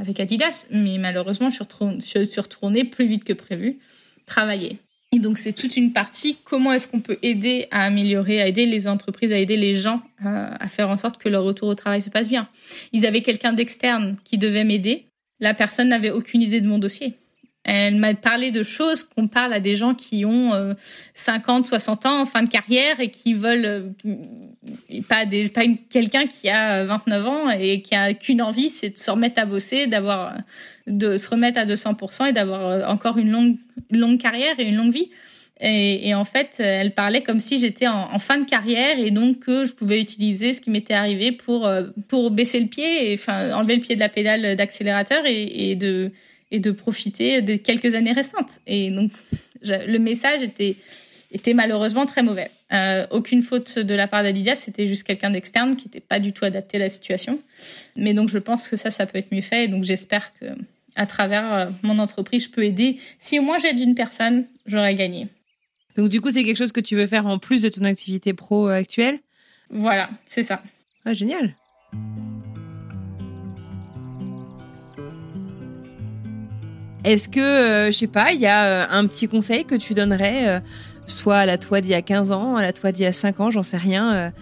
avec 0.00 0.20
Adidas. 0.20 0.66
Mais 0.70 0.98
malheureusement, 0.98 1.50
je 1.50 1.56
suis, 1.56 2.40
retournée, 2.40 2.84
plus 2.84 3.06
vite 3.06 3.24
que 3.24 3.32
prévu 3.32 3.78
travailler. 4.26 4.78
Et 5.14 5.18
donc, 5.18 5.36
c'est 5.36 5.52
toute 5.52 5.76
une 5.76 5.92
partie. 5.92 6.38
Comment 6.44 6.72
est-ce 6.72 6.88
qu'on 6.88 7.00
peut 7.00 7.18
aider 7.22 7.66
à 7.70 7.84
améliorer, 7.84 8.40
à 8.40 8.46
aider 8.46 8.64
les 8.64 8.88
entreprises, 8.88 9.32
à 9.32 9.38
aider 9.38 9.56
les 9.56 9.74
gens 9.74 10.00
euh, 10.24 10.48
à, 10.58 10.68
faire 10.68 10.88
en 10.88 10.96
sorte 10.96 11.18
que 11.18 11.28
leur 11.28 11.44
retour 11.44 11.68
au 11.68 11.74
travail 11.74 12.00
se 12.00 12.10
passe 12.10 12.28
bien? 12.28 12.48
Ils 12.92 13.06
avaient 13.06 13.20
quelqu'un 13.20 13.52
d'externe 13.52 14.16
qui 14.24 14.38
devait 14.38 14.64
m'aider. 14.64 15.06
La 15.40 15.54
personne 15.54 15.88
n'avait 15.88 16.10
aucune 16.10 16.40
idée 16.40 16.60
de 16.60 16.68
mon 16.68 16.78
dossier. 16.78 17.14
Elle 17.64 17.96
m'a 17.96 18.14
parlé 18.14 18.50
de 18.50 18.62
choses 18.64 19.04
qu'on 19.04 19.28
parle 19.28 19.52
à 19.52 19.60
des 19.60 19.76
gens 19.76 19.94
qui 19.94 20.24
ont 20.24 20.74
50, 21.14 21.66
euh, 21.66 21.68
60 21.68 22.06
ans 22.06 22.20
en 22.22 22.26
fin 22.26 22.42
de 22.42 22.48
carrière 22.48 22.98
et 22.98 23.08
qui 23.08 23.34
veulent 23.34 23.64
euh, 23.64 25.02
pas 25.08 25.26
des 25.26 25.48
pas 25.48 25.62
quelqu'un 25.88 26.26
qui 26.26 26.48
a 26.50 26.82
29 26.82 27.26
ans 27.26 27.50
et 27.50 27.80
qui 27.82 27.94
a 27.94 28.14
qu'une 28.14 28.42
envie, 28.42 28.68
c'est 28.68 28.90
de 28.90 28.98
se 28.98 29.10
remettre 29.10 29.40
à 29.40 29.46
bosser, 29.46 29.86
d'avoir 29.86 30.34
de 30.88 31.16
se 31.16 31.28
remettre 31.28 31.58
à 31.58 31.64
200% 31.64 32.30
et 32.30 32.32
d'avoir 32.32 32.66
euh, 32.66 32.84
encore 32.86 33.18
une 33.18 33.30
longue 33.30 33.56
longue 33.90 34.18
carrière 34.20 34.58
et 34.58 34.64
une 34.64 34.76
longue 34.76 34.92
vie. 34.92 35.10
Et, 35.64 36.12
en 36.12 36.24
fait, 36.24 36.56
elle 36.58 36.92
parlait 36.92 37.22
comme 37.22 37.38
si 37.38 37.60
j'étais 37.60 37.86
en, 37.86 38.18
fin 38.18 38.38
de 38.38 38.44
carrière 38.44 38.98
et 38.98 39.12
donc 39.12 39.38
que 39.38 39.64
je 39.64 39.74
pouvais 39.74 40.00
utiliser 40.00 40.54
ce 40.54 40.60
qui 40.60 40.70
m'était 40.70 40.92
arrivé 40.92 41.30
pour 41.30 41.70
pour 42.08 42.32
baisser 42.32 42.58
le 42.58 42.66
pied, 42.66 43.12
et, 43.12 43.14
enfin 43.14 43.54
enlever 43.54 43.76
le 43.76 43.80
pied 43.80 43.94
de 43.94 44.00
la 44.00 44.08
pédale 44.08 44.56
d'accélérateur 44.56 45.22
et 45.24 45.76
de 45.76 46.10
et 46.52 46.60
de 46.60 46.70
profiter 46.70 47.42
des 47.42 47.58
quelques 47.58 47.96
années 47.96 48.12
récentes. 48.12 48.60
Et 48.68 48.90
donc, 48.92 49.10
le 49.64 49.98
message 49.98 50.42
était, 50.42 50.76
était 51.32 51.54
malheureusement 51.54 52.06
très 52.06 52.22
mauvais. 52.22 52.50
Euh, 52.72 53.06
aucune 53.10 53.42
faute 53.42 53.78
de 53.78 53.94
la 53.94 54.06
part 54.06 54.22
d'Adidas, 54.22 54.56
c'était 54.56 54.86
juste 54.86 55.02
quelqu'un 55.02 55.30
d'externe 55.30 55.74
qui 55.76 55.86
n'était 55.86 56.00
pas 56.00 56.20
du 56.20 56.32
tout 56.32 56.44
adapté 56.44 56.76
à 56.76 56.80
la 56.80 56.88
situation. 56.88 57.40
Mais 57.96 58.14
donc, 58.14 58.28
je 58.28 58.38
pense 58.38 58.68
que 58.68 58.76
ça, 58.76 58.90
ça 58.90 59.06
peut 59.06 59.18
être 59.18 59.32
mieux 59.32 59.40
fait. 59.40 59.64
Et 59.64 59.68
donc, 59.68 59.84
j'espère 59.84 60.32
que 60.38 60.46
à 60.94 61.06
travers 61.06 61.52
euh, 61.52 61.66
mon 61.82 61.98
entreprise, 61.98 62.44
je 62.44 62.50
peux 62.50 62.64
aider. 62.64 62.96
Si 63.18 63.38
au 63.38 63.42
moins 63.42 63.58
j'aide 63.58 63.80
une 63.80 63.94
personne, 63.94 64.44
j'aurais 64.66 64.94
gagné. 64.94 65.28
Donc, 65.96 66.10
du 66.10 66.20
coup, 66.20 66.30
c'est 66.30 66.44
quelque 66.44 66.58
chose 66.58 66.72
que 66.72 66.80
tu 66.80 66.96
veux 66.96 67.06
faire 67.06 67.26
en 67.26 67.38
plus 67.38 67.62
de 67.62 67.70
ton 67.70 67.84
activité 67.84 68.34
pro 68.34 68.68
euh, 68.68 68.74
actuelle? 68.74 69.18
Voilà, 69.70 70.10
c'est 70.26 70.42
ça. 70.42 70.62
Ah, 71.06 71.14
génial. 71.14 71.56
Est-ce 77.04 77.28
que, 77.28 77.40
euh, 77.40 77.86
je 77.86 77.96
sais 77.96 78.06
pas, 78.06 78.32
il 78.32 78.40
y 78.40 78.46
a 78.46 78.64
euh, 78.64 78.86
un 78.90 79.06
petit 79.06 79.26
conseil 79.26 79.64
que 79.64 79.74
tu 79.74 79.92
donnerais, 79.94 80.48
euh, 80.48 80.60
soit 81.08 81.38
à 81.38 81.46
la 81.46 81.58
toi 81.58 81.80
d'il 81.80 81.90
y 81.90 81.94
a 81.94 82.02
15 82.02 82.30
ans, 82.30 82.56
à 82.56 82.62
la 82.62 82.72
toi 82.72 82.92
d'il 82.92 83.02
y 83.02 83.06
a 83.06 83.12
5 83.12 83.40
ans, 83.40 83.50
j'en 83.50 83.64
sais 83.64 83.76
rien, 83.76 84.32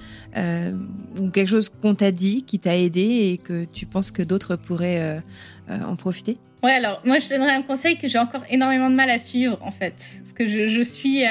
ou 1.19 1.31
quelque 1.31 1.49
chose 1.49 1.71
qu'on 1.71 1.95
t'a 1.95 2.13
dit, 2.13 2.43
qui 2.43 2.59
t'a 2.59 2.77
aidé 2.77 3.01
et 3.33 3.39
que 3.39 3.65
tu 3.65 3.87
penses 3.87 4.11
que 4.11 4.23
d'autres 4.23 4.57
pourraient 4.57 5.23
en 5.71 5.97
profiter? 5.97 6.37
Ouais, 6.63 6.73
alors 6.73 7.01
moi 7.05 7.19
je 7.19 7.31
donnerais 7.31 7.55
un 7.55 7.63
conseil 7.63 7.97
que 7.97 8.07
j'ai 8.07 8.19
encore 8.19 8.45
énormément 8.51 8.91
de 8.91 8.95
mal 8.95 9.09
à 9.09 9.19
suivre 9.19 9.59
en 9.63 9.71
fait. 9.71 9.95
Ce 9.99 10.35
que 10.35 10.47
je 10.47 10.83
suis, 10.83 11.25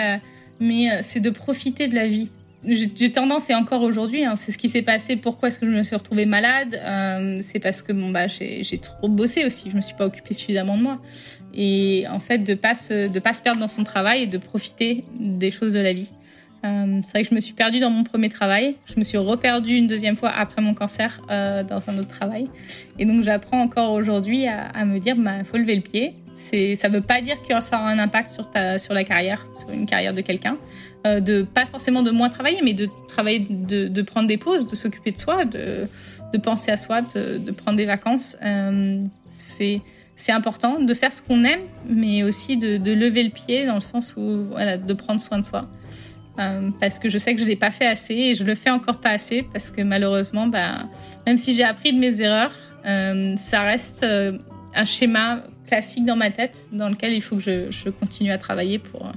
mais 0.59 1.01
c'est 1.01 1.21
de 1.21 1.29
profiter 1.29 1.87
de 1.87 1.95
la 1.95 2.07
vie 2.07 2.31
j'ai 2.65 3.11
tendance 3.11 3.49
et 3.49 3.55
encore 3.55 3.83
aujourd'hui, 3.83 4.25
hein, 4.25 4.35
c'est 4.35 4.51
ce 4.51 4.57
qui 4.57 4.67
s'est 4.67 4.81
passé. 4.81 5.15
Pourquoi 5.15 5.47
est-ce 5.47 5.59
que 5.59 5.65
je 5.65 5.75
me 5.75 5.83
suis 5.83 5.95
retrouvée 5.95 6.25
malade 6.25 6.79
euh, 6.83 7.37
C'est 7.41 7.59
parce 7.59 7.81
que 7.81 7.93
bon 7.93 8.11
bah 8.11 8.27
j'ai 8.27 8.77
trop 8.81 9.07
bossé 9.07 9.45
aussi. 9.45 9.69
Je 9.69 9.75
me 9.75 9.81
suis 9.81 9.95
pas 9.95 10.05
occupée 10.05 10.33
suffisamment 10.33 10.77
de 10.77 10.83
moi. 10.83 11.01
Et 11.53 12.05
en 12.09 12.19
fait, 12.19 12.39
de 12.39 12.53
pas 12.53 12.75
se, 12.75 13.07
de 13.07 13.19
pas 13.19 13.33
se 13.33 13.41
perdre 13.41 13.59
dans 13.59 13.67
son 13.67 13.83
travail 13.83 14.23
et 14.23 14.27
de 14.27 14.37
profiter 14.37 15.05
des 15.17 15.51
choses 15.51 15.73
de 15.73 15.79
la 15.79 15.93
vie. 15.93 16.11
Euh, 16.65 16.99
c'est 17.03 17.11
vrai 17.11 17.23
que 17.23 17.29
je 17.29 17.35
me 17.35 17.39
suis 17.39 17.53
perdue 17.53 17.79
dans 17.79 17.89
mon 17.89 18.03
premier 18.03 18.29
travail. 18.29 18.75
Je 18.85 18.99
me 18.99 19.03
suis 19.03 19.17
reperdue 19.17 19.75
une 19.75 19.87
deuxième 19.87 20.15
fois 20.15 20.29
après 20.29 20.61
mon 20.61 20.73
cancer 20.73 21.21
euh, 21.31 21.63
dans 21.63 21.89
un 21.89 21.97
autre 21.97 22.09
travail. 22.09 22.49
Et 22.97 23.05
donc 23.05 23.23
j'apprends 23.23 23.61
encore 23.61 23.91
aujourd'hui 23.91 24.47
à, 24.47 24.83
me 24.85 24.99
dire, 24.99 25.15
bah 25.15 25.43
faut 25.43 25.57
lever 25.57 25.75
le 25.75 25.81
pied. 25.81 26.15
C'est, 26.39 26.75
ça 26.75 26.87
veut 26.87 27.01
pas 27.01 27.19
dire 27.19 27.41
que 27.41 27.59
ça 27.59 27.77
aura 27.77 27.89
un 27.89 27.99
impact 27.99 28.33
sur 28.33 28.49
ta, 28.49 28.79
sur 28.79 28.93
la 28.93 29.03
carrière, 29.03 29.45
sur 29.59 29.71
une 29.71 29.85
carrière 29.85 30.13
de 30.13 30.21
quelqu'un. 30.21 30.57
Euh, 31.05 31.19
de 31.19 31.43
pas 31.43 31.65
forcément 31.65 32.01
de 32.01 32.11
moins 32.11 32.29
travailler, 32.29 32.61
mais 32.63 32.73
de 32.73 32.89
travailler, 33.09 33.45
de, 33.49 34.01
prendre 34.01 34.27
des 34.27 34.37
pauses, 34.37 34.65
de 34.65 34.73
s'occuper 34.73 35.11
de 35.11 35.17
soi, 35.17 35.43
de, 35.43 35.87
penser 36.41 36.71
à 36.71 36.77
soi, 36.77 37.01
de, 37.01 37.51
prendre 37.51 37.77
des 37.77 37.85
vacances. 37.85 38.37
Euh, 38.43 39.03
c'est 39.27 39.81
important 40.29 40.79
de 40.79 40.93
faire 40.93 41.13
ce 41.13 41.21
qu'on 41.21 41.43
aime, 41.43 41.61
mais 41.87 42.23
aussi 42.23 42.55
de, 42.55 42.93
lever 42.93 43.23
le 43.23 43.31
pied 43.31 43.65
dans 43.65 43.75
le 43.75 43.81
sens 43.81 44.15
où 44.15 44.45
voilà, 44.51 44.77
de 44.77 44.93
prendre 44.93 45.19
soin 45.19 45.39
de 45.39 45.45
soi. 45.45 45.67
Euh, 46.39 46.69
parce 46.79 46.99
que 46.99 47.09
je 47.09 47.17
sais 47.17 47.35
que 47.35 47.41
je 47.41 47.45
l'ai 47.45 47.57
pas 47.57 47.71
fait 47.71 47.87
assez 47.87 48.13
et 48.13 48.33
je 48.33 48.45
le 48.45 48.55
fais 48.55 48.69
encore 48.69 49.01
pas 49.01 49.09
assez 49.09 49.43
parce 49.43 49.71
que 49.71 49.81
malheureusement, 49.81 50.47
bah, 50.47 50.85
même 51.25 51.37
si 51.37 51.53
j'ai 51.53 51.65
appris 51.65 51.91
de 51.91 51.99
mes 51.99 52.21
erreurs, 52.21 52.53
ça 53.37 53.61
reste 53.63 54.05
un 54.05 54.85
schéma 54.85 55.43
classique 55.69 56.05
dans 56.05 56.15
ma 56.15 56.31
tête 56.31 56.67
dans 56.71 56.89
lequel 56.89 57.13
il 57.13 57.21
faut 57.21 57.35
que 57.35 57.41
je, 57.41 57.71
je 57.71 57.89
continue 57.89 58.31
à 58.31 58.37
travailler 58.37 58.79
pour, 58.79 59.11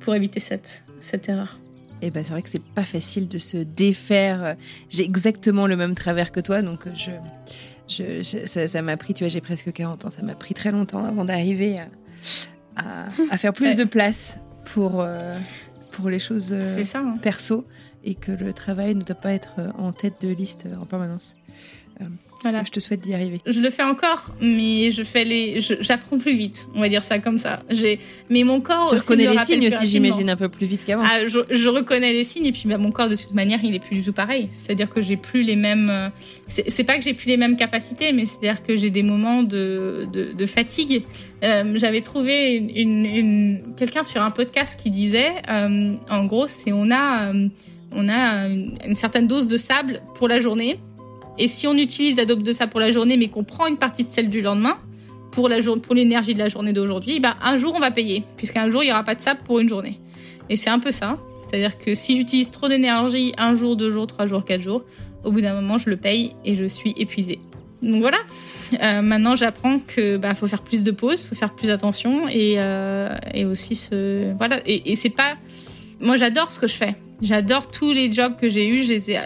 pour 0.00 0.14
éviter 0.14 0.40
cette, 0.40 0.84
cette 1.00 1.28
erreur. 1.28 1.58
Eh 2.00 2.10
ben 2.10 2.22
c'est 2.22 2.30
vrai 2.30 2.42
que 2.42 2.48
c'est 2.48 2.62
pas 2.62 2.84
facile 2.84 3.26
de 3.26 3.38
se 3.38 3.56
défaire. 3.56 4.56
J'ai 4.88 5.04
exactement 5.04 5.66
le 5.66 5.76
même 5.76 5.94
travers 5.96 6.30
que 6.30 6.38
toi, 6.38 6.62
donc 6.62 6.86
je, 6.94 7.10
je, 7.88 8.46
ça 8.46 8.82
m'a 8.82 8.96
pris, 8.96 9.14
tu 9.14 9.24
vois, 9.24 9.28
j'ai 9.28 9.40
presque 9.40 9.72
40 9.72 10.04
ans, 10.04 10.10
ça 10.10 10.22
m'a 10.22 10.34
pris 10.34 10.54
très 10.54 10.70
longtemps 10.70 11.04
avant 11.04 11.24
d'arriver 11.24 11.78
à, 12.76 13.08
à, 13.30 13.38
faire 13.38 13.52
plus 13.52 13.74
de 13.74 13.84
place 13.84 14.38
pour, 14.66 15.00
euh, 15.00 15.18
pour 15.90 16.08
les 16.08 16.20
choses 16.20 16.52
euh, 16.52 16.84
ça, 16.84 17.00
hein. 17.00 17.16
perso. 17.20 17.66
et 18.04 18.14
que 18.14 18.30
le 18.30 18.52
travail 18.52 18.94
ne 18.94 19.02
doit 19.02 19.16
pas 19.16 19.32
être 19.32 19.56
en 19.76 19.92
tête 19.92 20.20
de 20.20 20.28
liste 20.28 20.68
en 20.80 20.86
permanence. 20.86 21.34
Voilà. 22.42 22.62
Je 22.64 22.70
te 22.70 22.80
souhaite 22.80 23.00
d'y 23.00 23.14
arriver. 23.14 23.40
Je 23.46 23.60
le 23.60 23.70
fais 23.70 23.82
encore, 23.82 24.34
mais 24.40 24.90
je 24.92 25.02
fais 25.02 25.24
les, 25.24 25.60
j'apprends 25.60 26.18
plus 26.18 26.34
vite. 26.34 26.68
On 26.74 26.80
va 26.80 26.88
dire 26.88 27.02
ça 27.02 27.18
comme 27.18 27.38
ça. 27.38 27.62
J'ai, 27.68 27.98
mais 28.30 28.44
mon 28.44 28.60
corps. 28.60 28.90
Tu 28.90 28.96
reconnais 28.96 29.26
les 29.26 29.38
signes 29.44 29.66
aussi, 29.66 29.86
j'imagine 29.86 30.30
un 30.30 30.36
peu 30.36 30.48
plus 30.48 30.66
vite 30.66 30.84
qu'avant. 30.84 31.02
Ah, 31.04 31.26
je, 31.26 31.68
reconnais 31.68 32.12
les 32.12 32.24
signes 32.24 32.46
et 32.46 32.52
puis 32.52 32.64
bah, 32.66 32.78
mon 32.78 32.92
corps 32.92 33.08
de 33.08 33.16
toute 33.16 33.34
manière, 33.34 33.60
il 33.64 33.74
est 33.74 33.80
plus 33.80 33.96
du 33.96 34.02
tout 34.02 34.12
pareil. 34.12 34.48
C'est-à-dire 34.52 34.88
que 34.88 35.00
j'ai 35.00 35.16
plus 35.16 35.42
les 35.42 35.56
mêmes. 35.56 35.90
Euh, 35.90 36.08
c'est 36.46 36.84
pas 36.84 36.96
que 36.96 37.04
j'ai 37.04 37.14
plus 37.14 37.28
les 37.28 37.36
mêmes 37.36 37.56
capacités, 37.56 38.12
mais 38.12 38.26
c'est-à-dire 38.26 38.62
que 38.62 38.76
j'ai 38.76 38.90
des 38.90 39.02
moments 39.02 39.42
de, 39.42 40.06
de, 40.12 40.32
de 40.32 40.46
fatigue. 40.46 41.04
Euh, 41.42 41.74
J'avais 41.76 42.00
trouvé 42.00 42.56
une, 42.56 43.04
une, 43.04 43.62
quelqu'un 43.76 44.04
sur 44.04 44.22
un 44.22 44.30
podcast 44.30 44.80
qui 44.80 44.90
disait, 44.90 45.32
euh, 45.48 45.94
en 46.08 46.24
gros, 46.24 46.48
c'est 46.48 46.72
on 46.72 46.90
a 46.90 47.32
euh, 47.32 47.48
on 47.90 48.08
a 48.08 48.48
une, 48.48 48.78
une 48.86 48.96
certaine 48.96 49.26
dose 49.26 49.48
de 49.48 49.56
sable 49.56 50.02
pour 50.14 50.28
la 50.28 50.40
journée 50.40 50.78
et 51.38 51.48
si 51.48 51.66
on 51.66 51.74
utilise 51.74 52.18
Adobe 52.18 52.42
de 52.42 52.52
ça 52.52 52.66
pour 52.66 52.80
la 52.80 52.90
journée, 52.90 53.16
mais 53.16 53.28
qu'on 53.28 53.44
prend 53.44 53.66
une 53.66 53.76
partie 53.76 54.04
de 54.04 54.08
celle 54.08 54.30
du 54.30 54.40
lendemain, 54.42 54.78
pour 55.30 55.48
l'énergie 55.94 56.34
de 56.34 56.38
la 56.38 56.48
journée 56.48 56.72
d'aujourd'hui, 56.72 57.20
bah, 57.20 57.36
un 57.42 57.56
jour 57.58 57.72
on 57.76 57.78
va 57.78 57.90
payer, 57.90 58.24
puisqu'un 58.36 58.70
jour 58.70 58.82
il 58.82 58.86
n'y 58.86 58.92
aura 58.92 59.04
pas 59.04 59.14
de 59.14 59.20
sable 59.20 59.40
pour 59.44 59.60
une 59.60 59.68
journée. 59.68 60.00
Et 60.50 60.56
c'est 60.56 60.70
un 60.70 60.80
peu 60.80 60.90
ça. 60.90 61.16
C'est-à-dire 61.48 61.78
que 61.78 61.94
si 61.94 62.16
j'utilise 62.16 62.50
trop 62.50 62.68
d'énergie 62.68 63.32
un 63.38 63.54
jour, 63.54 63.76
deux 63.76 63.90
jours, 63.90 64.06
trois 64.06 64.26
jours, 64.26 64.44
quatre 64.44 64.60
jours, 64.60 64.84
au 65.24 65.30
bout 65.30 65.40
d'un 65.40 65.54
moment 65.54 65.78
je 65.78 65.90
le 65.90 65.96
paye 65.96 66.32
et 66.44 66.54
je 66.54 66.64
suis 66.64 66.94
épuisée. 66.96 67.38
Donc 67.82 68.00
voilà. 68.00 68.18
Euh, 68.82 69.00
maintenant 69.00 69.34
j'apprends 69.34 69.78
que 69.78 70.18
bah 70.18 70.34
faut 70.34 70.46
faire 70.46 70.62
plus 70.62 70.82
de 70.82 70.90
pauses, 70.90 71.24
faut 71.24 71.34
faire 71.34 71.54
plus 71.54 71.70
attention 71.70 72.28
et, 72.28 72.56
euh, 72.58 73.16
aussi 73.50 73.76
ce 73.76 74.36
voilà 74.36 74.58
et, 74.66 74.92
et 74.92 74.94
c'est 74.94 75.08
pas 75.08 75.36
moi 76.00 76.16
j'adore 76.16 76.52
ce 76.52 76.60
que 76.60 76.66
je 76.66 76.74
fais. 76.74 76.96
J'adore 77.20 77.68
tous 77.68 77.92
les 77.92 78.12
jobs 78.12 78.36
que 78.36 78.48
j'ai 78.48 78.68
eus, 78.68 78.84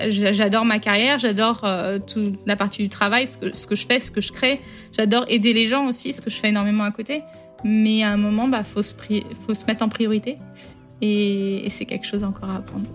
j'adore 0.09 0.64
ma 0.64 0.79
carrière, 0.79 1.18
j'adore 1.18 1.61
euh, 1.64 1.99
toute 1.99 2.39
la 2.47 2.57
partie 2.57 2.83
du 2.83 2.89
travail, 2.89 3.27
ce 3.27 3.66
que, 3.66 3.75
je 3.75 3.87
fais, 3.87 4.01
ce 4.01 4.11
que 4.11 4.23
je 4.23 4.33
crée. 4.33 4.61
J'adore 4.97 5.27
aider 5.29 5.53
les 5.53 5.66
gens 5.66 5.87
aussi, 5.87 6.14
ce 6.14 6.23
que 6.23 6.31
je 6.31 6.37
fais 6.37 6.49
énormément 6.49 6.85
à 6.85 6.91
côté. 6.91 7.23
Mais 7.64 8.03
à 8.03 8.09
un 8.11 8.16
moment, 8.16 8.49
bah, 8.49 8.64
faut 8.64 8.83
se, 8.83 8.95
faut 9.47 9.55
se 9.55 9.66
mettre 9.66 9.83
en 9.83 9.91
priorité. 9.91 10.39
Et, 11.03 11.66
c'est 11.68 11.85
quelque 11.85 12.07
chose 12.07 12.25
encore 12.25 12.49
à 12.49 12.57
apprendre. 12.57 12.87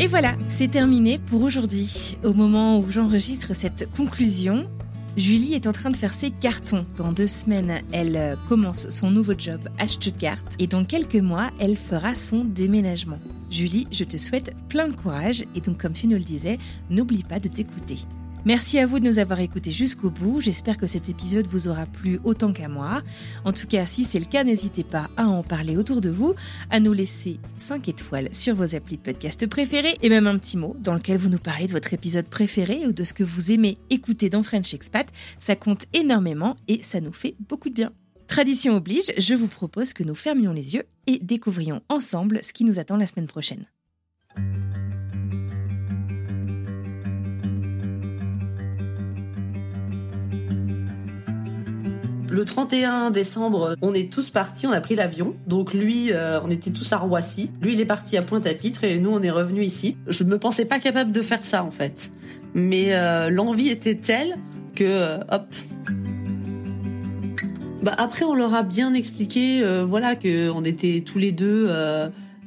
Et 0.00 0.06
voilà, 0.06 0.36
c'est 0.46 0.68
terminé 0.68 1.18
pour 1.18 1.42
aujourd'hui. 1.42 2.16
Au 2.22 2.32
moment 2.32 2.78
où 2.78 2.88
j'enregistre 2.88 3.52
cette 3.52 3.90
conclusion, 3.96 4.70
Julie 5.16 5.54
est 5.54 5.66
en 5.66 5.72
train 5.72 5.90
de 5.90 5.96
faire 5.96 6.14
ses 6.14 6.30
cartons. 6.30 6.86
Dans 6.96 7.10
deux 7.10 7.26
semaines, 7.26 7.82
elle 7.90 8.16
euh, 8.16 8.36
commence 8.48 8.88
son 8.90 9.10
nouveau 9.10 9.32
job 9.36 9.60
à 9.76 9.88
Stuttgart 9.88 10.38
et 10.60 10.68
dans 10.68 10.84
quelques 10.84 11.16
mois, 11.16 11.50
elle 11.58 11.76
fera 11.76 12.14
son 12.14 12.44
déménagement. 12.44 13.18
Julie, 13.50 13.88
je 13.90 14.04
te 14.04 14.16
souhaite 14.16 14.54
plein 14.68 14.86
de 14.86 14.94
courage 14.94 15.42
et 15.56 15.60
donc 15.60 15.78
comme 15.78 15.94
tu 15.94 16.06
nous 16.06 16.16
le 16.16 16.22
disais, 16.22 16.58
n'oublie 16.90 17.24
pas 17.24 17.40
de 17.40 17.48
t'écouter. 17.48 17.98
Merci 18.48 18.78
à 18.78 18.86
vous 18.86 18.98
de 18.98 19.04
nous 19.04 19.18
avoir 19.18 19.40
écoutés 19.40 19.70
jusqu'au 19.70 20.08
bout. 20.08 20.40
J'espère 20.40 20.78
que 20.78 20.86
cet 20.86 21.10
épisode 21.10 21.46
vous 21.46 21.68
aura 21.68 21.84
plu 21.84 22.18
autant 22.24 22.54
qu'à 22.54 22.66
moi. 22.66 23.02
En 23.44 23.52
tout 23.52 23.66
cas, 23.66 23.84
si 23.84 24.04
c'est 24.04 24.18
le 24.18 24.24
cas, 24.24 24.42
n'hésitez 24.42 24.84
pas 24.84 25.10
à 25.18 25.26
en 25.26 25.42
parler 25.42 25.76
autour 25.76 26.00
de 26.00 26.08
vous, 26.08 26.34
à 26.70 26.80
nous 26.80 26.94
laisser 26.94 27.40
5 27.56 27.88
étoiles 27.88 28.30
sur 28.32 28.54
vos 28.54 28.74
applis 28.74 28.96
de 28.96 29.02
podcast 29.02 29.46
préférés 29.46 29.98
et 30.00 30.08
même 30.08 30.26
un 30.26 30.38
petit 30.38 30.56
mot 30.56 30.74
dans 30.80 30.94
lequel 30.94 31.18
vous 31.18 31.28
nous 31.28 31.36
parlez 31.36 31.66
de 31.66 31.72
votre 31.72 31.92
épisode 31.92 32.24
préféré 32.24 32.86
ou 32.86 32.92
de 32.92 33.04
ce 33.04 33.12
que 33.12 33.22
vous 33.22 33.52
aimez 33.52 33.76
écouter 33.90 34.30
dans 34.30 34.42
French 34.42 34.72
Expat. 34.72 35.06
Ça 35.38 35.54
compte 35.54 35.84
énormément 35.92 36.56
et 36.68 36.82
ça 36.82 37.02
nous 37.02 37.12
fait 37.12 37.34
beaucoup 37.50 37.68
de 37.68 37.74
bien. 37.74 37.92
Tradition 38.28 38.76
oblige, 38.76 39.12
je 39.18 39.34
vous 39.34 39.48
propose 39.48 39.92
que 39.92 40.04
nous 40.04 40.14
fermions 40.14 40.54
les 40.54 40.74
yeux 40.74 40.84
et 41.06 41.18
découvrions 41.18 41.82
ensemble 41.90 42.40
ce 42.42 42.54
qui 42.54 42.64
nous 42.64 42.78
attend 42.78 42.96
la 42.96 43.06
semaine 43.06 43.26
prochaine. 43.26 43.66
Le 52.30 52.44
31 52.44 53.10
décembre, 53.10 53.74
on 53.80 53.94
est 53.94 54.12
tous 54.12 54.28
partis, 54.28 54.66
on 54.66 54.72
a 54.72 54.80
pris 54.80 54.94
l'avion. 54.94 55.34
Donc 55.46 55.72
lui, 55.72 56.12
euh, 56.12 56.40
on 56.42 56.50
était 56.50 56.70
tous 56.70 56.92
à 56.92 56.98
Roissy. 56.98 57.50
Lui, 57.62 57.72
il 57.72 57.80
est 57.80 57.86
parti 57.86 58.16
à 58.18 58.22
Pointe-à-Pitre 58.22 58.84
et 58.84 58.98
nous, 58.98 59.10
on 59.10 59.22
est 59.22 59.30
revenus 59.30 59.66
ici. 59.66 59.96
Je 60.06 60.24
me 60.24 60.38
pensais 60.38 60.66
pas 60.66 60.78
capable 60.78 61.10
de 61.10 61.22
faire 61.22 61.44
ça 61.44 61.64
en 61.64 61.70
fait, 61.70 62.12
mais 62.54 62.94
euh, 62.94 63.30
l'envie 63.30 63.68
était 63.68 63.94
telle 63.94 64.36
que 64.74 64.84
euh, 64.84 65.18
hop. 65.30 65.54
Bah 67.82 67.94
après, 67.96 68.24
on 68.24 68.34
leur 68.34 68.54
a 68.54 68.62
bien 68.62 68.92
expliqué, 68.92 69.62
voilà, 69.86 70.16
que 70.16 70.50
on 70.50 70.64
était 70.64 71.02
tous 71.06 71.18
les 71.18 71.30
deux. 71.32 71.70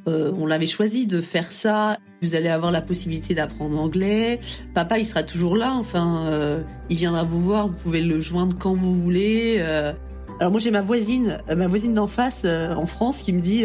on 0.06 0.46
l'avait 0.46 0.66
choisi 0.66 1.06
de 1.06 1.22
faire 1.22 1.50
ça 1.50 1.96
vous 2.22 2.36
allez 2.36 2.48
avoir 2.48 2.70
la 2.70 2.80
possibilité 2.80 3.34
d'apprendre 3.34 3.78
anglais. 3.80 4.38
Papa, 4.74 4.98
il 4.98 5.04
sera 5.04 5.24
toujours 5.24 5.56
là. 5.56 5.74
Enfin, 5.74 6.26
euh, 6.26 6.62
il 6.88 6.96
viendra 6.96 7.24
vous 7.24 7.40
voir. 7.40 7.66
Vous 7.66 7.74
pouvez 7.74 8.00
le 8.00 8.20
joindre 8.20 8.56
quand 8.58 8.74
vous 8.74 8.94
voulez. 8.94 9.56
Euh. 9.58 9.92
Alors 10.40 10.52
moi, 10.52 10.60
j'ai 10.60 10.70
ma 10.70 10.82
voisine, 10.82 11.38
euh, 11.50 11.56
ma 11.56 11.66
voisine 11.66 11.94
d'en 11.94 12.06
face 12.06 12.44
en 12.44 12.86
France, 12.86 13.22
qui 13.22 13.32
me 13.32 13.40
dit 13.40 13.64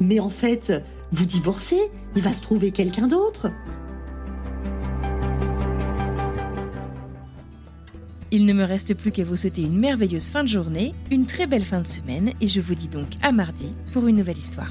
"Mais 0.00 0.20
en 0.20 0.30
fait, 0.30 0.82
vous 1.10 1.26
divorcez? 1.26 1.80
Il 2.16 2.22
va 2.22 2.32
se 2.32 2.42
trouver 2.42 2.70
quelqu'un 2.70 3.08
d'autre." 3.08 3.50
Il 8.32 8.46
ne 8.46 8.52
me 8.52 8.62
reste 8.62 8.94
plus 8.94 9.10
qu'à 9.10 9.24
vous 9.24 9.36
souhaiter 9.36 9.62
une 9.62 9.76
merveilleuse 9.76 10.28
fin 10.28 10.44
de 10.44 10.48
journée, 10.48 10.94
une 11.10 11.26
très 11.26 11.48
belle 11.48 11.64
fin 11.64 11.80
de 11.80 11.86
semaine, 11.86 12.30
et 12.40 12.46
je 12.46 12.60
vous 12.60 12.76
dis 12.76 12.86
donc 12.86 13.08
à 13.22 13.32
mardi 13.32 13.74
pour 13.92 14.06
une 14.06 14.14
nouvelle 14.16 14.38
histoire. 14.38 14.70